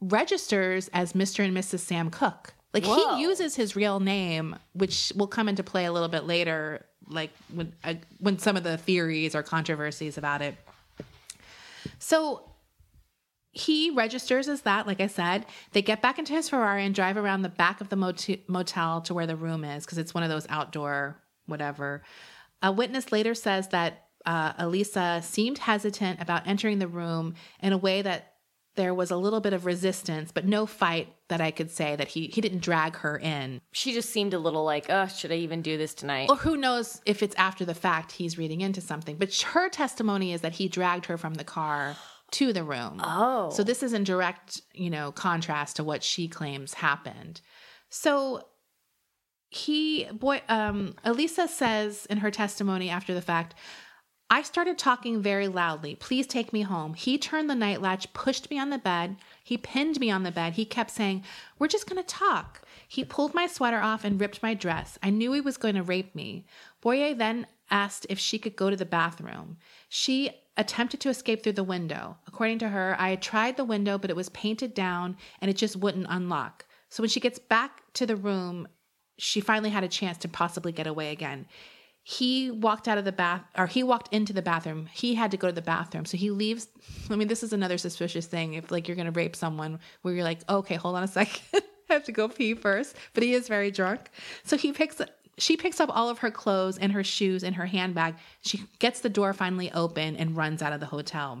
registers 0.00 0.88
as 0.92 1.12
Mr. 1.12 1.44
and 1.44 1.56
Mrs. 1.56 1.80
Sam 1.80 2.10
Cook. 2.10 2.54
Like 2.72 2.84
Whoa. 2.84 3.16
he 3.16 3.22
uses 3.22 3.54
his 3.54 3.76
real 3.76 4.00
name, 4.00 4.56
which 4.72 5.12
will 5.14 5.28
come 5.28 5.48
into 5.48 5.62
play 5.62 5.84
a 5.84 5.92
little 5.92 6.08
bit 6.08 6.24
later, 6.24 6.84
like 7.06 7.30
when 7.52 7.72
uh, 7.84 7.94
when 8.18 8.38
some 8.38 8.56
of 8.56 8.64
the 8.64 8.76
theories 8.76 9.36
or 9.36 9.44
controversies 9.44 10.18
about 10.18 10.42
it. 10.42 10.56
So 12.00 12.50
he 13.54 13.90
registers 13.90 14.48
as 14.48 14.62
that, 14.62 14.86
like 14.86 15.00
I 15.00 15.06
said. 15.06 15.46
They 15.72 15.82
get 15.82 16.02
back 16.02 16.18
into 16.18 16.32
his 16.32 16.48
Ferrari 16.48 16.84
and 16.84 16.94
drive 16.94 17.16
around 17.16 17.42
the 17.42 17.48
back 17.48 17.80
of 17.80 17.88
the 17.88 17.96
mot- 17.96 18.28
motel 18.48 19.00
to 19.02 19.14
where 19.14 19.26
the 19.26 19.36
room 19.36 19.64
is 19.64 19.84
because 19.84 19.98
it's 19.98 20.12
one 20.12 20.24
of 20.24 20.28
those 20.28 20.46
outdoor 20.48 21.22
whatever. 21.46 22.02
A 22.62 22.72
witness 22.72 23.12
later 23.12 23.34
says 23.34 23.68
that 23.68 24.08
uh, 24.26 24.54
Elisa 24.58 25.20
seemed 25.22 25.58
hesitant 25.58 26.20
about 26.20 26.46
entering 26.46 26.78
the 26.78 26.88
room 26.88 27.34
in 27.60 27.72
a 27.72 27.78
way 27.78 28.02
that 28.02 28.32
there 28.76 28.94
was 28.94 29.10
a 29.10 29.16
little 29.16 29.40
bit 29.40 29.52
of 29.52 29.66
resistance, 29.66 30.32
but 30.32 30.46
no 30.46 30.66
fight 30.66 31.14
that 31.28 31.40
I 31.40 31.52
could 31.52 31.70
say 31.70 31.94
that 31.94 32.08
he 32.08 32.26
he 32.26 32.40
didn't 32.40 32.62
drag 32.62 32.96
her 32.96 33.16
in. 33.16 33.60
She 33.70 33.92
just 33.92 34.10
seemed 34.10 34.34
a 34.34 34.38
little 34.38 34.64
like, 34.64 34.86
oh, 34.88 35.06
should 35.06 35.30
I 35.30 35.36
even 35.36 35.62
do 35.62 35.78
this 35.78 35.94
tonight? 35.94 36.28
Or 36.28 36.36
who 36.36 36.56
knows 36.56 37.00
if 37.06 37.22
it's 37.22 37.36
after 37.36 37.64
the 37.64 37.74
fact 37.74 38.12
he's 38.12 38.36
reading 38.36 38.62
into 38.62 38.80
something. 38.80 39.16
But 39.16 39.32
her 39.42 39.68
testimony 39.68 40.32
is 40.32 40.40
that 40.40 40.54
he 40.54 40.68
dragged 40.68 41.06
her 41.06 41.16
from 41.16 41.34
the 41.34 41.44
car 41.44 41.96
to 42.34 42.52
the 42.52 42.64
room. 42.64 43.00
Oh. 43.02 43.50
So 43.50 43.62
this 43.62 43.82
is 43.82 43.92
in 43.92 44.04
direct, 44.04 44.60
you 44.72 44.90
know, 44.90 45.12
contrast 45.12 45.76
to 45.76 45.84
what 45.84 46.02
she 46.02 46.26
claims 46.26 46.74
happened. 46.74 47.40
So 47.88 48.46
he 49.50 50.06
boy 50.06 50.42
um 50.48 50.96
Elisa 51.04 51.46
says 51.46 52.06
in 52.06 52.18
her 52.18 52.32
testimony 52.32 52.90
after 52.90 53.14
the 53.14 53.22
fact, 53.22 53.54
I 54.30 54.42
started 54.42 54.78
talking 54.78 55.22
very 55.22 55.46
loudly. 55.46 55.94
Please 55.94 56.26
take 56.26 56.52
me 56.52 56.62
home. 56.62 56.94
He 56.94 57.18
turned 57.18 57.48
the 57.48 57.54
night 57.54 57.80
latch, 57.80 58.12
pushed 58.14 58.50
me 58.50 58.58
on 58.58 58.70
the 58.70 58.78
bed. 58.78 59.16
He 59.44 59.56
pinned 59.56 60.00
me 60.00 60.10
on 60.10 60.24
the 60.24 60.32
bed. 60.32 60.54
He 60.54 60.64
kept 60.64 60.90
saying, 60.90 61.22
We're 61.58 61.68
just 61.68 61.88
going 61.88 62.02
to 62.02 62.08
talk. 62.08 62.62
He 62.88 63.04
pulled 63.04 63.34
my 63.34 63.46
sweater 63.46 63.78
off 63.78 64.04
and 64.04 64.20
ripped 64.20 64.42
my 64.42 64.54
dress. 64.54 64.98
I 65.02 65.10
knew 65.10 65.32
he 65.32 65.40
was 65.40 65.56
going 65.56 65.76
to 65.76 65.84
rape 65.84 66.16
me. 66.16 66.46
Boyer 66.80 67.14
then 67.14 67.46
asked 67.70 68.06
if 68.08 68.18
she 68.18 68.38
could 68.38 68.56
go 68.56 68.70
to 68.70 68.76
the 68.76 68.84
bathroom. 68.84 69.56
She 69.88 70.30
attempted 70.56 71.00
to 71.00 71.08
escape 71.08 71.42
through 71.42 71.52
the 71.52 71.64
window. 71.64 72.16
According 72.26 72.58
to 72.60 72.68
her, 72.68 72.96
I 72.98 73.10
had 73.10 73.22
tried 73.22 73.56
the 73.56 73.64
window, 73.64 73.98
but 73.98 74.10
it 74.10 74.16
was 74.16 74.28
painted 74.30 74.74
down 74.74 75.16
and 75.40 75.50
it 75.50 75.56
just 75.56 75.76
wouldn't 75.76 76.06
unlock. 76.08 76.66
So 76.90 77.02
when 77.02 77.10
she 77.10 77.20
gets 77.20 77.38
back 77.38 77.82
to 77.94 78.06
the 78.06 78.16
room, 78.16 78.68
she 79.18 79.40
finally 79.40 79.70
had 79.70 79.84
a 79.84 79.88
chance 79.88 80.18
to 80.18 80.28
possibly 80.28 80.72
get 80.72 80.86
away 80.86 81.10
again. 81.10 81.46
He 82.02 82.50
walked 82.50 82.86
out 82.86 82.98
of 82.98 83.06
the 83.06 83.12
bath, 83.12 83.42
or 83.56 83.66
he 83.66 83.82
walked 83.82 84.12
into 84.12 84.34
the 84.34 84.42
bathroom. 84.42 84.86
He 84.92 85.14
had 85.14 85.30
to 85.30 85.38
go 85.38 85.48
to 85.48 85.54
the 85.54 85.62
bathroom. 85.62 86.04
So 86.04 86.18
he 86.18 86.30
leaves. 86.30 86.68
I 87.10 87.16
mean, 87.16 87.28
this 87.28 87.42
is 87.42 87.52
another 87.52 87.78
suspicious 87.78 88.26
thing. 88.26 88.54
If 88.54 88.70
like 88.70 88.86
you're 88.86 88.94
going 88.94 89.10
to 89.10 89.18
rape 89.18 89.34
someone 89.34 89.80
where 90.02 90.14
you're 90.14 90.24
like, 90.24 90.48
okay, 90.48 90.74
hold 90.74 90.96
on 90.96 91.02
a 91.02 91.08
second. 91.08 91.40
I 91.90 91.94
have 91.94 92.04
to 92.04 92.12
go 92.12 92.28
pee 92.28 92.54
first. 92.54 92.94
But 93.14 93.22
he 93.22 93.32
is 93.32 93.48
very 93.48 93.70
drunk. 93.70 94.10
So 94.44 94.56
he 94.56 94.72
picks 94.72 95.00
she 95.38 95.56
picks 95.56 95.80
up 95.80 95.90
all 95.94 96.08
of 96.08 96.18
her 96.18 96.30
clothes 96.30 96.78
and 96.78 96.92
her 96.92 97.04
shoes 97.04 97.42
and 97.42 97.56
her 97.56 97.66
handbag. 97.66 98.14
She 98.42 98.64
gets 98.78 99.00
the 99.00 99.08
door 99.08 99.32
finally 99.32 99.70
open 99.72 100.16
and 100.16 100.36
runs 100.36 100.62
out 100.62 100.72
of 100.72 100.80
the 100.80 100.86
hotel. 100.86 101.40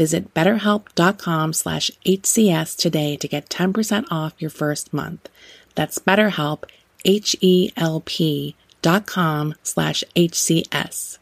Visit 0.00 0.32
betterhelp.com 0.32 1.52
slash 1.52 1.90
HCS 2.06 2.74
today 2.74 3.18
to 3.18 3.28
get 3.28 3.50
10% 3.50 4.06
off 4.10 4.32
your 4.38 4.48
first 4.48 4.94
month. 4.94 5.28
That's 5.74 5.98
betterhelp, 5.98 6.64
H-E-L-P 7.04 8.56
dot 8.80 9.04
com 9.06 9.54
slash 9.62 10.02
HCS. 10.16 11.18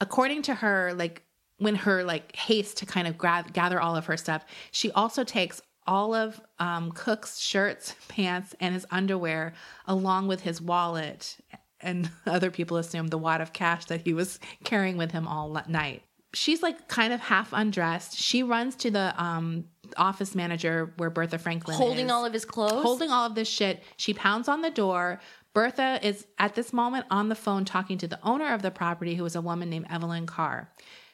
according 0.00 0.42
to 0.42 0.54
her 0.54 0.92
like 0.94 1.22
when 1.58 1.74
her 1.74 2.04
like 2.04 2.34
haste 2.36 2.76
to 2.78 2.86
kind 2.86 3.08
of 3.08 3.18
grab 3.18 3.52
gather 3.52 3.80
all 3.80 3.96
of 3.96 4.06
her 4.06 4.16
stuff 4.16 4.44
she 4.70 4.92
also 4.92 5.24
takes 5.24 5.60
all 5.88 6.14
of 6.14 6.40
um, 6.60 6.92
cook's 6.92 7.40
shirts 7.40 7.96
pants 8.06 8.54
and 8.60 8.74
his 8.74 8.86
underwear 8.92 9.54
along 9.86 10.28
with 10.28 10.42
his 10.42 10.60
wallet 10.60 11.36
and 11.80 12.10
other 12.26 12.50
people 12.50 12.76
assume 12.76 13.08
the 13.08 13.18
wad 13.18 13.40
of 13.40 13.52
cash 13.52 13.84
that 13.86 14.02
he 14.02 14.14
was 14.14 14.38
carrying 14.64 14.96
with 14.96 15.10
him 15.12 15.26
all 15.26 15.62
night. 15.68 16.02
She's 16.34 16.62
like 16.62 16.88
kind 16.88 17.12
of 17.12 17.20
half 17.20 17.50
undressed. 17.52 18.16
She 18.16 18.42
runs 18.42 18.76
to 18.76 18.90
the 18.90 19.14
um, 19.22 19.64
office 19.96 20.34
manager 20.34 20.92
where 20.98 21.08
bertha 21.08 21.38
franklin 21.38 21.76
Holding 21.76 22.06
is. 22.06 22.12
all 22.12 22.26
of 22.26 22.34
his 22.34 22.44
clothes? 22.44 22.82
holding 22.82 23.10
all 23.10 23.26
of 23.26 23.34
this 23.34 23.48
shit. 23.48 23.82
She 23.96 24.12
pounds 24.12 24.46
on 24.48 24.60
the 24.60 24.70
door. 24.70 25.20
Bertha 25.54 25.98
is 26.02 26.26
at 26.38 26.54
this 26.54 26.72
moment 26.72 27.06
on 27.10 27.30
the 27.30 27.34
phone 27.34 27.64
talking 27.64 27.96
to 27.98 28.06
the 28.06 28.18
owner 28.22 28.52
of 28.52 28.62
the 28.62 28.70
property, 28.70 29.14
who 29.14 29.24
is 29.24 29.34
a 29.34 29.40
woman 29.40 29.70
named 29.70 29.86
Evelyn 29.90 30.26
Carr. 30.26 30.70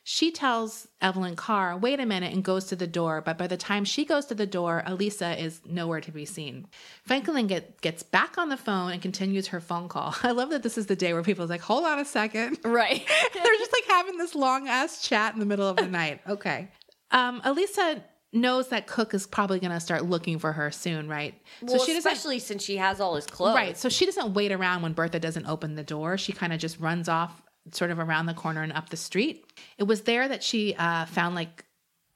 She 0.06 0.30
tells 0.30 0.86
Evelyn 1.00 1.34
Carr, 1.34 1.78
wait 1.78 1.98
a 1.98 2.04
minute, 2.04 2.34
and 2.34 2.44
goes 2.44 2.66
to 2.66 2.76
the 2.76 2.86
door. 2.86 3.22
But 3.22 3.38
by 3.38 3.46
the 3.46 3.56
time 3.56 3.86
she 3.86 4.04
goes 4.04 4.26
to 4.26 4.34
the 4.34 4.46
door, 4.46 4.82
Elisa 4.84 5.42
is 5.42 5.62
nowhere 5.64 6.02
to 6.02 6.12
be 6.12 6.26
seen. 6.26 6.66
Franklin 7.04 7.46
get, 7.46 7.80
gets 7.80 8.02
back 8.02 8.36
on 8.36 8.50
the 8.50 8.58
phone 8.58 8.92
and 8.92 9.00
continues 9.00 9.46
her 9.46 9.62
phone 9.62 9.88
call. 9.88 10.14
I 10.22 10.32
love 10.32 10.50
that 10.50 10.62
this 10.62 10.76
is 10.76 10.86
the 10.86 10.94
day 10.94 11.14
where 11.14 11.22
people's 11.22 11.48
like, 11.48 11.62
hold 11.62 11.86
on 11.86 11.98
a 11.98 12.04
second. 12.04 12.58
Right. 12.64 13.06
They're 13.34 13.58
just 13.58 13.72
like 13.72 13.84
having 13.86 14.18
this 14.18 14.34
long 14.34 14.68
ass 14.68 15.00
chat 15.00 15.32
in 15.32 15.40
the 15.40 15.46
middle 15.46 15.68
of 15.68 15.76
the 15.76 15.86
night. 15.86 16.20
Okay. 16.28 16.68
Um, 17.12 17.40
Elisa 17.44 18.02
knows 18.32 18.68
that 18.68 18.86
Cook 18.86 19.14
is 19.14 19.26
probably 19.26 19.60
going 19.60 19.70
to 19.70 19.80
start 19.80 20.04
looking 20.04 20.38
for 20.38 20.52
her 20.52 20.70
soon, 20.72 21.08
right? 21.08 21.34
Well, 21.62 21.80
especially 21.80 22.40
since 22.40 22.64
she 22.64 22.76
has 22.76 23.00
all 23.00 23.14
his 23.14 23.26
clothes. 23.26 23.54
Right. 23.54 23.78
So 23.78 23.88
she 23.88 24.06
doesn't 24.06 24.34
wait 24.34 24.50
around 24.50 24.82
when 24.82 24.92
Bertha 24.92 25.20
doesn't 25.20 25.46
open 25.46 25.76
the 25.76 25.84
door. 25.84 26.18
She 26.18 26.32
kind 26.32 26.52
of 26.52 26.58
just 26.58 26.80
runs 26.80 27.08
off 27.08 27.40
sort 27.72 27.90
of 27.90 27.98
around 27.98 28.26
the 28.26 28.34
corner 28.34 28.62
and 28.62 28.72
up 28.72 28.90
the 28.90 28.96
street. 28.96 29.52
It 29.78 29.84
was 29.84 30.02
there 30.02 30.28
that 30.28 30.42
she 30.42 30.74
uh, 30.74 31.06
found 31.06 31.34
like 31.34 31.64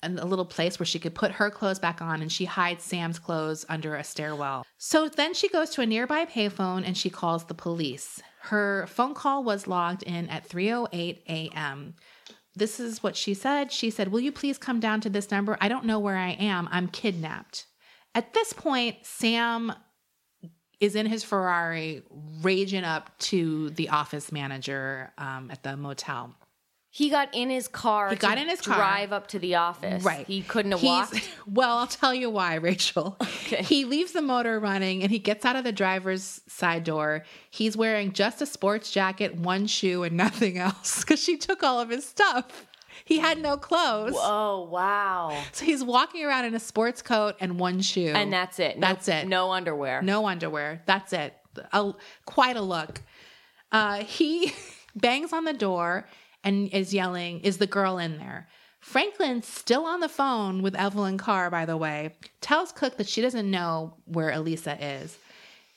a 0.03 0.09
little 0.09 0.45
place 0.45 0.79
where 0.79 0.87
she 0.87 0.99
could 0.99 1.15
put 1.15 1.33
her 1.33 1.51
clothes 1.51 1.79
back 1.79 2.01
on 2.01 2.23
and 2.23 2.31
she 2.31 2.45
hides 2.45 2.85
Sam's 2.85 3.19
clothes 3.19 3.67
under 3.69 3.97
a 3.97 4.05
stairwell. 4.05 4.65
So 4.77 5.09
then 5.09 5.35
she 5.35 5.49
goes 5.49 5.71
to 5.71 5.81
a 5.81 5.87
nearby 5.87 6.25
payphone 6.25 6.87
and 6.87 6.97
she 6.97 7.11
calls 7.11 7.45
the 7.45 7.55
police. 7.55 8.23
Her 8.43 8.87
phone 8.87 9.15
call 9.15 9.43
was 9.43 9.67
logged 9.67 10.05
in 10.05 10.29
at 10.29 10.49
3:08 10.49 11.23
a.m. 11.29 11.95
This 12.55 12.81
is 12.81 13.03
what 13.03 13.17
she 13.17 13.35
said. 13.35 13.73
She 13.73 13.91
said, 13.91 14.09
"Will 14.09 14.21
you 14.21 14.33
please 14.33 14.59
come 14.59 14.81
down 14.81 15.01
to 15.03 15.11
this 15.11 15.31
number? 15.31 15.59
I 15.61 15.69
don't 15.69 15.85
know 15.85 15.99
where 15.99 16.17
I 16.17 16.31
am. 16.31 16.69
I'm 16.71 16.89
kidnapped." 16.89 17.67
At 18.15 18.35
this 18.35 18.53
point, 18.53 18.97
Sam 19.03 19.73
is 20.81 20.95
in 20.95 21.07
his 21.07 21.25
Ferrari, 21.25 22.03
raging 22.43 22.85
up 22.85 23.17
to 23.19 23.71
the 23.71 23.89
office 23.89 24.31
manager 24.33 25.13
um, 25.19 25.51
at 25.51 25.63
the 25.63 25.77
motel. 25.77 26.35
He 26.91 27.11
got 27.11 27.35
in 27.35 27.51
his 27.51 27.69
car. 27.69 28.09
He 28.11 28.17
got 28.17 28.37
to 28.37 28.41
in 28.41 28.49
his 28.49 28.61
car. 28.63 28.77
drive 28.77 29.13
up 29.13 29.27
to 29.29 29.39
the 29.39 29.57
office. 29.57 30.03
Right. 30.03 30.27
He 30.27 30.41
couldn't 30.43 30.73
have 30.73 30.81
He's- 30.81 31.13
walked. 31.13 31.31
Well, 31.47 31.79
I'll 31.79 31.87
tell 31.87 32.15
you 32.15 32.31
why, 32.31 32.55
Rachel. 32.71 33.17
He 33.47 33.85
leaves 33.85 34.13
the 34.13 34.23
motor 34.23 34.59
running 34.59 35.03
and 35.03 35.11
he 35.13 35.19
gets 35.19 35.45
out 35.45 35.57
of 35.57 35.65
the 35.65 35.73
driver's 35.73 36.41
side 36.47 36.85
door. 36.85 37.25
He's 37.51 37.77
wearing 37.77 38.13
just 38.13 38.41
a 38.43 38.47
sports 38.47 38.91
jacket, 38.91 39.37
one 39.37 39.67
shoe, 39.67 40.03
and 40.03 40.17
nothing 40.17 40.59
else 40.59 41.01
because 41.01 41.23
she 41.23 41.37
took 41.37 41.63
all 41.63 41.79
of 41.81 41.91
his 41.91 42.07
stuff. 42.07 42.67
He 43.05 43.19
had 43.19 43.39
no 43.41 43.57
clothes. 43.57 44.15
Oh 44.17 44.69
wow. 44.71 45.41
So 45.53 45.65
he's 45.65 45.83
walking 45.85 46.25
around 46.25 46.45
in 46.45 46.55
a 46.55 46.61
sports 46.61 47.03
coat 47.03 47.37
and 47.41 47.59
one 47.59 47.81
shoe. 47.81 48.13
And 48.15 48.33
that's 48.33 48.59
it. 48.59 48.79
No- 48.79 48.87
That's 48.89 49.09
it. 49.09 49.27
No 49.29 49.53
underwear. 49.53 50.03
No 50.03 50.27
underwear. 50.27 50.83
That's 50.87 51.13
it. 51.13 51.35
A, 51.73 51.93
quite 52.25 52.57
a 52.57 52.63
look. 52.63 53.01
Uh, 53.73 53.99
he 54.05 54.53
bangs 54.97 55.33
on 55.33 55.45
the 55.45 55.53
door 55.53 56.07
and 56.45 56.69
is 56.73 56.95
yelling, 56.95 57.41
Is 57.41 57.59
the 57.59 57.67
girl 57.67 57.99
in 57.99 58.19
there? 58.19 58.49
Franklin, 58.81 59.43
still 59.43 59.85
on 59.85 60.01
the 60.01 60.09
phone 60.09 60.63
with 60.63 60.75
Evelyn 60.77 61.19
Carr, 61.19 61.51
by 61.51 61.65
the 61.67 61.77
way, 61.77 62.15
tells 62.41 62.71
Cook 62.73 62.97
that 62.97 63.09
she 63.09 63.21
doesn't 63.21 63.51
know 63.51 63.95
where 64.07 64.31
Elisa 64.31 64.83
is. 64.83 65.19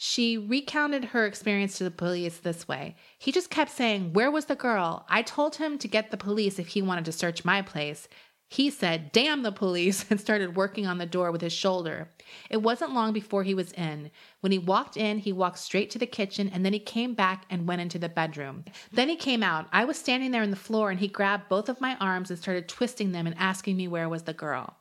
She 0.04 0.36
recounted 0.36 1.06
her 1.06 1.28
experience 1.28 1.78
to 1.78 1.84
the 1.84 1.92
police 1.92 2.40
this 2.40 2.68
way. 2.68 2.96
He 3.20 3.32
just 3.32 3.52
kept 3.52 3.70
saying, 3.70 4.14
Where 4.14 4.32
was 4.32 4.46
the 4.46 4.56
girl? 4.56 5.06
I 5.08 5.22
told 5.22 5.58
him 5.58 5.78
to 5.78 5.88
get 5.88 6.10
the 6.10 6.18
police 6.18 6.58
if 6.58 6.70
he 6.70 6.82
wanted 6.82 7.06
to 7.06 7.12
search 7.12 7.46
my 7.46 7.62
place. 7.62 8.08
He 8.50 8.72
said, 8.72 9.12
Damn 9.12 9.44
the 9.44 9.52
police, 9.52 10.04
and 10.10 10.20
started 10.20 10.56
working 10.56 10.88
on 10.88 10.98
the 10.98 11.06
door 11.06 11.32
with 11.32 11.42
his 11.42 11.54
shoulder. 11.54 12.10
It 12.50 12.64
wasn't 12.64 12.96
long 12.96 13.14
before 13.14 13.44
he 13.44 13.54
was 13.54 13.74
in. 13.74 14.10
When 14.40 14.52
he 14.52 14.58
walked 14.58 14.98
in, 14.98 15.20
he 15.20 15.32
walked 15.32 15.60
straight 15.60 15.92
to 15.92 16.00
the 16.00 16.08
kitchen 16.08 16.50
and 16.52 16.66
then 16.66 16.74
he 16.74 16.80
came 16.80 17.14
back 17.14 17.46
and 17.52 17.68
went 17.68 17.82
into 17.82 18.00
the 18.00 18.10
bedroom. 18.10 18.66
Then 18.92 19.08
he 19.08 19.16
came 19.16 19.44
out. 19.44 19.68
I 19.72 19.86
was 19.86 20.00
standing 20.00 20.32
there 20.32 20.42
on 20.42 20.50
the 20.50 20.56
floor 20.56 20.90
and 20.90 21.00
he 21.00 21.10
grabbed 21.10 21.48
both 21.48 21.70
of 21.70 21.80
my 21.80 21.96
arms 21.98 22.32
and 22.32 22.40
started 22.40 22.68
twisting 22.68 23.12
them 23.12 23.28
and 23.28 23.38
asking 23.38 23.78
me 23.78 23.88
where 23.88 24.10
was 24.10 24.24
the 24.24 24.34
girl. 24.34 24.78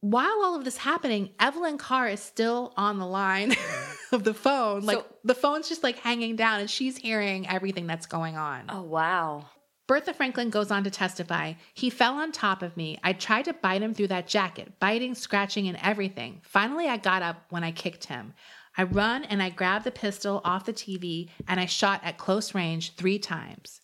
While 0.00 0.42
all 0.44 0.54
of 0.54 0.64
this 0.64 0.76
happening, 0.76 1.30
Evelyn 1.40 1.76
Carr 1.76 2.08
is 2.08 2.20
still 2.20 2.72
on 2.76 2.98
the 2.98 3.06
line 3.06 3.56
of 4.12 4.22
the 4.24 4.34
phone. 4.34 4.82
Like 4.82 4.98
So- 4.98 5.06
the 5.24 5.34
phone's 5.34 5.68
just 5.68 5.82
like 5.82 5.98
hanging 5.98 6.36
down 6.36 6.60
and 6.60 6.70
she's 6.70 6.96
hearing 6.96 7.48
everything 7.48 7.86
that's 7.86 8.06
going 8.06 8.36
on. 8.36 8.64
Oh 8.68 8.82
wow. 8.82 9.46
Bertha 9.88 10.12
Franklin 10.12 10.50
goes 10.50 10.70
on 10.70 10.84
to 10.84 10.90
testify 10.90 11.54
He 11.72 11.88
fell 11.90 12.14
on 12.14 12.30
top 12.30 12.62
of 12.62 12.76
me. 12.76 12.98
I 13.02 13.14
tried 13.14 13.46
to 13.46 13.54
bite 13.54 13.82
him 13.82 13.94
through 13.94 14.08
that 14.08 14.28
jacket, 14.28 14.74
biting, 14.78 15.14
scratching, 15.14 15.66
and 15.66 15.78
everything. 15.82 16.42
Finally, 16.44 16.88
I 16.88 16.98
got 16.98 17.22
up 17.22 17.46
when 17.48 17.64
I 17.64 17.72
kicked 17.72 18.04
him. 18.04 18.34
I 18.76 18.84
run 18.84 19.24
and 19.24 19.42
I 19.42 19.48
grab 19.50 19.82
the 19.82 19.90
pistol 19.90 20.40
off 20.44 20.64
the 20.66 20.72
TV 20.72 21.30
and 21.48 21.58
I 21.58 21.66
shot 21.66 22.00
at 22.04 22.18
close 22.18 22.54
range 22.54 22.94
three 22.94 23.18
times. 23.18 23.80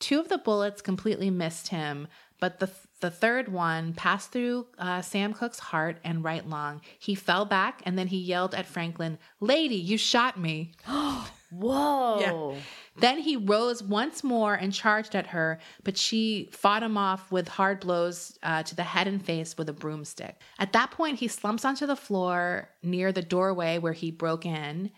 Two 0.00 0.20
of 0.20 0.28
the 0.28 0.36
bullets 0.38 0.82
completely 0.82 1.30
missed 1.30 1.68
him, 1.68 2.08
but 2.40 2.58
the, 2.58 2.68
the 3.04 3.10
third 3.10 3.52
one 3.52 3.92
passed 3.92 4.32
through 4.32 4.66
uh, 4.78 5.02
Sam 5.02 5.34
Cooke's 5.34 5.58
heart 5.58 5.98
and 6.04 6.24
right 6.24 6.48
lung. 6.48 6.80
He 6.98 7.14
fell 7.14 7.44
back 7.44 7.82
and 7.84 7.98
then 7.98 8.06
he 8.06 8.16
yelled 8.16 8.54
at 8.54 8.64
Franklin, 8.64 9.18
Lady, 9.40 9.76
you 9.76 9.98
shot 9.98 10.40
me. 10.40 10.72
Whoa. 11.54 12.56
Then 12.96 13.18
he 13.18 13.36
rose 13.36 13.82
once 13.82 14.24
more 14.24 14.54
and 14.54 14.72
charged 14.72 15.14
at 15.14 15.28
her, 15.28 15.58
but 15.82 15.96
she 15.96 16.48
fought 16.52 16.82
him 16.82 16.96
off 16.96 17.30
with 17.30 17.48
hard 17.48 17.80
blows 17.80 18.38
uh, 18.42 18.62
to 18.64 18.74
the 18.74 18.82
head 18.82 19.06
and 19.06 19.24
face 19.24 19.56
with 19.56 19.68
a 19.68 19.72
broomstick. 19.72 20.40
At 20.58 20.72
that 20.72 20.90
point, 20.90 21.18
he 21.18 21.28
slumps 21.28 21.64
onto 21.64 21.86
the 21.86 21.96
floor 21.96 22.70
near 22.82 23.12
the 23.12 23.22
doorway 23.22 23.78
where 23.78 23.92
he 23.92 24.10
broke 24.10 24.46
in. 24.46 24.90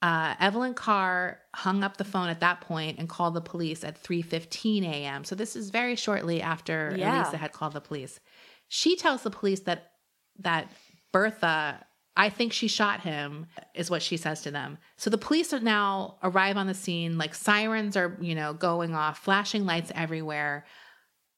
Uh, 0.00 0.34
Evelyn 0.38 0.74
Carr 0.74 1.40
hung 1.54 1.82
up 1.82 1.96
the 1.96 2.04
phone 2.04 2.28
at 2.28 2.40
that 2.40 2.60
point 2.60 2.98
and 2.98 3.08
called 3.08 3.34
the 3.34 3.40
police 3.40 3.82
at 3.82 4.00
3:15 4.02 4.84
a.m. 4.84 5.24
So 5.24 5.34
this 5.34 5.56
is 5.56 5.70
very 5.70 5.96
shortly 5.96 6.40
after 6.40 6.94
Yeah. 6.96 7.22
Elisa 7.22 7.36
had 7.36 7.52
called 7.52 7.72
the 7.72 7.80
police. 7.80 8.20
She 8.68 8.96
tells 8.96 9.22
the 9.22 9.30
police 9.30 9.60
that 9.60 9.92
that 10.38 10.70
Bertha, 11.12 11.84
I 12.16 12.28
think 12.28 12.52
she 12.52 12.68
shot 12.68 13.00
him, 13.00 13.46
is 13.74 13.90
what 13.90 14.02
she 14.02 14.16
says 14.16 14.42
to 14.42 14.52
them. 14.52 14.78
So 14.98 15.10
the 15.10 15.18
police 15.18 15.52
are 15.52 15.60
now 15.60 16.18
arrive 16.22 16.56
on 16.56 16.68
the 16.68 16.74
scene, 16.74 17.18
like 17.18 17.34
sirens 17.34 17.96
are, 17.96 18.16
you 18.20 18.34
know, 18.36 18.52
going 18.52 18.94
off, 18.94 19.18
flashing 19.18 19.66
lights 19.66 19.90
everywhere. 19.94 20.64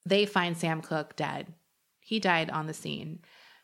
They 0.05 0.27
find 0.27 0.57
Sam 0.57 0.83
Cooke 0.83 1.17
dead. 1.17 1.55
He 2.01 2.19
died 2.19 2.51
on 2.51 2.67
the 2.67 2.75
scene. 2.75 3.21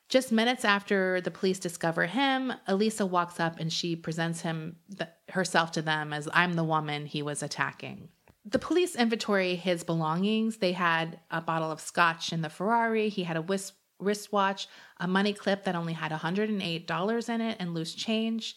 Just 0.09 0.31
minutes 0.31 0.65
after 0.65 1.21
the 1.21 1.31
police 1.31 1.59
discover 1.59 2.07
him, 2.07 2.53
Elisa 2.69 3.05
walks 3.05 3.41
up 3.41 3.59
and 3.59 3.73
she 3.73 3.97
presents 3.97 4.41
him 4.41 4.77
th- 4.97 5.11
herself 5.31 5.73
to 5.73 5.83
them 5.83 6.13
as 6.13 6.29
I'm 6.33 6.55
the 6.55 6.65
woman 6.65 7.07
he 7.07 7.23
was 7.23 7.43
attacking. 7.43 8.09
The 8.45 8.61
police 8.61 8.95
inventory 8.95 9.57
his 9.57 9.83
belongings. 9.83 10.59
They 10.59 10.73
had 10.73 11.19
a 11.33 11.41
bottle 11.41 11.73
of 11.73 11.81
scotch 11.81 12.33
in 12.33 12.43
the 12.43 12.49
Ferrari. 12.49 13.09
He 13.09 13.25
had 13.25 13.37
a 13.37 13.43
whis- 13.43 13.73
wristwatch, 13.99 14.69
a 14.99 15.09
money 15.09 15.33
clip 15.33 15.65
that 15.65 15.75
only 15.75 15.95
had 15.95 16.13
$108 16.13 17.29
in 17.29 17.41
it, 17.41 17.57
and 17.59 17.75
loose 17.75 17.95
change. 17.95 18.57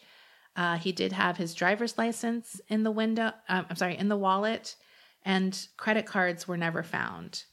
Uh, 0.56 0.78
he 0.78 0.92
did 0.92 1.14
have 1.14 1.38
his 1.38 1.56
driver's 1.56 1.98
license 1.98 2.62
in 2.68 2.84
the 2.84 2.92
window. 2.92 3.32
Um, 3.48 3.66
I'm 3.70 3.76
sorry, 3.76 3.98
in 3.98 4.10
the 4.10 4.18
wallet, 4.18 4.76
and 5.24 5.68
credit 5.78 6.06
cards 6.06 6.48
were 6.48 6.58
never 6.58 6.84
found. 6.84 7.46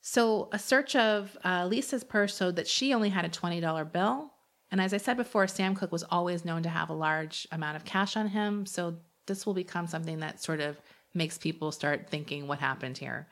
So 0.00 0.48
a 0.52 0.58
search 0.58 0.96
of 0.96 1.36
uh, 1.44 1.66
Lisa's 1.68 2.04
purse 2.04 2.36
showed 2.36 2.56
that 2.56 2.68
she 2.68 2.94
only 2.94 3.08
had 3.08 3.24
a 3.24 3.28
$20 3.28 3.92
bill. 3.92 4.32
And 4.70 4.80
as 4.80 4.92
I 4.92 4.98
said 4.98 5.16
before, 5.16 5.46
Sam 5.46 5.74
Cooke 5.74 5.92
was 5.92 6.04
always 6.04 6.44
known 6.44 6.62
to 6.62 6.68
have 6.68 6.90
a 6.90 6.94
large 6.94 7.48
amount 7.52 7.76
of 7.76 7.84
cash 7.84 8.16
on 8.16 8.28
him. 8.28 8.66
So 8.66 8.96
this 9.26 9.46
will 9.46 9.54
become 9.54 9.86
something 9.86 10.20
that 10.20 10.42
sort 10.42 10.60
of 10.60 10.80
makes 11.14 11.38
people 11.38 11.72
start 11.72 12.08
thinking 12.08 12.46
what 12.46 12.58
happened 12.58 12.98
here. 12.98 13.28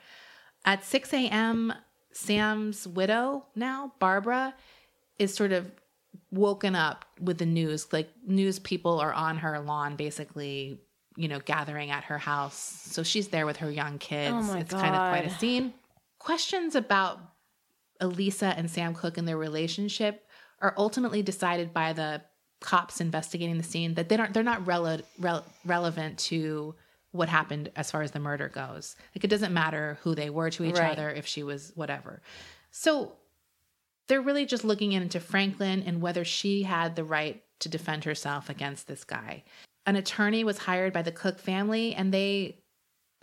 At 0.64 0.84
6 0.84 1.12
a.m., 1.12 1.72
Sam's 2.12 2.88
widow 2.88 3.44
now, 3.54 3.92
Barbara, 3.98 4.54
is 5.18 5.34
sort 5.34 5.52
of 5.52 5.70
woken 6.30 6.74
up 6.74 7.04
with 7.20 7.38
the 7.38 7.46
news. 7.46 7.92
Like 7.92 8.10
news 8.26 8.58
people 8.58 8.98
are 9.00 9.12
on 9.12 9.38
her 9.38 9.60
lawn, 9.60 9.96
basically, 9.96 10.80
you 11.16 11.28
know, 11.28 11.40
gathering 11.40 11.90
at 11.90 12.04
her 12.04 12.18
house. 12.18 12.56
So 12.90 13.02
she's 13.02 13.28
there 13.28 13.44
with 13.44 13.58
her 13.58 13.70
young 13.70 13.98
kids. 13.98 14.34
Oh 14.34 14.42
my 14.42 14.60
it's 14.60 14.72
kind 14.72 14.94
of 14.94 15.10
quite 15.10 15.26
a 15.26 15.38
scene. 15.38 15.74
Questions 16.26 16.74
about 16.74 17.20
Elisa 18.00 18.46
and 18.46 18.68
Sam 18.68 18.94
Cooke 18.94 19.16
and 19.16 19.28
their 19.28 19.36
relationship 19.36 20.26
are 20.60 20.74
ultimately 20.76 21.22
decided 21.22 21.72
by 21.72 21.92
the 21.92 22.20
cops 22.60 23.00
investigating 23.00 23.58
the 23.58 23.62
scene 23.62 23.94
that 23.94 24.08
they 24.08 24.16
don't 24.16 24.34
they're 24.34 24.42
not 24.42 24.64
rele- 24.64 25.04
rel- 25.20 25.44
relevant 25.64 26.18
to 26.18 26.74
what 27.12 27.28
happened 27.28 27.70
as 27.76 27.92
far 27.92 28.02
as 28.02 28.10
the 28.10 28.18
murder 28.18 28.48
goes. 28.48 28.96
Like 29.14 29.22
it 29.22 29.30
doesn't 29.30 29.54
matter 29.54 29.98
who 30.02 30.16
they 30.16 30.28
were 30.28 30.50
to 30.50 30.64
each 30.64 30.78
Right. 30.80 30.90
other 30.98 31.10
if 31.10 31.28
she 31.28 31.44
was 31.44 31.70
whatever. 31.76 32.20
So 32.72 33.12
they're 34.08 34.20
really 34.20 34.46
just 34.46 34.64
looking 34.64 34.94
into 34.94 35.20
Franklin 35.20 35.84
and 35.86 36.02
whether 36.02 36.24
she 36.24 36.64
had 36.64 36.96
the 36.96 37.04
right 37.04 37.44
to 37.60 37.68
defend 37.68 38.02
herself 38.02 38.50
against 38.50 38.88
this 38.88 39.04
guy. 39.04 39.44
An 39.86 39.94
attorney 39.94 40.42
was 40.42 40.58
hired 40.58 40.92
by 40.92 41.02
the 41.02 41.12
Cook 41.12 41.38
family 41.38 41.94
and 41.94 42.12
they 42.12 42.64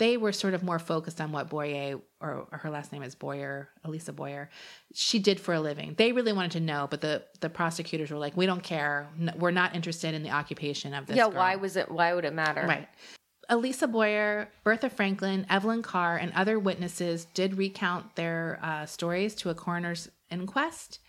they 0.04 0.18
were 0.18 0.34
sort 0.34 0.54
of 0.54 0.64
more 0.64 0.80
focused 0.80 1.22
on 1.22 1.32
what 1.32 1.48
Boyer 1.48 1.98
or, 2.20 2.46
or 2.52 2.58
her 2.58 2.70
last 2.70 2.92
name 2.92 3.04
is 3.04 3.16
Boyer, 3.16 3.70
Elisa 3.86 4.12
Boyer, 4.12 4.50
she 4.94 5.18
did 5.18 5.40
for 5.40 5.54
a 5.54 5.62
living. 5.62 5.96
They 5.98 6.12
really 6.12 6.34
wanted 6.34 6.52
to 6.52 6.60
know, 6.60 6.88
but 6.90 7.00
the 7.00 7.24
the 7.40 7.50
prosecutors 7.50 8.12
were 8.12 8.18
like, 8.18 8.36
"We 8.36 8.46
don't 8.46 8.62
care. 8.62 9.08
We're 9.38 9.52
not 9.52 9.74
interested 9.74 10.14
in 10.14 10.22
the 10.22 10.32
occupation 10.32 10.94
of 10.94 11.06
this." 11.06 11.16
yeah. 11.16 11.30
girl." 11.30 11.38
Why 11.38 11.56
was 11.56 11.78
it? 11.78 11.90
Why 11.90 12.14
would 12.14 12.26
it 12.26 12.34
matter? 12.34 12.66
Right. 12.68 12.90
Elisa 13.48 13.88
Boyer, 13.88 14.50
Bertha 14.66 14.90
Franklin, 14.90 15.46
Evelyn 15.50 15.82
Carr, 15.82 16.18
and 16.18 16.34
other 16.34 16.60
witnesses 16.60 17.26
did 17.34 17.58
recount 17.58 18.16
their 18.16 18.60
uh, 18.62 18.86
stories 18.86 19.34
to 19.36 19.52
a 19.52 19.56
coroner's 19.56 20.10
inquest. 20.30 21.00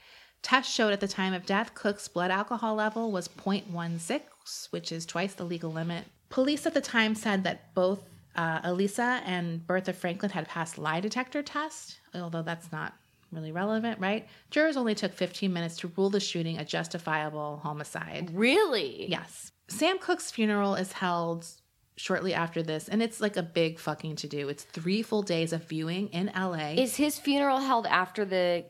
Tests 0.42 0.72
showed 0.72 0.92
at 0.92 1.00
the 1.00 1.09
time 1.09 1.33
of 1.33 1.46
death, 1.46 1.74
Cook's 1.74 2.07
blood 2.07 2.30
alcohol 2.30 2.76
level 2.76 3.11
was 3.11 3.26
0.16, 3.26 4.70
which 4.70 4.92
is 4.92 5.07
twice 5.07 5.35
the 5.35 5.44
legal 5.44 5.72
limit. 5.72 6.04
Police 6.28 6.66
at 6.66 6.74
the 6.74 6.80
time 6.80 7.14
said 7.14 7.44
that 7.44 7.72
both 7.74 8.00
uh, 8.37 8.61
Elisa 8.64 9.20
and 9.25 9.66
Bertha 9.66 9.92
Franklin 9.92 10.31
had 10.31 10.49
passed 10.49 10.79
lie 10.79 11.01
detector 11.01 11.42
tests, 11.42 11.99
although 12.14 12.42
that's 12.42 12.73
not 12.73 12.94
really 13.33 13.53
relevant, 13.53 13.99
right? 14.01 14.27
Jurors 14.51 14.77
only 14.77 14.94
took 14.94 15.12
15 15.12 15.53
minutes 15.53 15.77
to 15.79 15.88
rule 15.97 16.11
the 16.11 16.20
shooting 16.20 16.59
a 16.59 16.64
justifiable 16.64 17.59
homicide. 17.62 18.31
Really? 18.33 19.07
Yes. 19.09 19.53
Sam 19.68 19.99
Cooke's 19.99 20.31
funeral 20.31 20.75
is 20.75 20.92
held 20.92 21.47
shortly 21.97 22.35
after 22.35 22.62
this, 22.62 22.88
and 22.88 23.03
it's 23.03 23.20
like 23.20 23.37
a 23.37 23.42
big 23.42 23.79
fucking 23.79 24.16
to 24.16 24.29
do. 24.29 24.49
It's 24.49 24.64
three 24.64 25.03
full 25.03 25.23
days 25.23 25.53
of 25.53 25.64
viewing 25.64 26.09
in 26.09 26.31
LA. 26.37 26.73
Is 26.77 26.97
his 26.97 27.18
funeral 27.18 27.59
held 27.59 27.87
after 27.87 28.25
the 28.25 28.64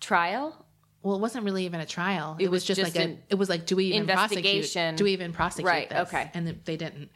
trial? 0.00 0.66
well, 1.06 1.14
it 1.14 1.20
wasn't 1.20 1.44
really 1.44 1.64
even 1.66 1.78
a 1.78 1.86
trial. 1.86 2.36
It, 2.38 2.46
It 2.46 2.48
was, 2.48 2.62
was 2.62 2.64
just, 2.64 2.80
just 2.80 2.96
like 2.96 3.08
a. 3.08 3.18
It 3.28 3.36
was 3.36 3.48
like, 3.48 3.64
do 3.64 3.76
we 3.76 3.84
even 3.92 4.06
prosecute? 4.06 4.38
investigation. 4.44 4.96
Do 4.96 5.04
we 5.04 5.12
even 5.12 5.32
prosecute? 5.32 5.68
Right, 5.68 5.88
this? 5.88 6.08
okay. 6.08 6.32
And 6.34 6.48
they 6.64 6.76
didn't. 6.76 7.10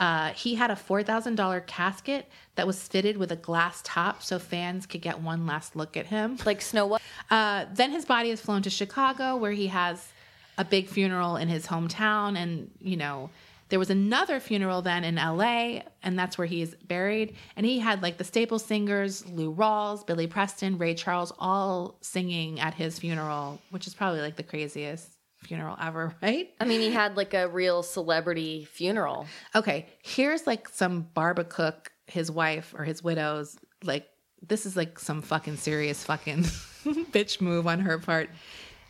Uh, 0.00 0.30
he 0.32 0.54
had 0.54 0.70
a 0.70 0.76
four 0.76 1.02
thousand 1.02 1.34
dollar 1.36 1.60
casket 1.60 2.26
that 2.56 2.66
was 2.66 2.82
fitted 2.88 3.18
with 3.18 3.30
a 3.30 3.36
glass 3.36 3.82
top, 3.84 4.22
so 4.22 4.38
fans 4.38 4.86
could 4.86 5.02
get 5.02 5.20
one 5.20 5.46
last 5.46 5.76
look 5.76 5.96
at 5.96 6.06
him. 6.06 6.38
Like 6.46 6.62
Snow 6.62 6.86
White? 6.86 7.02
Uh, 7.30 7.66
then 7.74 7.90
his 7.92 8.06
body 8.06 8.30
is 8.30 8.40
flown 8.40 8.62
to 8.62 8.70
Chicago, 8.70 9.36
where 9.36 9.52
he 9.52 9.66
has 9.68 10.08
a 10.58 10.64
big 10.64 10.88
funeral 10.88 11.36
in 11.36 11.48
his 11.48 11.66
hometown, 11.66 12.36
and 12.36 12.70
you 12.80 12.96
know 12.96 13.30
There 13.68 13.78
was 13.78 13.90
another 13.90 14.40
funeral 14.40 14.82
then 14.82 15.04
in 15.04 15.14
LA, 15.16 15.82
and 16.02 16.18
that's 16.18 16.36
where 16.36 16.46
he's 16.46 16.74
buried. 16.74 17.36
And 17.54 17.64
he 17.64 17.78
had 17.78 18.02
like 18.02 18.16
the 18.18 18.24
staple 18.24 18.58
singers, 18.58 19.24
Lou 19.28 19.54
Rawls, 19.54 20.04
Billy 20.04 20.26
Preston, 20.26 20.76
Ray 20.78 20.94
Charles, 20.94 21.32
all 21.38 21.96
singing 22.00 22.58
at 22.58 22.74
his 22.74 22.98
funeral, 22.98 23.60
which 23.70 23.86
is 23.86 23.94
probably 23.94 24.20
like 24.22 24.36
the 24.36 24.42
craziest 24.42 25.16
funeral 25.40 25.76
ever, 25.80 26.14
right? 26.22 26.50
I 26.60 26.64
mean, 26.64 26.80
he 26.80 26.90
had 26.90 27.16
like 27.16 27.34
a 27.34 27.48
real 27.48 27.82
celebrity 27.82 28.64
funeral. 28.64 29.26
Okay, 29.54 29.86
here's 30.02 30.46
like 30.46 30.68
some 30.68 31.08
Barbara 31.14 31.44
Cook, 31.44 31.92
his 32.06 32.30
wife 32.30 32.74
or 32.76 32.84
his 32.84 33.02
widow's, 33.02 33.56
like, 33.82 34.08
this 34.46 34.66
is 34.66 34.76
like 34.76 34.98
some 34.98 35.22
fucking 35.22 35.56
serious 35.56 36.02
fucking 36.04 36.42
bitch 37.12 37.40
move 37.40 37.66
on 37.66 37.80
her 37.80 37.98
part. 37.98 38.30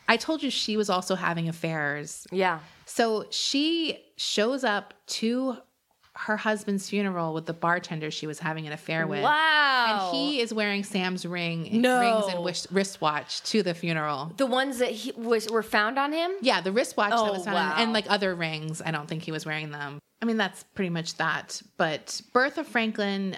I 0.09 0.17
told 0.17 0.43
you 0.43 0.51
she 0.51 0.77
was 0.77 0.91
also 0.91 1.15
having 1.15 1.49
affairs. 1.49 2.27
Yeah. 2.33 2.59
So 2.85 3.27
she 3.31 3.99
shows 4.17 4.65
up 4.65 4.95
to 5.07 5.59
her 6.27 6.37
husband's 6.37 6.89
funeral 6.89 7.33
with 7.33 7.47
the 7.47 7.53
bartender 7.55 8.11
she 8.11 8.27
was 8.27 8.39
having 8.39 8.67
an 8.67 8.73
affair 8.73 9.07
with. 9.07 9.23
Wow. 9.23 10.11
And 10.11 10.17
he 10.17 10.41
is 10.41 10.53
wearing 10.53 10.85
Sam's 10.85 11.25
ring, 11.25 11.81
No. 11.81 12.01
rings 12.01 12.35
and 12.35 12.45
wish, 12.45 12.67
wristwatch 12.71 13.43
to 13.45 13.63
the 13.63 13.73
funeral. 13.75 14.33
the 14.37 14.47
ones 14.47 14.79
that 14.79 14.91
he 14.91 15.13
was 15.13 15.49
were 15.51 15.63
found 15.63 15.99
on 15.99 16.13
him. 16.13 16.31
Yeah, 16.43 16.61
the 16.61 16.73
wristwatch 16.73 17.11
that 17.11 17.19
Oh, 17.19 17.33
was 17.33 17.45
found 17.45 17.55
wow. 17.55 17.75
and 17.79 17.93
like 17.93 18.05
other 18.09 18.35
rings. 18.35 18.83
I 18.85 18.91
don't 18.91 19.09
think 19.09 19.23
he 19.23 19.33
was 19.33 19.47
wearing 19.47 19.71
them. 19.71 19.99
I 20.21 20.27
mean, 20.27 20.37
that's 20.37 20.63
pretty 20.75 20.91
much 20.91 21.17
that. 21.17 21.63
But 21.79 22.21
Bertha 22.35 22.65
Franklin, 22.65 23.37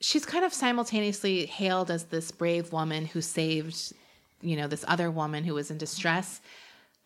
she's 0.00 0.26
kind 0.26 0.44
of 0.44 0.52
simultaneously 0.52 1.46
hailed 1.46 1.90
as 1.90 2.04
this 2.04 2.32
brave 2.32 2.72
woman 2.72 3.06
who 3.06 3.20
saved, 3.20 3.92
you 4.40 4.56
know, 4.56 4.66
this 4.66 4.84
other 4.88 5.10
woman 5.10 5.44
who 5.44 5.54
was 5.54 5.70
in 5.70 5.78
distress. 5.78 6.40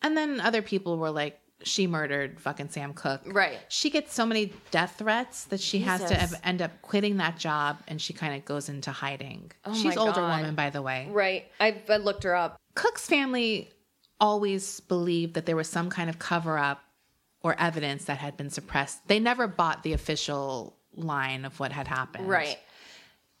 And 0.01 0.17
then 0.17 0.41
other 0.41 0.61
people 0.63 0.97
were 0.97 1.11
like, 1.11 1.39
she 1.63 1.87
murdered 1.87 2.39
fucking 2.39 2.69
Sam 2.69 2.93
Cooke. 2.93 3.21
Right. 3.25 3.59
She 3.69 3.89
gets 3.89 4.13
so 4.13 4.25
many 4.25 4.53
death 4.71 4.95
threats 4.97 5.45
that 5.45 5.59
she 5.59 5.79
has 5.79 6.01
to 6.03 6.13
Jesus. 6.13 6.39
end 6.43 6.61
up 6.61 6.71
quitting 6.81 7.17
that 7.17 7.37
job 7.37 7.79
and 7.87 8.01
she 8.01 8.13
kind 8.13 8.35
of 8.35 8.45
goes 8.45 8.69
into 8.69 8.91
hiding. 8.91 9.51
Oh 9.65 9.73
She's 9.73 9.97
older 9.97 10.21
God. 10.21 10.37
woman, 10.37 10.55
by 10.55 10.69
the 10.69 10.81
way. 10.81 11.07
Right. 11.09 11.45
I, 11.59 11.81
I 11.89 11.97
looked 11.97 12.23
her 12.23 12.35
up. 12.35 12.57
Cooke's 12.75 13.05
family 13.05 13.69
always 14.19 14.79
believed 14.81 15.33
that 15.33 15.45
there 15.45 15.55
was 15.55 15.67
some 15.67 15.89
kind 15.89 16.09
of 16.09 16.19
cover 16.19 16.57
up 16.57 16.81
or 17.41 17.59
evidence 17.59 18.05
that 18.05 18.17
had 18.17 18.37
been 18.37 18.49
suppressed. 18.49 19.07
They 19.07 19.19
never 19.19 19.47
bought 19.47 19.83
the 19.83 19.93
official 19.93 20.77
line 20.95 21.45
of 21.45 21.59
what 21.59 21.71
had 21.71 21.87
happened. 21.87 22.29
Right. 22.29 22.57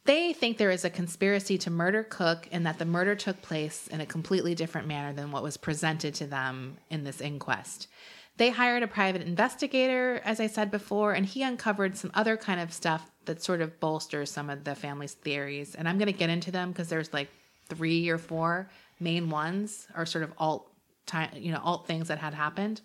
They 0.05 0.33
think 0.33 0.57
there 0.57 0.71
is 0.71 0.83
a 0.83 0.89
conspiracy 0.89 1.57
to 1.59 1.69
murder 1.69 2.03
Cooke 2.03 2.47
and 2.51 2.65
that 2.65 2.77
the 2.77 2.85
murder 2.85 3.15
took 3.15 3.41
place 3.41 3.87
in 3.87 4.01
a 4.01 4.05
completely 4.05 4.53
different 4.53 4.87
manner 4.87 5.13
than 5.13 5.31
what 5.31 5.43
was 5.43 5.55
presented 5.55 6.13
to 6.15 6.27
them 6.27 6.77
in 6.89 7.03
this 7.03 7.21
inquest. 7.21 7.87
They 8.35 8.49
hired 8.49 8.83
a 8.83 8.87
private 8.87 9.21
investigator, 9.21 10.19
as 10.25 10.39
I 10.39 10.47
said 10.47 10.71
before, 10.71 11.13
and 11.13 11.25
he 11.25 11.43
uncovered 11.43 11.95
some 11.95 12.11
other 12.13 12.35
kind 12.35 12.59
of 12.59 12.73
stuff 12.73 13.11
that 13.25 13.43
sort 13.43 13.61
of 13.61 13.79
bolsters 13.79 14.31
some 14.31 14.49
of 14.49 14.63
the 14.63 14.75
family's 14.75 15.13
theories. 15.13 15.75
And 15.75 15.87
I'm 15.87 15.97
going 15.97 16.11
to 16.11 16.17
get 16.17 16.29
into 16.29 16.51
them 16.51 16.71
because 16.71 16.89
there's 16.89 17.13
like 17.13 17.29
three 17.69 18.09
or 18.09 18.17
four 18.17 18.69
main 18.99 19.29
ones 19.29 19.87
or 19.95 20.05
sort 20.05 20.23
of 20.23 20.33
alt 20.37 20.69
time, 21.05 21.29
you 21.35 21.51
know, 21.51 21.61
alt 21.63 21.87
things 21.87 22.07
that 22.07 22.17
had 22.17 22.33
happened 22.33 22.81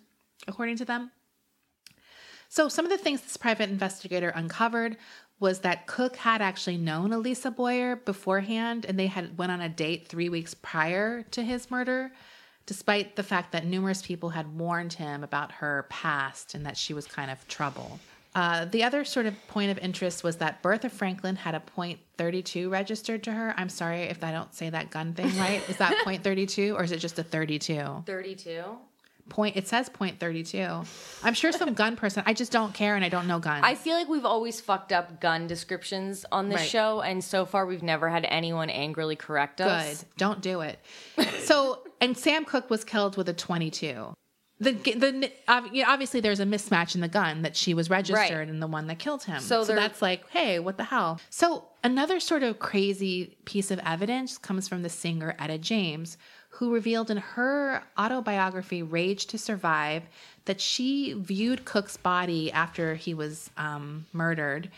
according 0.47 0.77
to 0.77 0.85
them. 0.85 1.11
So 2.47 2.67
some 2.67 2.85
of 2.85 2.91
the 2.91 2.97
things 2.97 3.21
this 3.21 3.37
private 3.37 3.69
investigator 3.69 4.29
uncovered 4.29 4.97
was 5.39 5.59
that 5.59 5.87
Cooke 5.87 6.17
had 6.17 6.41
actually 6.41 6.77
known 6.77 7.13
Elisa 7.13 7.51
Boyer 7.51 7.95
beforehand 7.95 8.85
and 8.85 8.99
they 8.99 9.07
had 9.07 9.37
went 9.37 9.51
on 9.51 9.61
a 9.61 9.69
date 9.69 10.07
3 10.07 10.29
weeks 10.29 10.53
prior 10.53 11.23
to 11.31 11.43
his 11.43 11.71
murder 11.71 12.11
despite 12.65 13.15
the 13.15 13.23
fact 13.23 13.51
that 13.51 13.65
numerous 13.65 14.03
people 14.03 14.29
had 14.29 14.55
warned 14.55 14.93
him 14.93 15.23
about 15.23 15.51
her 15.53 15.87
past 15.89 16.53
and 16.53 16.67
that 16.67 16.77
she 16.77 16.93
was 16.93 17.07
kind 17.07 17.31
of 17.31 17.47
trouble. 17.47 17.99
Uh, 18.35 18.65
the 18.65 18.83
other 18.83 19.03
sort 19.03 19.25
of 19.25 19.35
point 19.47 19.71
of 19.71 19.79
interest 19.79 20.23
was 20.23 20.37
that 20.37 20.61
Bertha 20.61 20.87
Franklin 20.87 21.35
had 21.35 21.55
a 21.55 21.59
point 21.59 21.99
32 22.17 22.69
registered 22.69 23.23
to 23.23 23.31
her. 23.31 23.55
I'm 23.57 23.69
sorry 23.69 24.01
if 24.03 24.23
I 24.23 24.31
don't 24.31 24.53
say 24.53 24.69
that 24.69 24.91
gun 24.91 25.15
thing 25.15 25.35
right. 25.39 25.67
Is 25.67 25.77
that 25.77 25.97
point 26.03 26.23
32 26.23 26.75
or 26.75 26.83
is 26.83 26.91
it 26.91 26.99
just 26.99 27.17
a 27.17 27.23
32? 27.23 28.03
32. 28.05 28.63
Point 29.29 29.55
it 29.55 29.67
says 29.67 29.87
point 29.89 30.19
32. 30.19 30.57
I'm 31.23 31.33
sure 31.33 31.51
some 31.51 31.73
gun 31.73 31.95
person. 31.95 32.23
I 32.25 32.33
just 32.33 32.51
don't 32.51 32.73
care 32.73 32.95
and 32.95 33.05
I 33.05 33.09
don't 33.09 33.27
know 33.27 33.39
guns. 33.39 33.61
I 33.63 33.75
feel 33.75 33.95
like 33.95 34.09
we've 34.09 34.25
always 34.25 34.59
fucked 34.59 34.91
up 34.91 35.21
gun 35.21 35.47
descriptions 35.47 36.25
on 36.31 36.49
this 36.49 36.59
Right. 36.61 36.69
show, 36.69 37.01
and 37.01 37.23
so 37.23 37.45
far 37.45 37.65
we've 37.65 37.83
never 37.83 38.09
had 38.09 38.25
anyone 38.25 38.69
angrily 38.69 39.15
correct 39.15 39.61
us. 39.61 39.99
Good. 40.03 40.17
Don't 40.17 40.41
do 40.41 40.61
it. 40.61 40.79
So, 41.43 41.79
and 42.01 42.17
Sam 42.17 42.45
Cooke 42.45 42.69
was 42.69 42.83
killed 42.83 43.17
with 43.17 43.29
a 43.29 43.33
22. 43.33 44.13
The 44.61 44.71
the 44.73 45.31
ob- 45.47 45.73
you 45.73 45.83
know, 45.83 45.89
obviously 45.89 46.19
there's 46.19 46.41
a 46.41 46.45
mismatch 46.45 46.93
in 46.93 46.99
the 46.99 47.07
gun 47.07 47.43
that 47.43 47.55
she 47.55 47.73
was 47.73 47.89
registered 47.89 48.39
Right. 48.39 48.49
and 48.49 48.61
the 48.61 48.67
one 48.67 48.87
that 48.87 48.99
killed 48.99 49.23
him. 49.23 49.39
So 49.39 49.63
So, 49.63 49.73
that's 49.73 50.01
like, 50.01 50.29
hey, 50.31 50.59
what 50.59 50.75
the 50.75 50.83
hell? 50.83 51.21
So 51.29 51.69
another 51.81 52.19
sort 52.19 52.43
of 52.43 52.59
crazy 52.59 53.37
piece 53.45 53.71
of 53.71 53.79
evidence 53.85 54.37
comes 54.37 54.67
from 54.67 54.81
the 54.81 54.89
singer 54.89 55.33
Etta 55.39 55.59
James, 55.59 56.17
who 56.59 56.73
revealed 56.73 57.09
in 57.09 57.15
her 57.15 57.81
autobiography 57.97 58.83
Rage 58.83 59.25
to 59.27 59.37
Survive 59.37 60.03
that 60.43 60.59
she 60.59 61.13
viewed 61.13 61.63
Cooke's 61.63 61.95
body 61.95 62.51
after 62.51 62.95
he 62.95 63.13
was 63.13 63.49
um, 63.55 64.05
murdered 64.11 64.69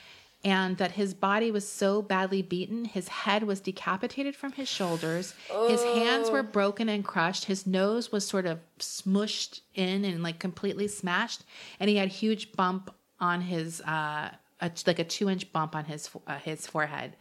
and 0.43 0.77
that 0.77 0.91
his 0.91 1.15
body 1.15 1.49
was 1.49 1.67
so 1.67 2.03
badly 2.03 2.43
beaten, 2.43 2.85
his 2.85 3.07
head 3.07 3.43
was 3.43 3.59
decapitated 3.59 4.35
from 4.35 4.51
his 4.51 4.67
shoulders, 4.67 5.33
his 5.67 5.83
hands 5.83 6.29
were 6.29 6.43
broken 6.43 6.87
and 6.87 7.03
crushed, 7.03 7.45
his 7.45 7.65
nose 7.65 8.11
was 8.11 8.27
sort 8.27 8.45
of 8.45 8.59
smushed 8.79 9.61
in 9.73 10.05
and 10.05 10.21
like 10.21 10.37
completely 10.37 10.87
smashed, 10.87 11.43
and 11.79 11.89
he 11.89 11.95
had 11.95 12.09
huge 12.09 12.53
bump 12.53 12.93
on 13.19 13.41
his 13.41 13.81
uh, 13.81 14.29
a, 14.61 14.71
like 14.85 14.99
a 14.99 15.03
two 15.03 15.29
inch 15.29 15.51
bump 15.51 15.75
on 15.75 15.85
his 15.85 16.09
uh, 16.27 16.37
his 16.37 16.67
forehead. 16.67 17.15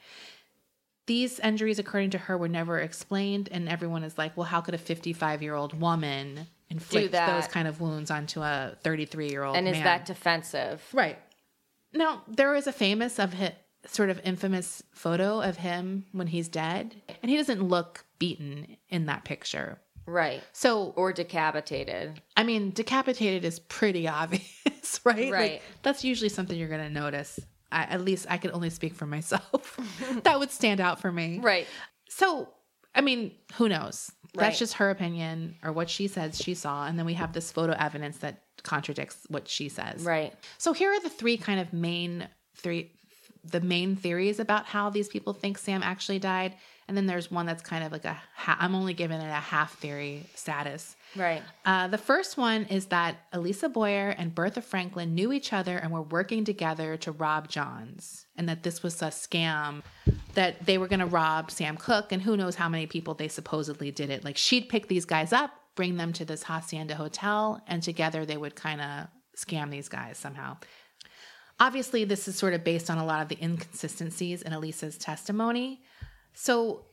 These 1.10 1.40
injuries, 1.40 1.80
according 1.80 2.10
to 2.10 2.18
her, 2.18 2.38
were 2.38 2.46
never 2.46 2.78
explained, 2.78 3.48
and 3.50 3.68
everyone 3.68 4.04
is 4.04 4.16
like, 4.16 4.36
"Well, 4.36 4.44
how 4.46 4.60
could 4.60 4.74
a 4.74 4.78
55 4.78 5.42
year 5.42 5.56
old 5.56 5.80
woman 5.80 6.46
inflict 6.68 7.10
those 7.10 7.48
kind 7.48 7.66
of 7.66 7.80
wounds 7.80 8.12
onto 8.12 8.42
a 8.42 8.76
33 8.84 9.28
year 9.28 9.42
old?" 9.42 9.56
And 9.56 9.66
is 9.66 9.72
man? 9.72 9.82
that 9.82 10.06
defensive? 10.06 10.80
Right. 10.92 11.18
Now, 11.92 12.22
there 12.28 12.54
is 12.54 12.68
a 12.68 12.72
famous 12.72 13.18
of 13.18 13.32
his 13.32 13.50
sort 13.86 14.10
of 14.10 14.20
infamous 14.22 14.84
photo 14.92 15.40
of 15.40 15.56
him 15.56 16.06
when 16.12 16.28
he's 16.28 16.46
dead, 16.48 16.94
and 17.24 17.28
he 17.28 17.36
doesn't 17.36 17.60
look 17.60 18.04
beaten 18.20 18.76
in 18.88 19.06
that 19.06 19.24
picture. 19.24 19.80
Right. 20.06 20.44
So, 20.52 20.92
Or 20.94 21.12
decapitated. 21.12 22.22
I 22.36 22.44
mean, 22.44 22.70
decapitated 22.70 23.44
is 23.44 23.58
pretty 23.58 24.06
obvious, 24.20 25.00
right? 25.02 25.32
Right. 25.32 25.32
Like, 25.32 25.62
that's 25.82 26.04
usually 26.04 26.28
something 26.28 26.56
you're 26.56 26.68
going 26.68 26.86
to 26.86 27.00
notice. 27.00 27.40
I, 27.72 27.82
at 27.84 28.02
least 28.02 28.26
I 28.28 28.38
can 28.38 28.52
only 28.52 28.70
speak 28.70 28.94
for 28.94 29.06
myself. 29.06 29.78
that 30.22 30.38
would 30.38 30.50
stand 30.50 30.80
out 30.80 31.00
for 31.00 31.10
me. 31.12 31.38
Right. 31.40 31.66
So, 32.08 32.48
I 32.94 33.00
mean, 33.00 33.32
who 33.54 33.68
knows? 33.68 34.10
Right. 34.34 34.46
That's 34.46 34.58
just 34.58 34.74
her 34.74 34.90
opinion 34.90 35.56
or 35.62 35.72
what 35.72 35.90
she 35.90 36.08
says 36.08 36.38
she 36.38 36.54
saw. 36.54 36.86
And 36.86 36.98
then 36.98 37.06
we 37.06 37.14
have 37.14 37.32
this 37.32 37.50
photo 37.50 37.74
evidence 37.78 38.18
that 38.18 38.42
contradicts 38.62 39.18
what 39.28 39.48
she 39.48 39.68
says. 39.68 40.02
Right. 40.02 40.34
So 40.58 40.72
here 40.72 40.92
are 40.92 41.00
the 41.00 41.10
three 41.10 41.36
kind 41.36 41.60
of 41.60 41.72
main 41.72 42.28
three 42.56 42.92
the 43.42 43.60
main 43.60 43.96
theories 43.96 44.38
about 44.38 44.66
how 44.66 44.90
these 44.90 45.08
people 45.08 45.32
think 45.32 45.56
Sam 45.56 45.82
actually 45.82 46.18
died. 46.18 46.54
And 46.90 46.96
then 46.96 47.06
there's 47.06 47.30
one 47.30 47.46
that's 47.46 47.62
kind 47.62 47.84
of 47.84 47.92
like 47.92 48.04
a 48.04 48.20
ha- 48.34 48.56
I'm 48.58 48.74
only 48.74 48.94
giving 48.94 49.20
it 49.20 49.28
a 49.28 49.34
half 49.34 49.78
theory 49.78 50.26
status. 50.34 50.96
Right. 51.14 51.40
Uh, 51.64 51.86
the 51.86 51.96
first 51.96 52.36
one 52.36 52.64
is 52.64 52.86
that 52.86 53.14
Elisa 53.32 53.68
Boyer 53.68 54.08
and 54.08 54.34
Bertha 54.34 54.60
Franklin 54.60 55.14
knew 55.14 55.30
each 55.32 55.52
other 55.52 55.78
and 55.78 55.92
were 55.92 56.02
working 56.02 56.44
together 56.44 56.96
to 56.96 57.12
rob 57.12 57.46
Johns, 57.48 58.26
and 58.36 58.48
that 58.48 58.64
this 58.64 58.82
was 58.82 59.00
a 59.02 59.06
scam 59.06 59.82
that 60.34 60.66
they 60.66 60.78
were 60.78 60.88
going 60.88 60.98
to 60.98 61.06
rob 61.06 61.52
Sam 61.52 61.76
Cooke, 61.76 62.10
and 62.10 62.20
who 62.20 62.36
knows 62.36 62.56
how 62.56 62.68
many 62.68 62.88
people 62.88 63.14
they 63.14 63.28
supposedly 63.28 63.92
did 63.92 64.10
it. 64.10 64.24
Like 64.24 64.36
she'd 64.36 64.68
pick 64.68 64.88
these 64.88 65.04
guys 65.04 65.32
up, 65.32 65.52
bring 65.76 65.96
them 65.96 66.12
to 66.14 66.24
this 66.24 66.42
hacienda 66.42 66.96
hotel, 66.96 67.62
and 67.68 67.84
together 67.84 68.26
they 68.26 68.36
would 68.36 68.56
kind 68.56 68.80
of 68.80 69.06
scam 69.36 69.70
these 69.70 69.88
guys 69.88 70.18
somehow. 70.18 70.56
Obviously, 71.60 72.02
this 72.02 72.26
is 72.26 72.34
sort 72.34 72.52
of 72.52 72.64
based 72.64 72.90
on 72.90 72.98
a 72.98 73.04
lot 73.04 73.22
of 73.22 73.28
the 73.28 73.38
inconsistencies 73.40 74.42
in 74.42 74.52
Elisa's 74.52 74.98
testimony. 74.98 75.82
So 76.34 76.84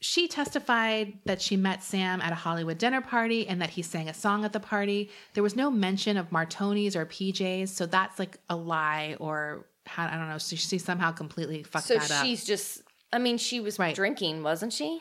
she 0.00 0.28
testified 0.28 1.14
that 1.24 1.40
she 1.40 1.56
met 1.56 1.82
Sam 1.82 2.20
at 2.20 2.32
a 2.32 2.36
Hollywood 2.36 2.78
dinner 2.78 3.00
party 3.00 3.46
and 3.48 3.60
that 3.62 3.70
he 3.70 3.82
sang 3.82 4.08
a 4.08 4.14
song 4.14 4.44
at 4.44 4.52
the 4.52 4.60
party. 4.60 5.10
There 5.34 5.42
was 5.42 5.56
no 5.56 5.70
mention 5.70 6.16
of 6.16 6.30
Martonis 6.30 6.94
or 6.94 7.06
PJs, 7.06 7.68
so 7.68 7.86
that's 7.86 8.18
like 8.18 8.38
a 8.50 8.56
lie 8.56 9.16
or 9.18 9.66
how, 9.86 10.06
I 10.06 10.16
don't 10.16 10.28
know. 10.28 10.38
So 10.38 10.56
she 10.56 10.78
somehow 10.78 11.12
completely 11.12 11.62
fucked 11.62 11.86
So 11.86 11.94
that 11.98 12.10
up. 12.10 12.24
she's 12.24 12.44
just, 12.44 12.82
I 13.12 13.18
mean, 13.18 13.38
she 13.38 13.60
was 13.60 13.78
Right. 13.78 13.94
drinking, 13.94 14.42
wasn't 14.42 14.72
she? 14.72 15.00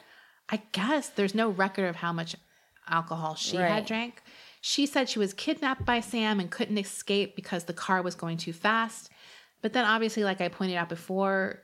I 0.49 0.61
guess 0.71 1.09
there's 1.09 1.35
no 1.35 1.49
record 1.49 1.85
of 1.89 1.97
how 1.97 2.13
much 2.13 2.35
alcohol 2.87 3.35
she 3.35 3.57
Right. 3.57 3.67
had 3.67 3.85
drank. 3.85 4.21
She 4.61 4.85
said 4.85 5.09
she 5.09 5.19
was 5.19 5.33
kidnapped 5.33 5.85
by 5.85 5.99
Sam 5.99 6.39
and 6.39 6.49
couldn't 6.49 6.77
escape 6.77 7.35
because 7.35 7.65
the 7.65 7.73
car 7.73 8.01
was 8.01 8.15
going 8.15 8.37
too 8.37 8.53
fast. 8.53 9.09
But 9.61 9.73
then, 9.73 9.85
obviously, 9.85 10.23
like 10.23 10.41
I 10.41 10.47
pointed 10.47 10.75
out 10.77 10.89
before, 10.89 11.63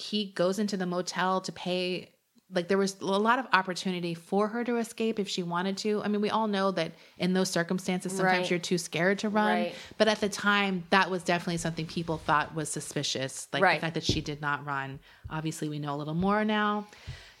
he 0.00 0.26
goes 0.32 0.58
into 0.58 0.76
the 0.76 0.86
motel 0.86 1.40
to 1.42 1.52
pay 1.52 2.10
like 2.52 2.66
there 2.66 2.78
was 2.78 2.96
a 3.00 3.04
lot 3.04 3.38
of 3.38 3.46
opportunity 3.52 4.12
for 4.12 4.48
her 4.48 4.64
to 4.64 4.78
escape 4.78 5.20
if 5.20 5.28
she 5.28 5.40
wanted 5.44 5.76
to. 5.76 6.02
I 6.02 6.08
mean, 6.08 6.20
we 6.20 6.30
all 6.30 6.48
know 6.48 6.72
that 6.72 6.90
in 7.16 7.32
those 7.32 7.48
circumstances, 7.48 8.10
sometimes 8.12 8.38
Right. 8.40 8.50
you're 8.50 8.58
too 8.58 8.76
scared 8.76 9.20
to 9.20 9.28
run. 9.28 9.46
Right. 9.46 9.74
But 9.98 10.08
at 10.08 10.20
the 10.20 10.28
time, 10.28 10.82
that 10.90 11.10
was 11.10 11.22
definitely 11.22 11.58
something 11.58 11.86
people 11.86 12.18
thought 12.18 12.52
was 12.52 12.68
suspicious. 12.68 13.46
Like 13.52 13.62
Right. 13.62 13.76
the 13.76 13.80
fact 13.82 13.94
that 13.94 14.02
she 14.02 14.20
did 14.20 14.40
not 14.40 14.66
run. 14.66 14.98
Obviously, 15.30 15.68
we 15.68 15.78
know 15.78 15.94
a 15.94 15.98
little 15.98 16.14
more 16.14 16.44
now. 16.44 16.88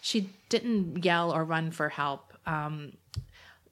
She 0.00 0.30
didn't 0.48 1.04
yell 1.04 1.32
or 1.32 1.44
run 1.44 1.72
for 1.72 1.88
help. 1.88 2.32
Um, 2.46 2.92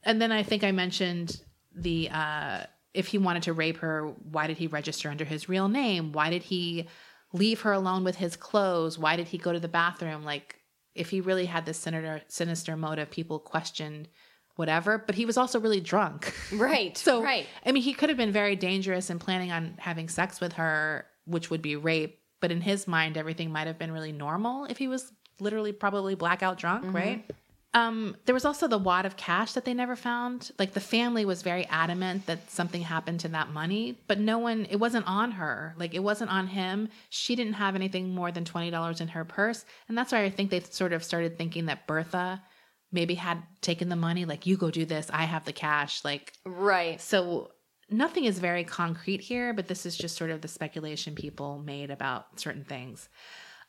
and 0.03 0.20
then 0.20 0.32
I 0.32 0.43
think 0.43 0.64
I 0.64 0.72
mentioned 0.72 1.41
the 1.72 2.11
uh, 2.11 2.64
if 2.95 3.07
he 3.07 3.18
wanted 3.18 3.45
to 3.45 3.53
rape 3.53 3.76
her, 3.76 4.09
why 4.32 4.49
did 4.49 4.59
he 4.59 4.66
register 4.66 5.09
under 5.09 5.24
his 5.24 5.49
real 5.49 5.68
name? 5.68 6.11
Why 6.11 6.30
did 6.30 6.43
he 6.43 6.89
leave 7.33 7.61
her 7.62 7.72
alone 7.72 8.05
with 8.05 8.16
his 8.16 8.37
clothes? 8.37 8.99
Why 8.99 9.16
did 9.16 9.29
he 9.29 9.39
go 9.39 9.53
to 9.53 9.61
the 9.61 9.68
bathroom? 9.68 10.24
Like, 10.24 10.57
if 10.95 11.11
he 11.11 11.20
really 11.20 11.47
had 11.47 11.66
this 11.66 11.79
sinister, 11.79 12.22
sinister 12.29 12.76
motive, 12.76 13.11
people 13.11 13.39
questioned 13.39 14.09
whatever. 14.57 14.99
But 14.99 15.14
he 15.14 15.24
was 15.26 15.37
also 15.37 15.61
really 15.61 15.81
drunk. 15.81 16.35
Right. 16.53 16.97
So, 16.99 17.22
right. 17.22 17.47
I 17.64 17.72
mean, 17.72 17.83
he 17.83 17.93
could 17.95 18.09
have 18.09 18.18
been 18.18 18.33
very 18.33 18.57
dangerous 18.57 19.11
and 19.11 19.20
planning 19.20 19.53
on 19.53 19.74
having 19.79 20.09
sex 20.09 20.41
with 20.41 20.55
her, 20.55 21.07
which 21.26 21.51
would 21.51 21.62
be 21.62 21.76
rape. 21.76 22.20
But 22.41 22.51
in 22.53 22.61
his 22.61 22.87
mind, 22.89 23.16
everything 23.16 23.51
might 23.53 23.66
have 23.66 23.79
been 23.79 23.93
really 23.93 24.12
normal 24.12 24.64
if 24.64 24.79
he 24.79 24.89
was 24.89 25.12
literally 25.41 25.72
probably 25.72 26.14
blackout 26.14 26.57
drunk, 26.59 26.85
Mm-hmm. 26.85 26.97
right? 26.97 27.31
Um, 27.79 28.16
there 28.24 28.35
was 28.35 28.45
also 28.45 28.66
the 28.68 28.79
wad 28.79 29.07
of 29.07 29.16
cash 29.16 29.53
that 29.53 29.64
they 29.64 29.74
never 29.74 29.97
found. 29.97 30.51
Like 30.59 30.72
the 30.72 30.81
family 30.81 31.24
was 31.24 31.43
very 31.43 31.64
adamant 31.66 32.26
that 32.26 32.51
something 32.51 32.83
happened 32.83 33.20
to 33.20 33.29
that 33.29 33.51
money, 33.51 33.99
but 34.09 34.18
no 34.18 34.39
one, 34.39 34.66
it 34.70 34.76
wasn't 34.76 35.07
on 35.07 35.33
her. 35.33 35.74
Like 35.79 35.95
it 35.95 36.03
wasn't 36.03 36.31
on 36.31 36.49
him. 36.49 36.89
She 37.11 37.37
didn't 37.37 37.55
have 37.55 37.74
anything 37.74 38.14
more 38.14 38.33
than 38.33 38.45
$20 38.45 39.01
in 39.01 39.09
her 39.09 39.24
purse. 39.24 39.64
And 39.89 39.97
that's 39.97 40.12
why 40.12 40.24
I 40.24 40.31
think 40.31 40.51
they 40.51 40.61
sort 40.61 40.93
of 40.93 41.05
started 41.05 41.37
thinking 41.39 41.66
that 41.66 41.87
Bertha 41.87 42.43
maybe 42.91 43.14
had 43.14 43.43
taken 43.61 43.89
the 43.89 43.97
money. 43.97 44.24
Like, 44.24 44.47
you 44.47 44.57
go 44.57 44.70
do 44.70 44.87
this, 44.87 45.11
I 45.12 45.24
have 45.24 45.45
the 45.45 45.53
cash. 45.53 46.05
Like, 46.05 46.33
Right. 46.47 47.01
so 47.01 47.51
nothing 47.91 48.24
is 48.24 48.39
very 48.39 48.64
concrete 48.64 49.20
here, 49.20 49.53
but 49.53 49.68
this 49.68 49.85
is 49.85 49.97
just 49.97 50.16
sort 50.16 50.31
of 50.31 50.41
the 50.41 50.49
speculation 50.49 51.14
people 51.14 51.59
made 51.59 51.91
about 51.91 52.41
certain 52.41 52.64
things. 52.64 53.09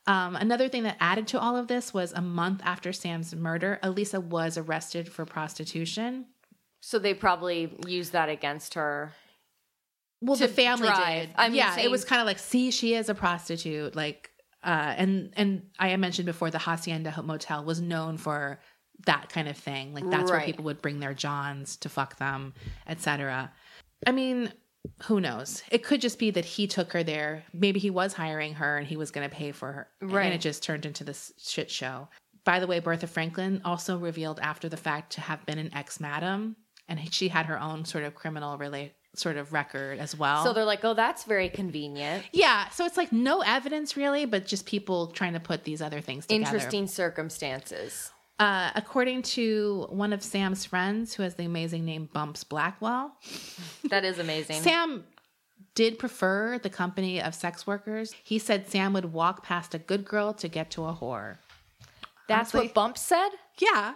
Um, 0.09 0.35
another 0.35 0.67
thing 0.69 0.83
that 0.83 0.97
added 0.99 1.27
to 1.27 1.39
all 1.39 1.55
of 1.55 1.67
this 1.67 1.93
was 1.93 2.13
a 2.13 2.21
month 2.21 2.61
after 2.65 2.91
Sam's 2.91 3.35
murder, 3.35 3.77
Elisa 3.83 4.19
was 4.19 4.57
arrested 4.57 5.07
for 5.07 5.23
prostitution. 5.23 6.25
So 6.81 6.97
they 6.97 7.13
probably 7.13 7.77
used 7.85 8.13
that 8.13 8.27
against 8.27 8.73
her. 8.73 9.13
Well, 10.19 10.35
the 10.35 10.47
family 10.47 10.87
drive. 10.87 11.27
did. 11.27 11.29
I'm 11.35 11.53
yeah, 11.53 11.77
it 11.77 11.91
was 11.91 12.05
kind 12.05 12.21
of 12.21 12.25
like, 12.25 12.39
see, 12.39 12.71
she 12.71 12.95
is 12.95 13.07
a 13.09 13.13
prostitute. 13.13 13.95
Like, 13.95 14.31
uh, 14.63 14.95
and 14.97 15.31
and 15.37 15.67
I 15.77 15.95
mentioned 15.97 16.25
before, 16.25 16.49
the 16.49 16.57
Hacienda 16.57 17.13
Motel 17.21 17.63
was 17.63 17.79
known 17.79 18.17
for 18.17 18.59
that 19.05 19.29
kind 19.29 19.47
of 19.47 19.57
thing. 19.57 19.93
Like 19.93 20.09
that's 20.09 20.31
where 20.31 20.41
people 20.41 20.65
would 20.65 20.81
bring 20.81 20.99
their 20.99 21.13
johns 21.13 21.77
to 21.77 21.89
fuck 21.89 22.17
them, 22.17 22.55
etc. 22.87 23.51
I 24.07 24.11
mean, 24.11 24.51
who 25.03 25.19
knows? 25.19 25.63
It 25.71 25.83
could 25.83 26.01
just 26.01 26.19
be 26.19 26.31
that 26.31 26.45
he 26.45 26.67
took 26.67 26.93
her 26.93 27.03
there. 27.03 27.43
Maybe 27.53 27.79
he 27.79 27.89
was 27.89 28.13
hiring 28.13 28.55
her 28.55 28.77
and 28.77 28.87
he 28.87 28.97
was 28.97 29.11
going 29.11 29.29
to 29.29 29.35
pay 29.35 29.51
for 29.51 29.71
her, 29.71 29.87
Right. 30.01 30.25
and 30.25 30.33
it 30.33 30.41
just 30.41 30.63
turned 30.63 30.85
into 30.85 31.03
this 31.03 31.33
shit 31.37 31.69
show. 31.69 32.07
By 32.45 32.59
the 32.59 32.67
way, 32.67 32.79
Bertha 32.79 33.07
Franklin 33.07 33.61
also 33.65 33.97
revealed 33.97 34.39
after 34.41 34.69
the 34.69 34.77
fact 34.77 35.11
to 35.13 35.21
have 35.21 35.45
been 35.45 35.59
an 35.59 35.73
ex 35.73 35.99
madam, 35.99 36.55
and 36.87 37.13
she 37.13 37.27
had 37.27 37.45
her 37.47 37.59
own 37.59 37.85
sort 37.85 38.03
of 38.03 38.15
criminal 38.15 38.57
relate 38.57 38.93
sort 39.15 39.37
of 39.37 39.53
record 39.53 39.99
as 39.99 40.15
well. 40.17 40.43
So 40.43 40.53
they're 40.53 40.63
like, 40.65 40.85
oh, 40.85 40.93
that's 40.93 41.23
very 41.23 41.49
convenient. 41.49 42.23
Yeah, 42.31 42.69
so 42.69 42.85
it's 42.85 42.95
like 42.95 43.11
no 43.11 43.41
evidence 43.41 43.97
really, 43.97 44.25
but 44.25 44.45
just 44.45 44.65
people 44.65 45.07
trying 45.07 45.33
to 45.33 45.39
put 45.39 45.63
these 45.63 45.81
other 45.81 45.99
things 45.99 46.25
together. 46.25 46.41
Interesting 46.45 46.87
circumstances. 46.87 48.11
Uh, 48.39 48.71
according 48.75 49.21
to 49.21 49.85
one 49.89 50.13
of 50.13 50.23
Sam's 50.23 50.63
friends, 50.65 51.13
who 51.13 51.23
has 51.23 51.35
the 51.35 51.43
amazing 51.43 51.83
name 51.83 52.09
Bumps 52.13 52.45
Blackwell, 52.45 53.11
That 53.89 54.05
is 54.05 54.17
amazing. 54.17 54.61
Sam 54.61 55.03
did 55.75 55.99
prefer 55.99 56.57
the 56.57 56.69
company 56.69 57.21
of 57.21 57.35
sex 57.35 57.67
workers. 57.67 58.15
He 58.23 58.39
said 58.39 58.67
Sam 58.69 58.93
would 58.93 59.11
walk 59.11 59.43
past 59.43 59.75
a 59.75 59.77
good 59.77 60.05
girl 60.05 60.33
to 60.35 60.47
get 60.47 60.71
to 60.71 60.85
a 60.85 60.93
whore. 60.93 61.35
That's 62.29 62.53
honestly- 62.55 62.67
what 62.67 62.73
Bumps 62.73 63.01
said? 63.01 63.29
Yeah, 63.59 63.95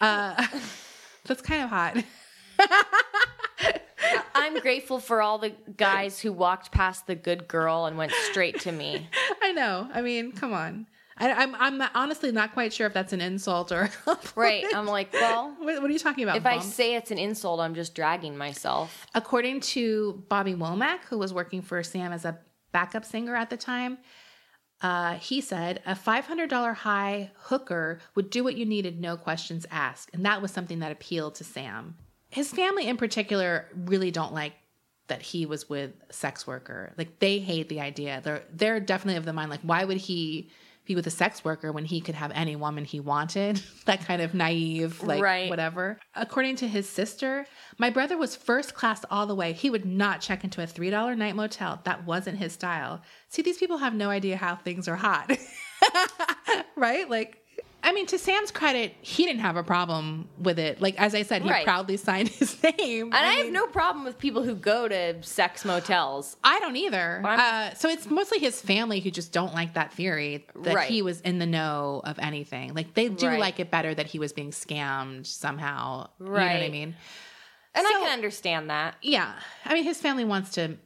uh, 0.00 0.46
that's 1.26 1.42
kind 1.42 1.64
of 1.64 1.70
hot. 1.70 1.96
I'm 4.34 4.58
grateful 4.60 4.98
for 4.98 5.22
all 5.22 5.38
the 5.38 5.52
guys 5.76 6.20
who 6.20 6.32
walked 6.32 6.72
past 6.72 7.06
the 7.06 7.14
good 7.14 7.48
girl 7.48 7.86
and 7.86 7.96
went 7.96 8.12
straight 8.30 8.60
to 8.60 8.72
me. 8.72 9.08
I 9.42 9.52
know. 9.52 9.88
I 9.92 10.02
mean, 10.02 10.32
come 10.32 10.52
on. 10.52 10.86
I, 11.18 11.32
I'm 11.32 11.54
I'm 11.54 11.78
not, 11.78 11.90
honestly 11.94 12.32
not 12.32 12.52
quite 12.52 12.72
sure 12.72 12.86
if 12.86 12.92
that's 12.94 13.12
an 13.12 13.20
insult 13.20 13.72
or 13.72 13.82
a 13.82 13.88
compliment. 13.88 14.36
Right. 14.36 14.64
I'm 14.74 14.86
like, 14.86 15.12
well, 15.12 15.54
What, 15.58 15.80
what 15.80 15.90
are 15.90 15.92
you 15.92 15.98
talking 15.98 16.24
about? 16.24 16.36
if 16.36 16.46
I 16.46 16.58
say 16.58 16.94
it's 16.94 17.10
an 17.10 17.18
insult, 17.18 17.60
I'm 17.60 17.74
just 17.74 17.94
dragging 17.94 18.36
myself. 18.36 19.06
According 19.14 19.60
to 19.60 20.24
Bobby 20.28 20.54
Womack, 20.54 21.00
who 21.08 21.18
was 21.18 21.32
working 21.32 21.62
for 21.62 21.82
Sam 21.82 22.12
as 22.12 22.24
a 22.24 22.38
backup 22.72 23.04
singer 23.04 23.36
at 23.36 23.50
the 23.50 23.56
time, 23.56 23.98
uh, 24.80 25.14
he 25.14 25.40
said 25.40 25.80
a 25.86 25.94
$500 25.94 26.74
high 26.74 27.30
hooker 27.36 28.00
would 28.14 28.30
do 28.30 28.42
what 28.42 28.56
you 28.56 28.66
needed, 28.66 29.00
no 29.00 29.16
questions 29.16 29.66
asked. 29.70 30.10
And 30.12 30.24
that 30.26 30.42
was 30.42 30.50
something 30.50 30.80
that 30.80 30.90
appealed 30.90 31.36
to 31.36 31.44
Sam. 31.44 31.96
His 32.30 32.50
family, 32.50 32.88
in 32.88 32.96
particular, 32.96 33.68
really 33.76 34.10
don't 34.10 34.32
like 34.32 34.54
that 35.08 35.22
he 35.22 35.46
was 35.46 35.68
with 35.68 35.92
a 36.08 36.12
sex 36.12 36.46
worker. 36.46 36.94
Like 36.96 37.18
they 37.18 37.38
hate 37.38 37.68
the 37.68 37.80
idea. 37.80 38.20
They're 38.24 38.42
they're 38.52 38.80
definitely 38.80 39.18
of 39.18 39.24
the 39.24 39.32
mind 39.32 39.50
like 39.50 39.60
why 39.62 39.84
would 39.84 39.98
he 39.98 40.48
be 40.84 40.94
with 40.94 41.06
a 41.06 41.10
sex 41.10 41.44
worker 41.44 41.70
when 41.72 41.84
he 41.84 42.00
could 42.00 42.14
have 42.14 42.32
any 42.34 42.56
woman 42.56 42.84
he 42.84 42.98
wanted? 43.00 43.62
that 43.86 44.04
kind 44.04 44.20
of 44.22 44.34
naive 44.34 45.02
like 45.02 45.22
Right. 45.22 45.48
whatever. 45.50 45.98
According 46.14 46.56
to 46.56 46.68
his 46.68 46.88
sister, 46.88 47.46
my 47.78 47.90
brother 47.90 48.16
was 48.18 48.34
first 48.36 48.74
class 48.74 49.04
all 49.10 49.26
the 49.26 49.34
way. 49.34 49.52
He 49.52 49.70
would 49.70 49.84
not 49.84 50.20
check 50.20 50.44
into 50.44 50.62
a 50.62 50.66
$3 50.66 51.16
night 51.16 51.36
motel. 51.36 51.80
That 51.84 52.04
wasn't 52.06 52.38
his 52.38 52.52
style. 52.52 53.02
See, 53.28 53.42
these 53.42 53.58
people 53.58 53.78
have 53.78 53.94
no 53.94 54.10
idea 54.10 54.36
how 54.36 54.56
things 54.56 54.88
are 54.88 54.96
hot. 54.96 55.30
right? 56.76 57.08
Like 57.08 57.41
I 57.84 57.92
mean, 57.92 58.06
to 58.06 58.18
Sam's 58.18 58.52
credit, 58.52 58.94
he 59.00 59.24
didn't 59.26 59.40
have 59.40 59.56
a 59.56 59.62
problem 59.64 60.28
with 60.38 60.58
it. 60.60 60.80
Like 60.80 60.94
as 61.00 61.14
I 61.16 61.22
said, 61.22 61.42
he 61.42 61.50
Right. 61.50 61.64
proudly 61.64 61.96
signed 61.96 62.28
his 62.40 62.62
name. 62.62 63.06
And 63.06 63.14
I, 63.14 63.32
have 63.34 63.44
mean- 63.46 63.52
no 63.52 63.66
problem 63.66 64.04
with 64.04 64.18
people 64.18 64.42
who 64.44 64.54
go 64.54 64.86
to 64.86 65.20
sex 65.22 65.64
motels. 65.64 66.36
I 66.44 66.60
don't 66.60 66.76
either. 66.76 67.20
Uh, 67.24 67.74
so 67.74 67.88
it's 67.88 68.08
mostly 68.08 68.38
his 68.38 68.60
family 68.60 69.00
who 69.00 69.10
just 69.10 69.32
don't 69.32 69.52
like 69.52 69.74
that 69.74 69.92
theory 69.92 70.46
that 70.62 70.74
Right. 70.74 70.88
he 70.88 71.02
was 71.02 71.20
in 71.22 71.38
the 71.40 71.46
know 71.46 72.02
of 72.04 72.18
anything. 72.20 72.72
Like 72.74 72.94
they 72.94 73.08
do 73.08 73.26
Right. 73.26 73.40
like 73.40 73.58
it 73.58 73.70
better 73.70 73.92
that 73.94 74.06
he 74.06 74.18
was 74.20 74.32
being 74.32 74.50
scammed 74.52 75.26
somehow. 75.26 76.08
Right. 76.20 76.42
You 76.42 76.48
know 76.54 76.60
what 76.60 76.66
I 76.66 76.70
mean? 76.70 76.96
And 77.74 77.86
I 77.86 77.90
can 77.90 78.12
understand 78.12 78.70
that. 78.70 78.96
Yeah. 79.02 79.32
I 79.64 79.74
mean, 79.74 79.84
his 79.84 79.98
family 79.98 80.24
wants 80.24 80.50
to, 80.50 80.76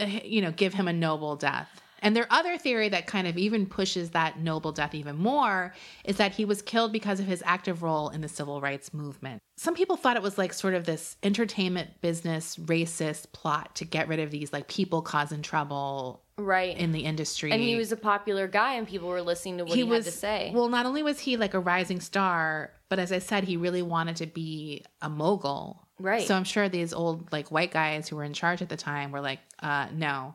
uh, 0.00 0.06
you 0.24 0.40
know, 0.42 0.50
give 0.50 0.74
him 0.74 0.88
a 0.88 0.92
noble 0.92 1.36
death. 1.36 1.80
And 2.04 2.14
their 2.14 2.26
other 2.30 2.56
theory 2.58 2.88
that 2.90 3.06
kind 3.08 3.26
of 3.26 3.36
even 3.36 3.66
pushes 3.66 4.10
that 4.10 4.38
noble 4.38 4.70
death 4.70 4.94
even 4.94 5.16
more 5.16 5.74
is 6.04 6.18
that 6.18 6.32
he 6.32 6.44
was 6.44 6.62
killed 6.62 6.92
because 6.92 7.18
of 7.18 7.26
his 7.26 7.42
active 7.46 7.82
role 7.82 8.10
in 8.10 8.20
the 8.20 8.28
civil 8.28 8.60
rights 8.60 8.94
movement. 8.94 9.40
Some 9.56 9.74
people 9.74 9.96
thought 9.96 10.16
it 10.16 10.22
was 10.22 10.36
like 10.38 10.52
sort 10.52 10.74
of 10.74 10.84
this 10.84 11.16
entertainment 11.22 12.00
business 12.02 12.56
racist 12.56 13.32
plot 13.32 13.74
to 13.76 13.84
get 13.84 14.06
rid 14.06 14.20
of 14.20 14.30
these 14.30 14.52
like 14.52 14.68
people 14.68 15.00
causing 15.02 15.42
trouble 15.42 16.20
Right. 16.36 16.76
in 16.76 16.92
the 16.92 17.00
industry. 17.00 17.52
and 17.52 17.62
he 17.62 17.76
was 17.76 17.90
a 17.92 17.96
popular 17.96 18.48
guy 18.48 18.74
and 18.74 18.86
people 18.88 19.08
were 19.08 19.22
listening 19.22 19.58
to 19.58 19.64
what 19.64 19.76
he, 19.76 19.84
was 19.84 20.04
had 20.04 20.12
to 20.12 20.18
say. 20.18 20.50
Well, 20.52 20.68
not 20.68 20.84
only 20.84 21.02
was 21.02 21.20
he 21.20 21.36
like 21.36 21.54
a 21.54 21.60
rising 21.60 22.00
star, 22.00 22.72
but 22.88 22.98
as 22.98 23.12
I 23.12 23.20
said, 23.20 23.44
he 23.44 23.56
really 23.56 23.82
wanted 23.82 24.16
to 24.16 24.26
be 24.26 24.84
a 25.00 25.08
mogul. 25.08 25.86
Right. 26.00 26.26
So 26.26 26.34
I'm 26.34 26.44
sure 26.44 26.68
these 26.68 26.92
old 26.92 27.32
like 27.32 27.50
white 27.52 27.70
guys 27.70 28.08
who 28.08 28.16
were 28.16 28.24
in 28.24 28.32
charge 28.34 28.60
at 28.62 28.68
the 28.68 28.76
time 28.76 29.12
were 29.12 29.20
like, 29.20 29.38
uh, 29.62 29.86
no. 29.94 30.34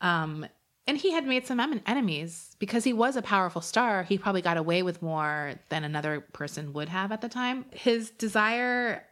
Um, 0.00 0.46
and 0.86 0.96
he 0.96 1.12
had 1.12 1.26
made 1.26 1.46
some 1.46 1.60
enemies 1.86 2.54
because 2.58 2.84
he 2.84 2.92
was 2.92 3.16
a 3.16 3.22
powerful 3.22 3.60
star. 3.60 4.04
He 4.04 4.18
probably 4.18 4.42
got 4.42 4.56
away 4.56 4.82
with 4.82 5.02
more 5.02 5.54
than 5.68 5.82
another 5.84 6.20
person 6.20 6.72
would 6.74 6.88
have 6.88 7.10
at 7.10 7.20
the 7.20 7.28
time. 7.28 7.64
His 7.72 8.10
desire 8.10 9.04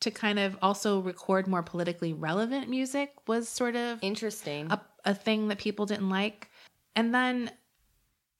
to 0.00 0.10
kind 0.10 0.38
of 0.38 0.58
also 0.60 1.00
record 1.00 1.46
more 1.46 1.62
politically 1.62 2.12
relevant 2.12 2.68
music 2.68 3.12
was 3.26 3.48
sort 3.48 3.76
of 3.76 3.98
Interesting. 4.02 4.70
a, 4.70 4.80
a 5.04 5.14
thing 5.14 5.48
that 5.48 5.58
people 5.58 5.86
didn't 5.86 6.10
like. 6.10 6.50
And 6.94 7.14
then, 7.14 7.50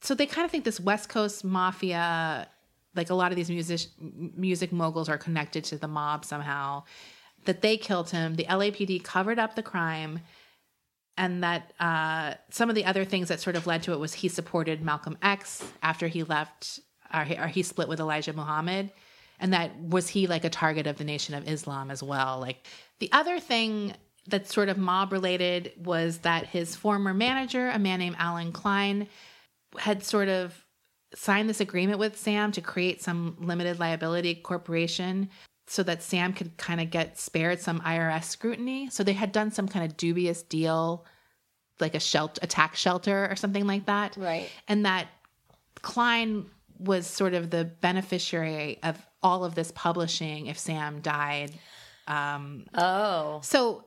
so 0.00 0.14
they 0.14 0.26
kind 0.26 0.44
of 0.44 0.50
think 0.50 0.64
this 0.64 0.80
West 0.80 1.08
Coast 1.08 1.44
mafia, 1.44 2.48
like 2.94 3.10
a 3.10 3.14
lot 3.14 3.32
of 3.32 3.36
these 3.36 3.50
music 3.50 3.88
music 4.00 4.72
moguls 4.72 5.08
are 5.08 5.18
connected 5.18 5.64
to 5.64 5.78
the 5.78 5.88
mob 5.88 6.24
somehow, 6.24 6.82
that 7.44 7.62
they 7.62 7.76
killed 7.76 8.10
him. 8.10 8.34
The 8.34 8.44
LAPD 8.44 9.04
covered 9.04 9.38
up 9.38 9.54
the 9.54 9.62
crime. 9.62 10.20
And 11.18 11.42
that 11.42 11.72
uh, 11.80 12.34
some 12.50 12.68
of 12.68 12.74
the 12.74 12.84
other 12.84 13.04
things 13.04 13.28
that 13.28 13.40
sort 13.40 13.56
of 13.56 13.66
led 13.66 13.82
to 13.84 13.92
it 13.92 13.98
was 13.98 14.12
he 14.12 14.28
supported 14.28 14.82
Malcolm 14.82 15.16
X 15.22 15.64
after 15.82 16.08
he 16.08 16.22
left, 16.22 16.80
or 17.12 17.24
he, 17.24 17.36
or 17.36 17.46
he 17.46 17.62
split 17.62 17.88
with 17.88 18.00
Elijah 18.00 18.32
Muhammad. 18.32 18.90
And 19.38 19.52
that 19.52 19.78
was 19.80 20.08
he 20.08 20.26
like 20.26 20.44
a 20.44 20.50
target 20.50 20.86
of 20.86 20.96
the 20.96 21.04
nation 21.04 21.34
of 21.34 21.48
islam 21.48 21.90
as 21.90 22.02
well? 22.02 22.38
Like 22.40 22.66
the 22.98 23.10
other 23.12 23.38
thing 23.38 23.94
that's 24.28 24.52
sort 24.52 24.68
of 24.68 24.78
mob 24.78 25.12
related 25.12 25.72
was 25.76 26.18
that 26.18 26.46
his 26.46 26.74
former 26.74 27.14
manager 27.14 27.68
a 27.68 27.78
man 27.78 28.00
named 28.00 28.16
Allen 28.18 28.52
Klein 28.52 29.08
had 29.78 30.02
sort 30.02 30.28
of 30.28 30.64
signed 31.14 31.48
this 31.48 31.60
agreement 31.60 31.98
with 31.98 32.18
Sam 32.18 32.52
to 32.52 32.60
create 32.60 33.02
some 33.02 33.36
limited 33.40 33.78
liability 33.78 34.34
corporation 34.34 35.30
so 35.66 35.82
that 35.82 36.02
Sam 36.02 36.32
could 36.32 36.56
kind 36.56 36.80
of 36.80 36.90
get 36.90 37.18
spared 37.18 37.60
some 37.60 37.80
IRS 37.80 38.24
scrutiny. 38.24 38.88
So 38.90 39.02
they 39.02 39.12
had 39.12 39.32
done 39.32 39.50
some 39.50 39.66
kind 39.66 39.84
of 39.84 39.96
dubious 39.96 40.42
deal, 40.42 41.04
like 41.80 41.94
a 41.94 42.00
shelter, 42.00 42.40
a 42.42 42.46
tax 42.46 42.78
shelter 42.78 43.28
or 43.30 43.36
something 43.36 43.66
like 43.66 43.86
that. 43.86 44.16
Right. 44.16 44.48
And 44.68 44.86
that 44.86 45.08
Klein 45.82 46.46
was 46.78 47.06
sort 47.06 47.34
of 47.34 47.50
the 47.50 47.64
beneficiary 47.64 48.78
of 48.82 49.04
all 49.22 49.44
of 49.44 49.54
this 49.54 49.72
publishing 49.72 50.46
if 50.46 50.58
Sam 50.58 51.00
died. 51.00 51.52
Um, 52.06 52.66
Oh. 52.74 53.40
So 53.42 53.84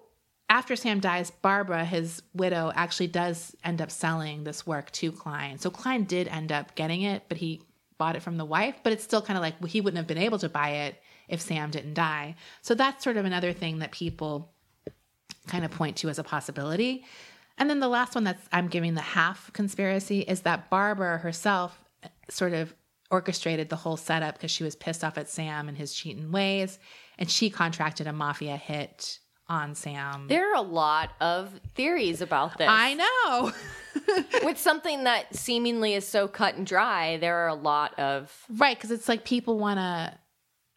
after 0.49 0.75
Sam 0.75 0.99
dies, 0.99 1.31
Barbara, 1.31 1.85
his 1.85 2.21
widow, 2.33 2.71
actually 2.75 3.07
does 3.07 3.55
end 3.63 3.81
up 3.81 3.91
selling 3.91 4.43
this 4.43 4.67
work 4.67 4.91
to 4.93 5.11
Klein. 5.11 5.59
So 5.59 5.69
Klein 5.69 6.03
did 6.03 6.27
end 6.27 6.51
up 6.51 6.75
getting 6.75 7.03
it, 7.03 7.23
but 7.29 7.37
he 7.37 7.61
bought 7.97 8.15
it 8.15 8.21
from 8.21 8.37
the 8.37 8.45
wife. 8.45 8.75
But 8.83 8.91
it's 8.93 9.03
still 9.03 9.21
kind 9.21 9.37
of 9.37 9.41
like 9.41 9.55
well, 9.61 9.69
he 9.69 9.79
wouldn't 9.79 9.97
have 9.97 10.07
been 10.07 10.17
able 10.17 10.39
to 10.39 10.49
buy 10.49 10.69
it 10.69 11.01
if 11.29 11.41
Sam 11.41 11.71
didn't 11.71 11.93
die. 11.93 12.35
So 12.61 12.75
that's 12.75 13.03
sort 13.03 13.17
of 13.17 13.25
another 13.25 13.53
thing 13.53 13.79
that 13.79 13.91
people 13.91 14.51
kind 15.47 15.65
of 15.65 15.71
point 15.71 15.97
to 15.97 16.09
as 16.09 16.19
a 16.19 16.23
possibility. 16.23 17.05
And 17.57 17.69
then 17.69 17.79
the 17.79 17.87
last 17.87 18.15
one 18.15 18.23
that's 18.23 18.47
I'm 18.51 18.67
giving 18.67 18.93
the 18.93 19.01
half 19.01 19.51
conspiracy 19.53 20.21
is 20.21 20.41
that 20.41 20.69
Barbara 20.69 21.17
herself 21.17 21.81
sort 22.29 22.53
of 22.53 22.73
orchestrated 23.11 23.69
the 23.69 23.75
whole 23.75 23.97
setup 23.97 24.35
because 24.35 24.51
she 24.51 24.63
was 24.63 24.75
pissed 24.75 25.03
off 25.03 25.17
at 25.17 25.29
Sam 25.29 25.67
and 25.67 25.77
his 25.77 25.93
cheating 25.93 26.31
ways, 26.31 26.79
and 27.17 27.29
she 27.29 27.49
contracted 27.49 28.07
a 28.07 28.13
mafia 28.13 28.55
hit 28.55 29.19
on 29.47 29.73
Sam. 29.73 30.27
There 30.27 30.51
are 30.51 30.55
a 30.55 30.61
lot 30.61 31.09
of 31.19 31.59
theories 31.73 32.21
about 32.21 32.57
this. 32.57 32.67
I 32.69 32.93
know. 32.93 33.51
With 34.43 34.59
something 34.59 35.05
that 35.05 35.35
seemingly 35.35 35.95
is 35.95 36.07
so 36.07 36.27
cut 36.27 36.55
and 36.55 36.65
dry, 36.65 37.17
there 37.17 37.37
are 37.37 37.47
a 37.47 37.55
lot 37.55 37.97
of. 37.99 38.31
right, 38.57 38.77
because 38.77 38.91
it's 38.91 39.09
like 39.09 39.25
people 39.25 39.57
want 39.57 39.79
to. 39.79 40.13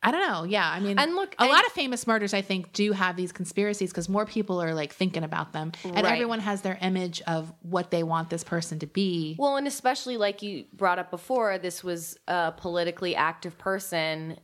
I 0.05 0.11
don't 0.11 0.27
know. 0.29 0.43
Yeah, 0.45 0.69
I 0.69 0.81
mean, 0.81 0.99
And 0.99 1.15
look, 1.15 1.35
a 1.39 1.47
lot 1.47 1.65
of 1.65 1.73
famous 1.73 2.07
murders, 2.07 2.35
I 2.35 2.43
think, 2.43 2.73
do 2.73 2.91
have 2.93 3.17
these 3.17 3.31
conspiracies 3.31 3.91
because 3.91 4.09
more 4.09 4.27
people 4.27 4.61
are 4.61 4.75
like 4.75 4.93
thinking 4.93 5.23
about 5.23 5.53
them, 5.53 5.71
and 5.85 5.95
Right. 5.95 6.07
everyone 6.13 6.41
has 6.41 6.63
their 6.63 6.77
image 6.83 7.23
of 7.29 7.53
what 7.63 7.91
they 7.93 8.03
want 8.03 8.29
this 8.29 8.43
person 8.43 8.79
to 8.81 8.87
be. 8.87 9.37
Well, 9.39 9.57
and 9.57 9.67
especially 9.69 10.17
like 10.17 10.43
you 10.43 10.65
brought 10.73 10.99
up 10.99 11.11
before, 11.11 11.57
this 11.59 11.85
was 11.85 12.19
a 12.27 12.53
politically 12.57 13.15
active 13.15 13.57
person 13.59 14.39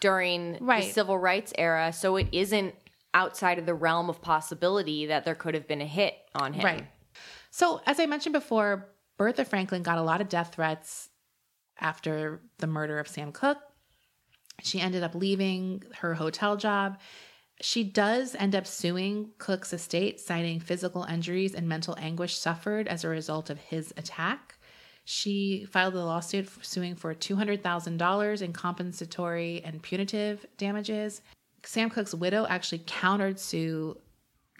during 0.00 0.56
Right. 0.60 0.84
the 0.84 0.90
civil 0.92 1.18
rights 1.18 1.52
era. 1.58 1.92
So 1.92 2.16
it 2.16 2.28
isn't 2.32 2.74
outside 3.12 3.58
of 3.58 3.66
the 3.66 3.74
realm 3.74 4.08
of 4.10 4.22
possibility 4.22 5.06
that 5.06 5.24
there 5.24 5.34
could 5.34 5.54
have 5.54 5.68
been 5.68 5.80
a 5.80 5.86
hit 5.86 6.14
on 6.34 6.52
him. 6.54 6.64
Right. 6.64 6.86
So, 7.50 7.80
as 7.86 8.00
I 8.00 8.06
mentioned 8.06 8.32
before, 8.32 8.88
Bertha 9.18 9.44
Franklin 9.44 9.82
got 9.82 9.98
a 9.98 10.02
lot 10.02 10.20
of 10.20 10.28
death 10.28 10.54
threats 10.54 11.10
after 11.78 12.40
the 12.58 12.66
murder 12.66 12.98
of 12.98 13.06
Sam 13.06 13.30
Cooke. 13.32 13.58
She 14.62 14.80
ended 14.80 15.02
up 15.02 15.14
leaving 15.14 15.82
her 16.00 16.14
hotel 16.14 16.56
job. 16.56 16.98
She 17.60 17.84
does 17.84 18.34
end 18.34 18.54
up 18.54 18.66
suing 18.66 19.30
Cooke's 19.38 19.72
estate, 19.72 20.20
citing 20.20 20.60
physical 20.60 21.04
injuries 21.04 21.54
and 21.54 21.68
mental 21.68 21.96
anguish 21.98 22.36
suffered 22.36 22.88
as 22.88 23.04
a 23.04 23.08
result 23.08 23.50
of 23.50 23.58
his 23.58 23.92
attack. 23.96 24.58
She 25.04 25.66
filed 25.70 25.94
a 25.94 26.04
lawsuit 26.04 26.48
suing 26.62 26.94
for 26.94 27.14
$200,000 27.14 28.42
in 28.42 28.52
compensatory 28.52 29.62
and 29.64 29.82
punitive 29.82 30.46
damages. 30.56 31.20
Sam 31.62 31.90
Cooke's 31.90 32.14
widow 32.14 32.46
actually 32.48 32.82
countered 32.86 33.38
sue 33.38 33.98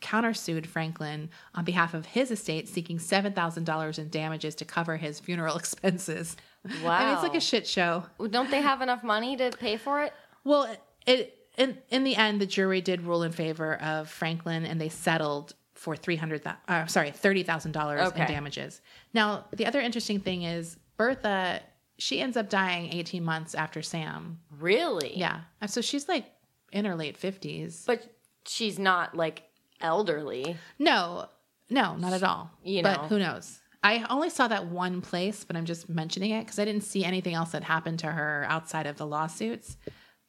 countersued 0.02 0.66
Franklin 0.66 1.30
on 1.54 1.64
behalf 1.64 1.94
of 1.94 2.04
his 2.04 2.30
estate, 2.30 2.68
seeking 2.68 2.98
seven 2.98 3.32
thousand 3.32 3.64
dollars 3.64 3.98
in 3.98 4.10
damages 4.10 4.54
to 4.56 4.64
cover 4.64 4.98
his 4.98 5.18
funeral 5.18 5.56
expenses. 5.58 6.36
Wow. 6.82 6.90
I 6.92 7.04
mean, 7.04 7.14
it's 7.14 7.22
like 7.22 7.34
a 7.34 7.40
shit 7.40 7.66
show. 7.66 8.04
Don't 8.30 8.50
they 8.50 8.60
have 8.60 8.80
enough 8.80 9.02
money 9.02 9.36
to 9.36 9.50
pay 9.50 9.76
for 9.76 10.02
it? 10.02 10.12
Well, 10.44 10.74
it 11.06 11.36
in 11.56 11.78
in 11.90 12.04
the 12.04 12.16
end, 12.16 12.40
the 12.40 12.46
jury 12.46 12.80
did 12.80 13.02
rule 13.02 13.22
in 13.22 13.32
favor 13.32 13.74
of 13.80 14.08
Franklin, 14.08 14.64
and 14.64 14.80
they 14.80 14.88
settled 14.88 15.54
for 15.74 15.94
three 15.96 16.16
hundred. 16.16 16.42
Uh, 16.68 16.86
sorry, 16.86 17.10
thirty 17.10 17.42
thousand 17.42 17.72
dollars 17.72 18.00
in 18.00 18.06
Okay. 18.22 18.26
damages. 18.26 18.80
Now, 19.12 19.44
the 19.52 19.66
other 19.66 19.80
interesting 19.80 20.20
thing 20.20 20.42
is 20.42 20.76
Bertha. 20.96 21.60
She 21.98 22.20
ends 22.20 22.36
up 22.36 22.48
dying 22.48 22.92
eighteen 22.92 23.24
months 23.24 23.54
after 23.54 23.82
Sam. 23.82 24.40
Really? 24.58 25.16
Yeah, 25.16 25.40
and 25.60 25.70
so 25.70 25.80
she's 25.80 26.08
like 26.08 26.26
in 26.72 26.84
her 26.86 26.96
late 26.96 27.16
fifties. 27.16 27.84
But 27.86 28.02
she's 28.46 28.78
not 28.78 29.14
like 29.14 29.42
elderly. 29.80 30.56
No, 30.78 31.28
no, 31.70 31.94
not 31.96 32.12
at 32.12 32.22
all. 32.22 32.50
You 32.64 32.82
but 32.82 33.02
know. 33.02 33.08
who 33.08 33.18
knows? 33.18 33.60
I 33.84 34.04
only 34.08 34.30
saw 34.30 34.48
that 34.48 34.66
one 34.66 35.02
place, 35.02 35.44
but 35.44 35.56
I'm 35.56 35.66
just 35.66 35.88
mentioning 35.90 36.30
it 36.30 36.40
because 36.40 36.58
I 36.58 36.64
didn't 36.64 36.84
see 36.84 37.04
anything 37.04 37.34
else 37.34 37.52
that 37.52 37.62
happened 37.62 37.98
to 38.00 38.06
her 38.06 38.46
outside 38.48 38.86
of 38.86 38.96
the 38.96 39.06
lawsuits. 39.06 39.76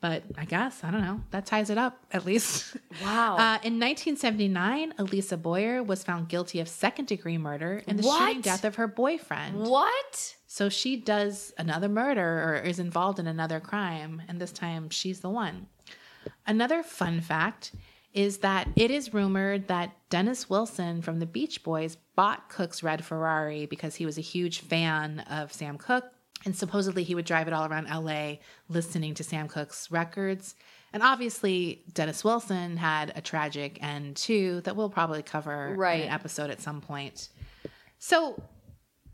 But 0.01 0.23
I 0.37 0.43
guess 0.45 0.83
I 0.83 0.91
don't 0.91 1.01
know. 1.01 1.21
That 1.31 1.45
ties 1.45 1.69
it 1.69 1.77
up 1.77 2.05
at 2.11 2.25
least. 2.25 2.75
Wow. 3.03 3.35
Uh, 3.35 3.59
in 3.63 3.77
1979, 3.77 4.93
Elisa 4.97 5.35
Boyer 5.35 5.83
was 5.83 6.01
found 6.01 6.29
guilty 6.29 6.61
of 6.61 6.69
second 6.69 7.07
degree 7.07 7.37
murder 7.37 7.83
in 7.87 7.97
the 7.97 8.03
shooting 8.03 8.39
death 8.41 8.63
of 8.63 8.75
her 8.75 8.87
boyfriend. 8.87 9.57
what? 9.67 10.35
So 10.47 10.69
she 10.69 10.95
does 10.95 11.53
another 11.57 11.89
murder 11.89 12.21
or 12.21 12.55
is 12.55 12.79
involved 12.79 13.19
in 13.19 13.27
another 13.27 13.59
crime, 13.59 14.21
and 14.29 14.39
this 14.39 14.53
time 14.53 14.89
she's 14.89 15.19
the 15.19 15.29
one. 15.29 15.67
Another 16.47 16.83
fun 16.83 17.19
fact 17.19 17.73
is 18.15 18.37
that 18.37 18.69
it 18.77 18.89
is 18.89 19.13
rumored 19.13 19.67
that 19.67 19.91
Dennis 20.09 20.49
Wilson 20.49 21.01
from 21.01 21.19
the 21.19 21.25
Beach 21.25 21.63
Boys 21.63 21.97
bought 22.15 22.49
Cooke's 22.49 22.81
red 22.81 23.03
Ferrari 23.03 23.65
because 23.65 23.95
he 23.95 24.05
was 24.05 24.17
a 24.17 24.21
huge 24.21 24.61
fan 24.61 25.19
of 25.29 25.51
Sam 25.51 25.77
Cooke. 25.77 26.05
And 26.45 26.55
supposedly 26.55 27.03
he 27.03 27.13
would 27.13 27.25
drive 27.25 27.47
it 27.47 27.53
all 27.53 27.65
around 27.65 27.87
LA 27.89 28.35
listening 28.69 29.15
to 29.15 29.23
Sam 29.23 29.47
Cooke's 29.47 29.91
records. 29.91 30.55
And 30.93 31.03
obviously, 31.03 31.83
Dennis 31.93 32.23
Wilson 32.23 32.77
had 32.77 33.11
a 33.15 33.21
tragic 33.21 33.83
end 33.83 34.15
too 34.15 34.61
that 34.61 34.77
we'll 34.77 34.89
probably 34.89 35.21
cover 35.21 35.73
in 35.73 36.01
an 36.01 36.09
episode 36.09 36.49
at 36.49 36.61
some 36.61 36.79
point. 36.79 37.29
So 37.99 38.41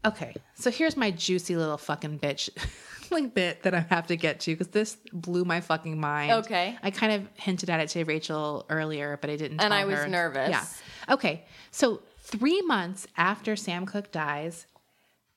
Okay, 0.03 0.35
so 0.55 0.71
here's 0.71 0.97
my 0.97 1.11
juicy 1.11 1.55
little 1.55 1.77
fucking 1.77 2.19
bitch 2.19 2.49
like 3.11 3.33
bit 3.35 3.63
that 3.63 3.73
I 3.75 3.81
have 3.89 4.07
to 4.07 4.15
get 4.15 4.39
to 4.41 4.51
because 4.51 4.69
this 4.69 4.97
blew 5.13 5.45
my 5.45 5.61
fucking 5.61 5.99
mind. 5.99 6.31
Okay. 6.31 6.77
I 6.81 6.91
kind 6.91 7.13
of 7.13 7.27
hinted 7.35 7.69
at 7.69 7.79
it 7.79 7.89
to 7.89 8.03
Rachel 8.05 8.65
earlier, 8.69 9.17
but 9.21 9.29
I 9.29 9.35
didn't. 9.35 9.61
And 9.61 9.73
I 9.73 9.85
was 9.85 9.99
her. 9.99 10.07
nervous. 10.07 10.49
Yeah. 10.49 10.65
Okay, 11.09 11.45
so 11.71 12.01
three 12.19 12.61
months 12.63 13.07
after 13.17 13.55
Sam 13.55 13.85
Cooke 13.85 14.11
dies, 14.11 14.65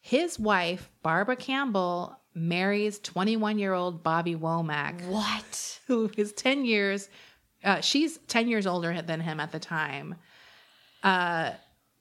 his 0.00 0.38
wife 0.38 0.88
Barbara 1.02 1.36
Campbell 1.36 2.18
marries 2.34 2.98
21 3.00 3.58
year 3.58 3.72
old 3.74 4.02
Bobby 4.02 4.34
Womack 4.34 5.06
What? 5.06 5.80
who 5.86 6.10
is 6.16 6.32
10 6.32 6.64
years 6.64 7.08
uh, 7.62 7.80
she's 7.80 8.18
10 8.26 8.48
years 8.48 8.66
older 8.66 9.00
than 9.02 9.20
him 9.20 9.38
at 9.38 9.52
the 9.52 9.60
time 9.60 10.16
uh, 11.04 11.52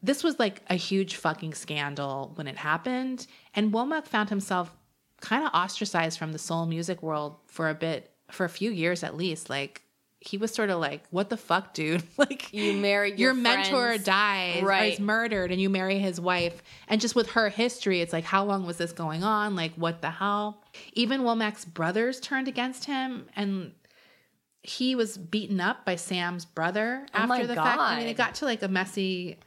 this 0.03 0.23
was 0.23 0.37
like 0.37 0.61
a 0.69 0.75
huge 0.75 1.15
fucking 1.15 1.53
scandal 1.53 2.33
when 2.35 2.45
it 2.47 2.57
happened 2.57 3.25
and 3.55 3.71
womack 3.71 4.05
found 4.05 4.29
himself 4.29 4.75
kind 5.21 5.45
of 5.45 5.51
ostracized 5.53 6.19
from 6.19 6.33
the 6.33 6.37
soul 6.39 6.65
music 6.65 7.01
world 7.01 7.37
for 7.47 7.69
a 7.69 7.73
bit 7.73 8.11
for 8.29 8.45
a 8.45 8.49
few 8.49 8.69
years 8.69 9.03
at 9.03 9.15
least 9.15 9.49
like 9.49 9.81
he 10.19 10.37
was 10.37 10.53
sort 10.53 10.69
of 10.69 10.79
like 10.79 11.03
what 11.09 11.29
the 11.29 11.35
fuck 11.37 11.73
dude? 11.73 12.01
Like 12.17 12.53
You 12.53 12.73
married 12.73 13.19
your, 13.19 13.33
your 13.33 13.41
mentor 13.41 13.97
dies 13.97 14.61
or 14.63 14.67
Right. 14.67 14.93
is 14.93 14.99
murdered 14.99 15.51
and 15.51 15.59
you 15.59 15.69
marry 15.69 15.99
his 15.99 16.19
wife 16.19 16.63
and 16.87 17.01
just 17.01 17.13
with 17.15 17.31
her 17.31 17.49
history 17.49 17.99
it's 18.01 18.13
like 18.13 18.23
how 18.23 18.43
long 18.45 18.65
was 18.65 18.77
this 18.77 18.91
going 18.93 19.23
on? 19.23 19.55
Like 19.55 19.73
what 19.75 20.01
the 20.01 20.11
hell? 20.11 20.63
Even 20.93 21.21
womack's 21.21 21.65
brothers 21.65 22.19
turned 22.19 22.47
against 22.47 22.85
him 22.85 23.27
and 23.35 23.73
he 24.61 24.95
was 24.95 25.17
beaten 25.17 25.59
up 25.59 25.83
by 25.85 25.95
sam's 25.97 26.45
brother 26.45 27.05
Oh 27.13 27.17
after 27.17 27.27
my 27.27 27.45
the 27.45 27.55
fact. 27.55 27.79
I 27.79 27.97
mean 27.99 28.07
it 28.07 28.15
got 28.17 28.35
to 28.35 28.45
like 28.45 28.63
a 28.63 28.67
messy 28.69 29.37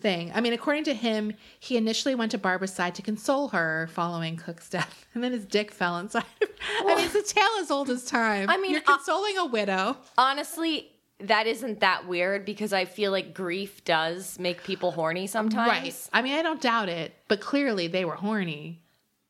thing 0.00 0.30
i 0.34 0.40
mean 0.40 0.52
according 0.52 0.84
to 0.84 0.92
him 0.94 1.32
he 1.58 1.76
initially 1.76 2.14
went 2.14 2.30
to 2.30 2.38
barbara's 2.38 2.72
side 2.72 2.94
to 2.94 3.02
console 3.02 3.48
her 3.48 3.88
following 3.92 4.36
Cooke's 4.36 4.68
death 4.68 5.06
and 5.14 5.22
then 5.24 5.32
his 5.32 5.44
dick 5.44 5.70
fell 5.70 5.98
inside 5.98 6.24
i 6.40 6.94
mean 6.94 7.06
it's 7.06 7.14
a 7.14 7.34
tale 7.34 7.48
as 7.60 7.70
old 7.70 7.88
as 7.90 8.04
time 8.04 8.50
I 8.50 8.56
mean, 8.58 8.72
you're 8.72 8.80
uh, 8.86 8.96
consoling 8.96 9.38
a 9.38 9.46
widow 9.46 9.96
Honestly, 10.18 10.90
that 11.20 11.46
isn't 11.46 11.80
that 11.80 12.06
weird 12.08 12.44
because 12.44 12.72
I 12.72 12.84
feel 12.86 13.12
like 13.12 13.34
grief 13.34 13.84
does 13.84 14.38
make 14.38 14.64
people 14.64 14.90
horny 14.90 15.26
sometimes. 15.28 15.68
Right. 15.68 16.08
I 16.12 16.22
mean, 16.22 16.34
I 16.34 16.42
don't 16.42 16.60
doubt 16.60 16.88
it, 16.88 17.14
but 17.28 17.40
clearly 17.40 17.86
they 17.86 18.04
were 18.04 18.16
horny. 18.16 18.82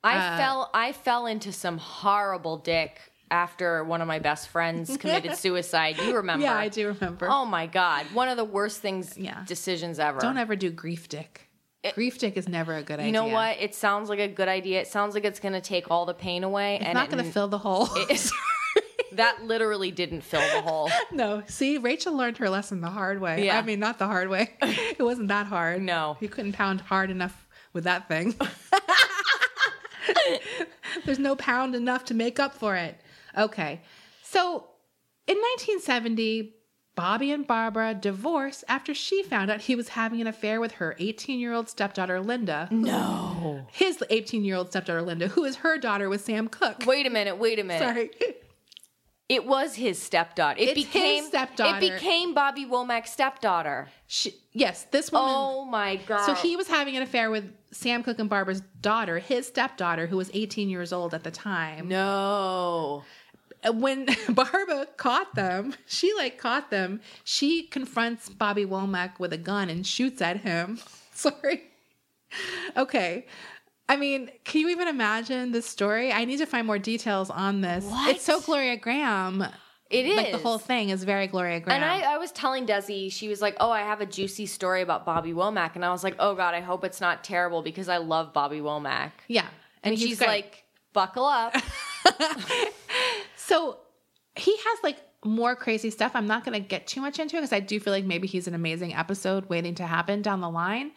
I 0.02 0.16
Uh, 0.16 0.36
fell 0.38 0.70
I 0.74 0.92
fell 0.92 1.26
into 1.26 1.52
some 1.52 1.78
horrible 1.78 2.56
dick 2.56 3.00
after 3.30 3.82
one 3.84 4.00
of 4.00 4.06
my 4.08 4.18
best 4.18 4.48
friends 4.48 4.96
committed 5.00 5.36
suicide. 5.36 5.98
You 5.98 6.16
remember? 6.16 6.44
Yeah, 6.44 6.54
I 6.56 6.68
do 6.68 6.88
remember. 6.88 7.26
Oh 7.30 7.44
my 7.44 7.66
god, 7.66 8.06
one 8.12 8.28
of 8.28 8.36
the 8.36 8.44
worst 8.44 8.80
things 8.80 9.16
Yeah. 9.18 9.44
decisions 9.46 9.98
ever. 9.98 10.20
Don't 10.20 10.38
ever 10.38 10.56
do 10.56 10.70
grief 10.70 11.08
dick. 11.08 11.48
grief 11.94 12.18
dick 12.18 12.36
is 12.36 12.48
never 12.48 12.74
a 12.76 12.82
good 12.82 12.94
idea. 13.00 13.06
you 13.06 13.12
know 13.12 13.26
what? 13.26 13.56
It 13.60 13.74
sounds 13.74 14.08
like 14.08 14.18
a 14.20 14.28
good 14.28 14.48
idea. 14.48 14.80
It 14.80 14.88
sounds 14.88 15.14
like 15.14 15.24
it's 15.24 15.40
going 15.40 15.54
to 15.54 15.60
take 15.60 15.90
all 15.90 16.06
the 16.06 16.14
pain 16.14 16.44
away 16.44 16.76
It's 16.76 16.84
and 16.84 16.94
not 16.94 17.08
it- 17.08 17.10
going 17.10 17.24
to 17.24 17.30
fill 17.30 17.48
the 17.48 17.58
hole. 17.58 17.88
it- 17.94 18.30
that 19.12 19.42
literally 19.44 19.90
didn't 19.90 20.22
fill 20.22 20.40
the 20.54 20.62
hole. 20.62 20.90
no. 21.12 21.42
See, 21.46 21.78
Rachel 21.78 22.16
learned 22.16 22.38
her 22.38 22.48
lesson 22.50 22.80
the 22.80 22.90
hard 22.90 23.20
way. 23.20 23.44
Yeah. 23.46 23.58
I 23.58 23.62
mean, 23.62 23.78
not 23.80 23.98
the 23.98 24.06
hard 24.06 24.28
way. 24.28 24.54
it 24.62 25.02
wasn't 25.02 25.28
that 25.28 25.46
hard. 25.46 25.82
No. 25.82 26.16
You 26.20 26.28
couldn't 26.28 26.52
pound 26.52 26.80
hard 26.80 27.10
enough 27.10 27.46
with 27.72 27.84
that 27.84 28.08
thing. 28.08 28.34
There's 31.04 31.18
no 31.18 31.34
pound 31.36 31.74
enough 31.74 32.04
to 32.06 32.14
make 32.14 32.38
up 32.40 32.54
for 32.54 32.76
it. 32.76 32.98
Okay. 33.36 33.80
So 34.22 34.66
in 35.26 35.36
1970, 35.36 36.54
Bobby 36.94 37.32
and 37.32 37.46
Barbara 37.46 37.94
divorced 37.94 38.62
after 38.68 38.94
she 38.94 39.22
found 39.22 39.50
out 39.50 39.62
he 39.62 39.74
was 39.74 39.90
having 39.90 40.20
an 40.20 40.26
affair 40.26 40.60
with 40.60 40.72
her 40.72 40.94
18 40.98 41.40
year 41.40 41.52
old 41.52 41.68
stepdaughter, 41.68 42.20
Linda. 42.20 42.68
No. 42.70 43.66
His 43.72 44.02
18 44.10 44.44
year 44.44 44.56
old 44.56 44.70
stepdaughter, 44.70 45.02
Linda, 45.02 45.28
who 45.28 45.44
is 45.44 45.56
her 45.56 45.78
daughter 45.78 46.08
with 46.08 46.24
Sam 46.24 46.48
Cooke. 46.48 46.84
Wait 46.86 47.06
a 47.06 47.10
minute. 47.10 47.38
Wait 47.38 47.58
a 47.58 47.64
minute. 47.64 47.82
Sorry. 47.82 48.10
It 49.28 49.46
was 49.46 49.74
his 49.74 50.00
stepdaughter. 50.00 50.60
It 50.60 50.76
It's 50.76 50.84
became 50.84 51.24
stepdaughter. 51.24 51.84
It 51.84 51.92
became 51.94 52.34
Bobby 52.34 52.66
Womack's 52.66 53.10
stepdaughter. 53.10 53.88
She, 54.06 54.34
yes, 54.52 54.84
this 54.90 55.10
woman. 55.10 55.30
Oh 55.34 55.64
my 55.64 55.96
god. 55.96 56.26
So 56.26 56.34
he 56.34 56.56
was 56.56 56.68
having 56.68 56.94
an 56.96 57.02
affair 57.02 57.30
with 57.30 57.50
Sam 57.72 58.02
Cooke 58.02 58.18
and 58.18 58.28
Barbara's 58.28 58.60
daughter, 58.82 59.18
his 59.18 59.46
stepdaughter, 59.46 60.06
who 60.06 60.18
was 60.18 60.30
18 60.34 60.68
years 60.68 60.92
old 60.92 61.14
at 61.14 61.24
the 61.24 61.30
time. 61.30 61.88
No. 61.88 63.02
And 63.64 63.80
When 63.80 64.06
Barbara 64.28 64.86
caught 64.96 65.34
them, 65.34 65.74
she 65.86 66.12
like 66.14 66.38
caught 66.38 66.70
them. 66.70 67.00
She 67.24 67.64
confronts 67.64 68.28
Bobby 68.28 68.64
Womack 68.64 69.18
with 69.18 69.32
a 69.32 69.38
gun 69.38 69.70
and 69.70 69.86
shoots 69.86 70.20
at 70.22 70.38
him. 70.40 70.78
Sorry. 71.12 71.62
Okay. 72.76 73.26
I 73.88 73.96
mean, 73.96 74.30
can 74.44 74.62
you 74.62 74.68
even 74.70 74.88
imagine 74.88 75.52
this 75.52 75.66
story? 75.66 76.12
I 76.12 76.24
need 76.24 76.38
to 76.38 76.46
find 76.46 76.66
more 76.66 76.78
details 76.78 77.30
on 77.30 77.60
this. 77.60 77.84
What? 77.84 78.14
It's 78.14 78.24
so 78.24 78.40
Gloria 78.40 78.78
Grahame. 78.78 79.50
It 79.90 80.06
is. 80.06 80.16
Like 80.16 80.32
the 80.32 80.38
whole 80.38 80.58
thing 80.58 80.88
is 80.88 81.04
very 81.04 81.26
Gloria 81.26 81.60
Grahame. 81.60 81.72
And 81.72 81.84
I, 81.84 82.14
I 82.14 82.18
was 82.18 82.32
telling 82.32 82.66
Desi, 82.66 83.12
she 83.12 83.28
was 83.28 83.42
like, 83.42 83.56
"Oh, 83.60 83.70
I 83.70 83.82
have 83.82 84.00
a 84.00 84.06
juicy 84.06 84.46
story 84.46 84.80
about 84.80 85.04
Bobby 85.04 85.32
Womack," 85.32 85.76
and 85.76 85.84
I 85.84 85.90
was 85.90 86.02
like, 86.02 86.16
"Oh 86.18 86.34
God, 86.34 86.54
I 86.54 86.60
hope 86.60 86.84
it's 86.84 87.00
not 87.00 87.22
terrible 87.22 87.60
because 87.62 87.88
I 87.88 87.98
love 87.98 88.32
Bobby 88.32 88.60
Womack." 88.60 89.12
yeah. 89.28 89.46
And, 89.82 89.94
he's 89.94 90.08
she's 90.08 90.18
great. 90.18 90.28
like, 90.28 90.64
"Buckle 90.94 91.26
up." 91.26 91.54
So 93.46 93.78
he 94.36 94.56
has 94.56 94.78
like 94.82 94.98
more 95.24 95.54
crazy 95.56 95.90
stuff. 95.90 96.12
I'm 96.14 96.26
not 96.26 96.44
going 96.44 96.60
to 96.60 96.66
get 96.66 96.86
too 96.86 97.00
much 97.00 97.18
into 97.18 97.36
it 97.36 97.40
because 97.40 97.52
I 97.52 97.60
do 97.60 97.78
feel 97.80 97.92
like 97.92 98.04
maybe 98.04 98.26
he's 98.26 98.46
an 98.46 98.54
amazing 98.54 98.94
episode 98.94 99.48
waiting 99.48 99.74
to 99.76 99.86
happen 99.86 100.22
down 100.22 100.40
the 100.40 100.50
line. 100.50 100.92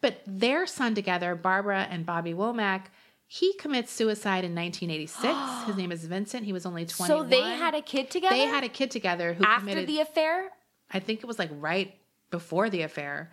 But 0.00 0.20
their 0.26 0.66
son 0.66 0.94
together, 0.94 1.34
Barbara 1.36 1.86
and 1.88 2.04
Bobby 2.04 2.32
Womack, 2.32 2.86
he 3.26 3.54
commits 3.54 3.92
suicide 3.92 4.44
in 4.44 4.54
1986. 4.54 5.66
His 5.66 5.76
name 5.76 5.92
is 5.92 6.04
Vincent. 6.04 6.44
He 6.44 6.52
was 6.52 6.66
only 6.66 6.84
21. 6.86 7.06
so 7.06 7.28
they 7.28 7.40
had 7.40 7.74
a 7.74 7.82
kid 7.82 8.10
together. 8.10 8.36
they 8.36 8.46
had 8.46 8.64
a 8.64 8.68
kid 8.68 8.90
together 8.90 9.34
who 9.34 9.44
after 9.44 9.60
committed 9.60 9.88
the 9.88 10.00
affair. 10.00 10.50
I 10.90 10.98
think 10.98 11.20
it 11.20 11.26
was 11.26 11.38
like 11.38 11.50
right 11.52 11.94
before 12.30 12.68
the 12.68 12.82
affair. 12.82 13.30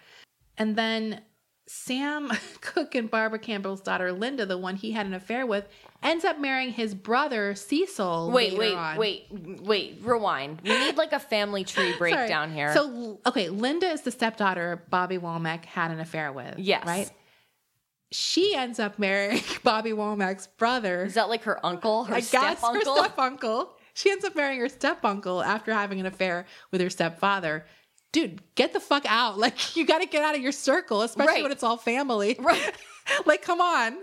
And 0.58 0.76
then 0.76 1.22
Sam 1.72 2.32
Cooke 2.62 2.96
and 2.96 3.12
Barbara 3.12 3.38
Campbell's 3.38 3.82
daughter 3.82 4.12
Linda, 4.12 4.44
the 4.48 4.58
one 4.58 4.76
he 4.76 4.92
had 4.92 5.06
an 5.06 5.14
affair 5.14 5.46
with, 5.46 5.68
ends 6.02 6.26
up 6.26 6.40
marrying 6.40 6.72
his 6.72 6.96
brother 6.96 7.54
Cecil. 7.54 8.32
Wait, 8.32 8.58
wait, 8.58 8.74
on. 8.74 8.98
wait, 8.98 9.28
wait. 9.30 10.00
Rewind. 10.02 10.62
We 10.64 10.72
need 10.72 10.98
like 10.98 11.14
a 11.14 11.20
family 11.20 11.64
tree 11.64 11.94
breakdown 12.00 12.52
here. 12.52 12.74
So, 12.74 13.20
okay, 13.28 13.50
Linda 13.50 13.86
is 13.86 14.02
the 14.02 14.10
stepdaughter 14.10 14.84
Bobby 14.90 15.20
Womack 15.20 15.66
had 15.66 15.92
an 15.92 16.00
affair 16.00 16.32
with. 16.32 16.58
Yes. 16.58 16.88
Right? 16.88 17.12
She 18.12 18.56
ends 18.56 18.80
up 18.80 18.98
marrying 18.98 19.44
Bobby 19.64 19.92
Womack's 19.92 20.48
brother. 20.48 21.04
is 21.04 21.14
that 21.14 21.30
like 21.30 21.44
her 21.44 21.64
uncle, 21.64 22.06
her 22.06 22.16
I 22.16 22.22
step 22.22 22.42
guess 22.42 22.62
her 22.64 22.82
step 22.82 23.20
uncle. 23.20 23.76
She 23.94 24.10
ends 24.10 24.26
up 24.26 24.36
marrying 24.36 24.60
her 24.60 24.70
step 24.70 25.06
uncle 25.06 25.44
after 25.44 25.72
having 25.72 26.00
an 26.00 26.08
affair 26.08 26.48
with 26.72 26.82
her 26.82 26.90
stepfather. 26.90 27.66
Dude, 28.12 28.42
get 28.56 28.74
the 28.74 28.80
fuck 28.80 29.06
out. 29.08 29.38
Like, 29.40 29.76
you 29.76 29.86
got 29.86 30.00
to 30.02 30.08
get 30.08 30.24
out 30.24 30.36
of 30.36 30.42
your 30.42 30.52
circle, 30.52 31.02
especially 31.04 31.34
Right. 31.36 31.44
when 31.44 31.52
it's 31.52 31.64
all 31.64 31.78
family. 31.78 32.36
Right. 32.40 32.76
like, 33.26 33.42
come 33.42 33.62
on. 33.62 33.96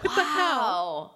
What 0.00 0.02
the 0.02 0.08
hell? 0.24 0.24
Wow, 0.24 1.10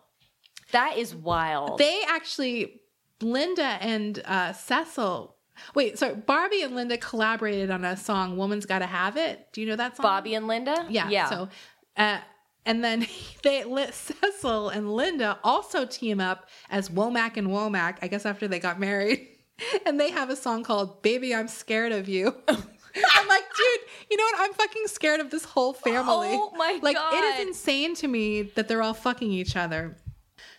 that 0.73 0.97
is 0.99 1.15
wild. 1.15 1.79
They 1.79 2.01
actually, 2.09 2.81
Linda 3.21 3.63
and 3.81 4.21
uh, 4.25 4.53
Cecil. 4.53 5.37
Wait, 5.75 5.99
sorry. 5.99 6.15
Barbie 6.15 6.63
and 6.63 6.75
Linda 6.75 6.99
collaborated 6.99 7.71
on 7.71 7.85
a 7.85 7.97
song, 7.97 8.37
"Woman's 8.37 8.67
Gotta 8.67 8.87
Have 8.87 9.17
It." 9.17 9.47
Do 9.53 9.61
you 9.63 9.67
know 9.67 9.77
that 9.77 9.97
song? 9.97 10.05
Bobby 10.05 10.35
and 10.35 10.47
Linda. 10.47 10.87
Yeah. 10.91 11.09
yeah. 11.09 11.29
So, 11.31 11.49
uh, 11.97 12.19
and 12.67 12.85
then 12.85 13.07
they 13.43 13.65
let 13.65 13.95
Cecil 13.95 14.69
and 14.71 14.93
Linda 14.95 15.39
also 15.45 15.87
team 15.87 16.21
up 16.21 16.49
as 16.71 16.89
Womack 16.91 17.37
and 17.39 17.49
Womack. 17.49 17.99
I 18.03 18.09
guess 18.09 18.27
after 18.27 18.47
they 18.49 18.59
got 18.59 18.79
married, 18.79 19.29
and 19.87 19.99
they 20.01 20.11
have 20.11 20.31
a 20.31 20.37
song 20.37 20.63
called 20.65 21.03
"Baby, 21.03 21.35
I'm 21.35 21.49
Scared 21.49 21.93
of 21.93 22.09
You." 22.09 22.35
I'm 22.49 23.29
like, 23.29 23.45
dude, 23.57 23.81
you 24.11 24.17
know 24.17 24.25
what? 24.25 24.35
I'm 24.39 24.55
fucking 24.55 24.87
scared 24.87 25.21
of 25.21 25.31
this 25.31 25.45
whole 25.45 25.75
family. 25.75 26.29
Oh 26.31 26.51
my 26.57 26.79
like, 26.83 26.97
it 26.97 26.99
God. 26.99 27.41
is 27.41 27.47
insane 27.49 27.95
to 27.97 28.09
me 28.09 28.43
that 28.55 28.69
they're 28.69 28.83
all 28.83 28.95
fucking 28.95 29.31
each 29.31 29.55
other. 29.55 29.97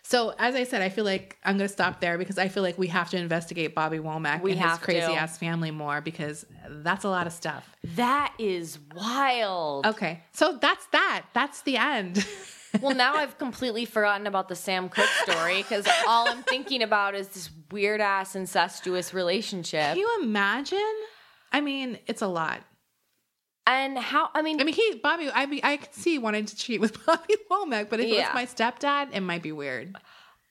So, 0.02 0.34
as 0.38 0.54
I 0.54 0.64
said, 0.64 0.80
I 0.80 0.88
feel 0.88 1.04
like 1.04 1.36
I'm 1.44 1.58
going 1.58 1.68
to 1.68 1.72
stop 1.72 2.00
there 2.00 2.16
because 2.16 2.38
I 2.38 2.48
feel 2.48 2.62
like 2.62 2.78
we 2.78 2.86
have 2.86 3.10
to 3.10 3.18
investigate 3.18 3.74
Bobby 3.74 3.98
Womack 3.98 4.40
We 4.40 4.52
and 4.52 4.60
his 4.60 4.70
have 4.70 4.78
to. 4.78 4.84
crazy 4.84 5.12
ass 5.12 5.36
family 5.36 5.70
more 5.70 6.00
because 6.00 6.46
that's 6.68 7.04
a 7.04 7.08
lot 7.10 7.26
of 7.26 7.32
stuff. 7.32 7.68
that 7.96 8.32
is 8.38 8.78
wild. 8.94 9.84
Okay. 9.86 10.22
So 10.32 10.58
that's 10.60 10.86
that. 10.92 11.24
That's 11.34 11.60
the 11.62 11.76
end. 11.76 12.24
Well, 12.80 12.94
now 12.94 13.14
I've 13.14 13.38
completely 13.38 13.84
forgotten 13.84 14.26
about 14.26 14.48
the 14.48 14.54
Sam 14.56 14.88
Cooke 14.88 15.08
story 15.22 15.62
because 15.62 15.86
all 16.06 16.28
I'm 16.28 16.42
thinking 16.42 16.82
about 16.82 17.14
is 17.14 17.28
this 17.28 17.50
weird 17.70 18.00
ass 18.00 18.36
incestuous 18.36 19.14
relationship. 19.14 19.80
Can 19.80 19.96
you 19.98 20.18
imagine? 20.22 20.94
I 21.52 21.60
mean, 21.60 21.98
it's 22.06 22.22
a 22.22 22.26
lot. 22.26 22.62
and 23.66 23.98
how, 23.98 24.30
I 24.34 24.42
mean, 24.42 24.60
I 24.60 24.64
mean, 24.64 24.74
he, 24.74 25.00
Bobby, 25.02 25.30
I 25.32 25.46
mean, 25.46 25.60
I 25.62 25.76
could 25.78 25.94
see 25.94 26.18
wanting 26.18 26.46
to 26.46 26.56
cheat 26.56 26.80
with 26.80 27.04
Bobby 27.06 27.36
Womack, 27.50 27.90
but 27.90 28.00
if 28.00 28.06
it 28.06 28.16
was 28.16 28.34
my 28.34 28.46
stepdad, 28.46 29.14
it 29.14 29.20
might 29.20 29.42
be 29.42 29.52
weird. 29.52 29.96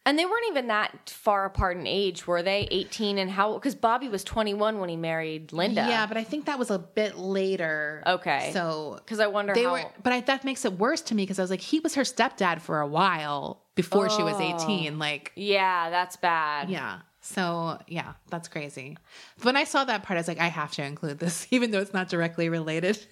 And 0.08 0.18
they 0.18 0.26
weren't 0.26 0.46
even 0.50 0.68
that 0.68 1.10
far 1.10 1.46
apart 1.46 1.78
in 1.78 1.86
age, 1.86 2.26
were 2.26 2.42
they? 2.42 2.68
18 2.72 3.18
and 3.18 3.30
how, 3.30 3.54
because 3.56 3.76
Bobby 3.76 4.08
was 4.10 4.24
21 4.24 4.80
when 4.80 4.90
he 4.90 4.96
married 4.96 5.52
Linda. 5.54 5.86
Yeah, 5.88 6.06
but 6.08 6.18
I 6.18 6.24
think 6.24 6.46
that 6.46 6.58
was 6.58 6.72
a 6.72 6.80
bit 6.80 7.18
later. 7.18 8.02
Okay. 8.08 8.52
So 8.54 8.96
Because 9.04 9.20
I 9.20 9.28
wonder 9.28 9.54
they 9.54 9.64
how. 9.64 9.74
were, 9.74 9.84
but 10.02 10.14
I, 10.14 10.22
that 10.22 10.44
makes 10.46 10.66
it 10.66 10.74
worse 10.80 11.02
to 11.02 11.16
me 11.16 11.24
because 11.24 11.38
I 11.40 11.44
was 11.44 11.52
like, 11.52 11.62
he 11.62 11.80
was 11.82 11.96
her 11.96 12.04
stepdad 12.04 12.62
for 12.62 12.80
a 12.80 12.88
while 12.88 13.62
before 13.76 14.10
she 14.10 14.24
was 14.24 14.36
Oh. 14.40 14.56
18. 14.64 14.98
Like, 14.98 15.34
yeah, 15.36 15.90
that's 15.90 16.16
bad. 16.16 16.70
yeah. 16.70 17.00
So 17.28 17.78
yeah, 17.88 18.14
that's 18.30 18.48
crazy. 18.48 18.98
When 19.42 19.58
I 19.58 19.66
saw 19.66 19.84
that 19.84 20.04
part, 20.04 20.16
I 20.16 20.22
was 20.22 20.30
like, 20.30 20.40
I 20.40 20.48
have 20.48 20.72
to 20.74 20.84
include 20.84 21.20
this, 21.20 21.46
even 21.52 21.72
though 21.72 21.82
it's 21.82 21.94
not 21.94 22.08
directly 22.08 22.48
related. 22.48 23.06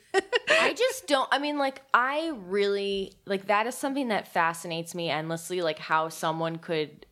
I 0.50 0.74
just 0.78 1.08
don't. 1.08 1.28
I 1.34 1.40
mean, 1.40 1.58
like, 1.58 1.82
I 1.94 2.32
really 2.48 3.14
like 3.26 3.48
that 3.48 3.68
is 3.68 3.76
something 3.76 4.08
that 4.08 4.30
fascinates 4.30 4.96
me 4.96 5.10
endlessly. 5.10 5.62
Like 5.62 5.80
how 5.80 6.08
someone 6.08 6.60
could 6.60 7.06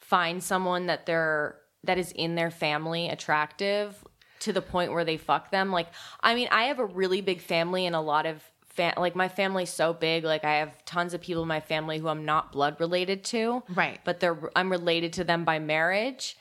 find 0.00 0.42
someone 0.42 0.84
that 0.86 1.06
they're 1.06 1.56
that 1.84 1.96
is 1.96 2.12
in 2.12 2.34
their 2.34 2.50
family 2.50 3.08
attractive 3.08 4.04
to 4.40 4.52
the 4.52 4.60
point 4.60 4.92
where 4.92 5.06
they 5.06 5.16
fuck 5.16 5.50
them. 5.50 5.72
Like, 5.72 5.88
I 6.20 6.34
mean, 6.34 6.48
I 6.50 6.64
have 6.64 6.78
a 6.78 6.84
really 6.84 7.22
big 7.22 7.40
family 7.40 7.86
and 7.86 7.96
a 7.96 8.00
lot 8.00 8.26
of. 8.26 8.42
Fa- 8.78 8.94
like 8.96 9.14
my 9.16 9.28
family's 9.28 9.70
so 9.70 9.92
big 9.92 10.22
like 10.24 10.44
i 10.44 10.54
have 10.62 10.72
tons 10.84 11.12
of 11.14 11.20
people 11.20 11.42
in 11.42 11.48
my 11.48 11.58
family 11.60 11.98
who 11.98 12.06
i'm 12.08 12.24
not 12.24 12.52
blood 12.52 12.76
related 12.80 13.24
to 13.24 13.62
Right. 13.74 13.98
but 14.04 14.20
they're 14.20 14.38
i'm 14.56 14.70
related 14.70 15.12
to 15.14 15.24
them 15.24 15.44
by 15.44 15.58
marriage 15.58 16.36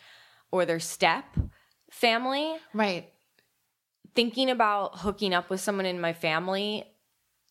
or 0.52 0.64
their 0.66 0.80
step 0.80 1.26
family 1.92 2.56
right. 2.74 3.10
thinking 4.16 4.50
about 4.50 5.00
hooking 5.00 5.34
up 5.34 5.50
with 5.50 5.60
someone 5.62 5.86
in 5.86 6.00
my 6.00 6.14
family 6.14 6.84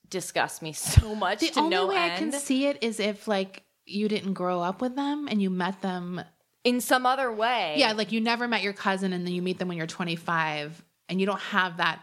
disgusts 0.08 0.62
me 0.62 0.72
so 0.72 1.14
much 1.14 1.40
The 1.40 1.48
to 1.50 1.60
only 1.60 1.70
no 1.70 1.86
way 1.88 1.96
end. 1.96 2.12
I 2.12 2.16
can 2.16 2.32
see 2.32 2.66
it 2.66 2.78
is 2.82 3.00
if 3.00 3.26
like 3.26 3.62
you 3.84 4.08
didn't 4.08 4.34
grow 4.34 4.60
up 4.60 4.80
with 4.80 4.94
them 4.96 5.26
and 5.28 5.40
you 5.42 5.50
met 5.50 5.80
them. 5.82 6.20
in 6.64 6.80
some 6.80 7.06
other 7.06 7.30
way. 7.32 7.74
Yeah, 7.78 7.92
like 7.92 8.10
you 8.12 8.20
never 8.20 8.46
met 8.48 8.62
your 8.62 8.72
cousin 8.72 9.12
and 9.12 9.26
then 9.26 9.32
you 9.34 9.42
meet 9.42 9.58
them 9.58 9.68
when 9.68 9.76
you're 9.76 9.86
25 9.86 10.84
and 11.08 11.20
you 11.20 11.26
don't 11.26 11.40
have 11.40 11.76
that 11.78 12.00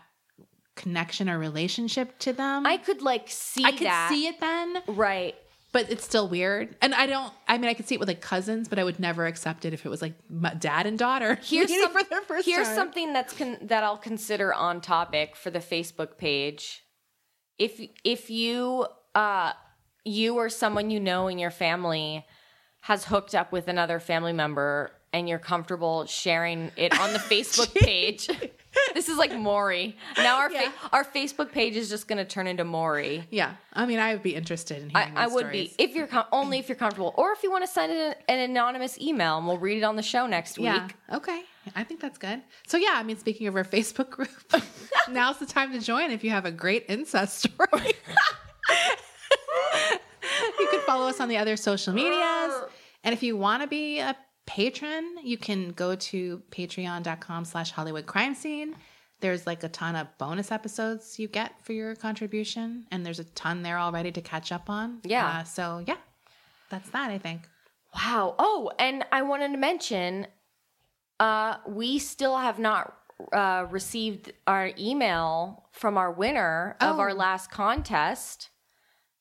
connection 0.76 1.30
or 1.30 1.38
relationship 1.40 2.18
to 2.20 2.34
them. 2.34 2.66
I 2.66 2.78
could 2.78 3.02
like 3.02 3.30
see 3.30 3.64
I 3.64 3.72
could 3.72 3.88
that. 3.88 4.10
see 4.10 4.28
it 4.28 4.40
then, 4.40 4.78
Right. 4.88 5.36
but 5.72 5.90
it's 5.92 6.04
still 6.04 6.28
weird. 6.28 6.76
And 6.82 6.94
I 6.96 7.06
don't. 7.06 7.34
I 7.48 7.58
mean, 7.58 7.70
I 7.70 7.74
could 7.74 7.88
see 7.88 7.96
it 7.96 8.00
with 8.00 8.08
like 8.08 8.22
cousins, 8.22 8.68
but 8.68 8.80
I 8.80 8.84
would 8.84 9.00
never 9.00 9.26
accept 9.26 9.66
it 9.66 9.74
if 9.74 9.86
it 9.86 9.90
was 9.90 10.02
like 10.02 10.14
dad 10.60 10.86
and 10.86 10.98
daughter. 10.98 11.36
Here's, 11.44 11.70
some- 11.70 11.92
for 11.92 12.04
their 12.04 12.22
first 12.22 12.46
here's 12.48 12.68
time. 12.68 12.76
something 12.76 13.14
that's 13.14 13.34
con- 13.38 13.58
that 13.62 13.84
I'll 13.84 13.98
consider 13.98 14.54
on 14.54 14.82
topic 14.82 15.36
for 15.36 15.50
the 15.52 15.60
Facebook 15.60 16.18
page. 16.18 16.84
If 17.60 17.80
if 18.04 18.30
you 18.30 18.88
uh 19.14 19.54
you 20.06 20.36
or 20.36 20.50
someone 20.50 20.90
you 20.90 21.00
know 21.00 21.28
in 21.28 21.38
your 21.40 21.52
family 21.52 22.26
has 22.82 23.06
hooked 23.06 23.34
up 23.36 23.52
with 23.52 23.68
another 23.68 24.00
family 24.00 24.34
member 24.34 24.92
and 25.14 25.30
you're 25.30 25.40
comfortable 25.40 26.06
sharing 26.06 26.72
it 26.76 27.00
on 27.00 27.14
the 27.14 27.20
Facebook 27.34 27.74
page. 27.76 28.28
this 28.96 29.08
is 29.08 29.18
like 29.18 29.34
Maury. 29.38 29.96
Now 30.18 30.40
our 30.40 30.50
fa- 30.50 30.74
our 30.92 31.04
Facebook 31.06 31.52
page 31.52 31.76
is 31.76 31.88
just 31.90 32.08
going 32.08 32.18
to 32.18 32.26
turn 32.26 32.48
into 32.48 32.64
Maury. 32.64 33.26
Yeah, 33.30 33.54
I 33.72 33.86
mean, 33.86 34.00
I 34.00 34.14
would 34.14 34.24
be 34.24 34.36
interested 34.36 34.82
in 34.82 34.92
I, 34.96 35.04
hearing. 35.04 35.18
I 35.18 35.26
these 35.26 35.34
would 35.36 35.42
stories. 35.42 35.76
be 35.78 35.84
if 35.84 35.96
you're 35.96 36.08
com- 36.08 36.26
only 36.32 36.58
if 36.58 36.68
you're 36.68 36.76
comfortable, 36.76 37.14
or 37.16 37.32
if 37.32 37.44
you 37.44 37.52
want 37.52 37.64
to 37.64 37.72
send 37.72 37.92
an, 37.94 38.16
an 38.28 38.40
anonymous 38.40 39.00
email 39.00 39.38
and 39.38 39.46
we'll 39.48 39.60
read 39.60 39.78
it 39.78 39.84
on 39.84 39.96
the 39.96 40.02
show 40.04 40.26
next 40.26 40.58
Yeah. 40.58 40.84
week. 40.88 40.96
Okay. 41.14 41.44
I 41.76 41.84
think 41.86 42.02
that's 42.02 42.18
good. 42.18 42.42
So 42.68 42.76
yeah, 42.78 42.94
I 42.96 43.04
mean, 43.04 43.18
speaking 43.18 43.48
of 43.48 43.56
our 43.56 43.64
Facebook 43.78 44.10
group, 44.10 44.30
now's 45.10 45.38
the 45.38 45.46
time 45.46 45.72
to 45.74 45.80
join 45.80 46.12
if 46.12 46.24
you 46.24 46.32
have 46.32 46.46
a 46.46 46.52
great 46.52 46.86
incest 46.90 47.38
story. 47.40 47.94
you 50.60 50.68
can 50.72 50.82
follow 50.82 51.08
us 51.08 51.20
on 51.20 51.30
the 51.30 51.38
other 51.38 51.56
social 51.56 51.94
medias. 51.94 52.54
And 53.04 53.14
if 53.14 53.22
you 53.24 53.38
want 53.38 53.62
to 53.62 53.68
be 53.68 54.00
a 54.00 54.16
patron, 54.46 55.16
you 55.24 55.38
can 55.38 55.70
go 55.72 55.96
to 55.96 56.42
patreon.com 56.52 57.46
slash 57.46 57.72
Hollywood 57.72 58.06
Crime 58.06 58.36
Scene. 58.36 58.76
There's 59.22 59.48
like 59.48 59.64
a 59.64 59.70
ton 59.70 59.96
of 59.96 60.08
bonus 60.18 60.52
episodes 60.52 61.18
you 61.18 61.28
get 61.30 61.54
for 61.64 61.72
your 61.74 61.96
contribution, 61.96 62.86
and 62.92 63.06
there's 63.06 63.20
a 63.20 63.24
ton 63.24 63.64
there 63.64 63.80
already 63.80 64.12
to 64.12 64.22
catch 64.22 64.52
up 64.52 64.70
on. 64.70 65.00
Yeah. 65.04 65.26
Uh, 65.40 65.44
so, 65.44 65.84
yeah, 65.88 65.96
that's 66.70 66.90
that, 66.90 67.10
I 67.10 67.18
think. 67.18 67.48
Wow. 67.96 68.36
Oh, 68.38 68.72
and 68.80 69.06
I 69.12 69.22
wanted 69.22 69.52
to 69.54 69.58
mention 69.58 70.28
uh, 71.20 71.58
we 71.68 72.00
still 72.00 72.38
have 72.38 72.60
not 72.60 72.94
uh, 73.32 73.66
received 73.70 74.34
our 74.48 74.72
email 74.78 75.70
from 75.72 75.98
our 75.98 76.12
winner 76.12 76.76
of 76.82 76.98
Oh. 76.98 77.00
our 77.00 77.14
last 77.14 77.50
contest. 77.50 78.50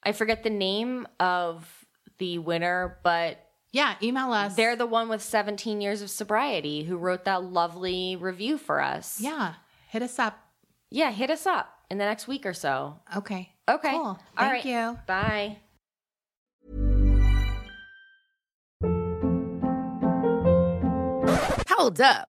I 0.02 0.10
forget 0.12 0.42
the 0.42 0.50
name 0.50 1.06
of 1.20 1.86
the 2.18 2.38
winner, 2.38 2.98
but 3.04 3.38
Yeah, 3.72 3.94
email 4.02 4.32
us. 4.32 4.54
they're 4.54 4.76
the 4.76 4.86
one 4.86 5.08
with 5.08 5.22
17 5.22 5.80
years 5.80 6.02
of 6.02 6.10
sobriety 6.10 6.84
who 6.84 6.98
wrote 6.98 7.24
that 7.24 7.42
lovely 7.42 8.16
review 8.16 8.58
for 8.58 8.82
us. 8.82 9.18
Yeah, 9.20 9.54
hit 9.88 10.02
us 10.02 10.18
up. 10.18 10.38
Yeah, 10.90 11.10
hit 11.10 11.30
us 11.30 11.46
up 11.46 11.74
in 11.90 11.96
the 11.98 12.04
next 12.04 12.28
week 12.28 12.44
or 12.44 12.52
so. 12.52 13.00
Okay. 13.16 13.50
Okay. 13.68 13.90
Cool. 13.90 14.00
All 14.02 14.18
Thank 14.36 14.52
right. 14.52 14.64
you. 14.64 14.98
Bye. 15.06 15.56
Hold 21.68 22.00
up. 22.00 22.28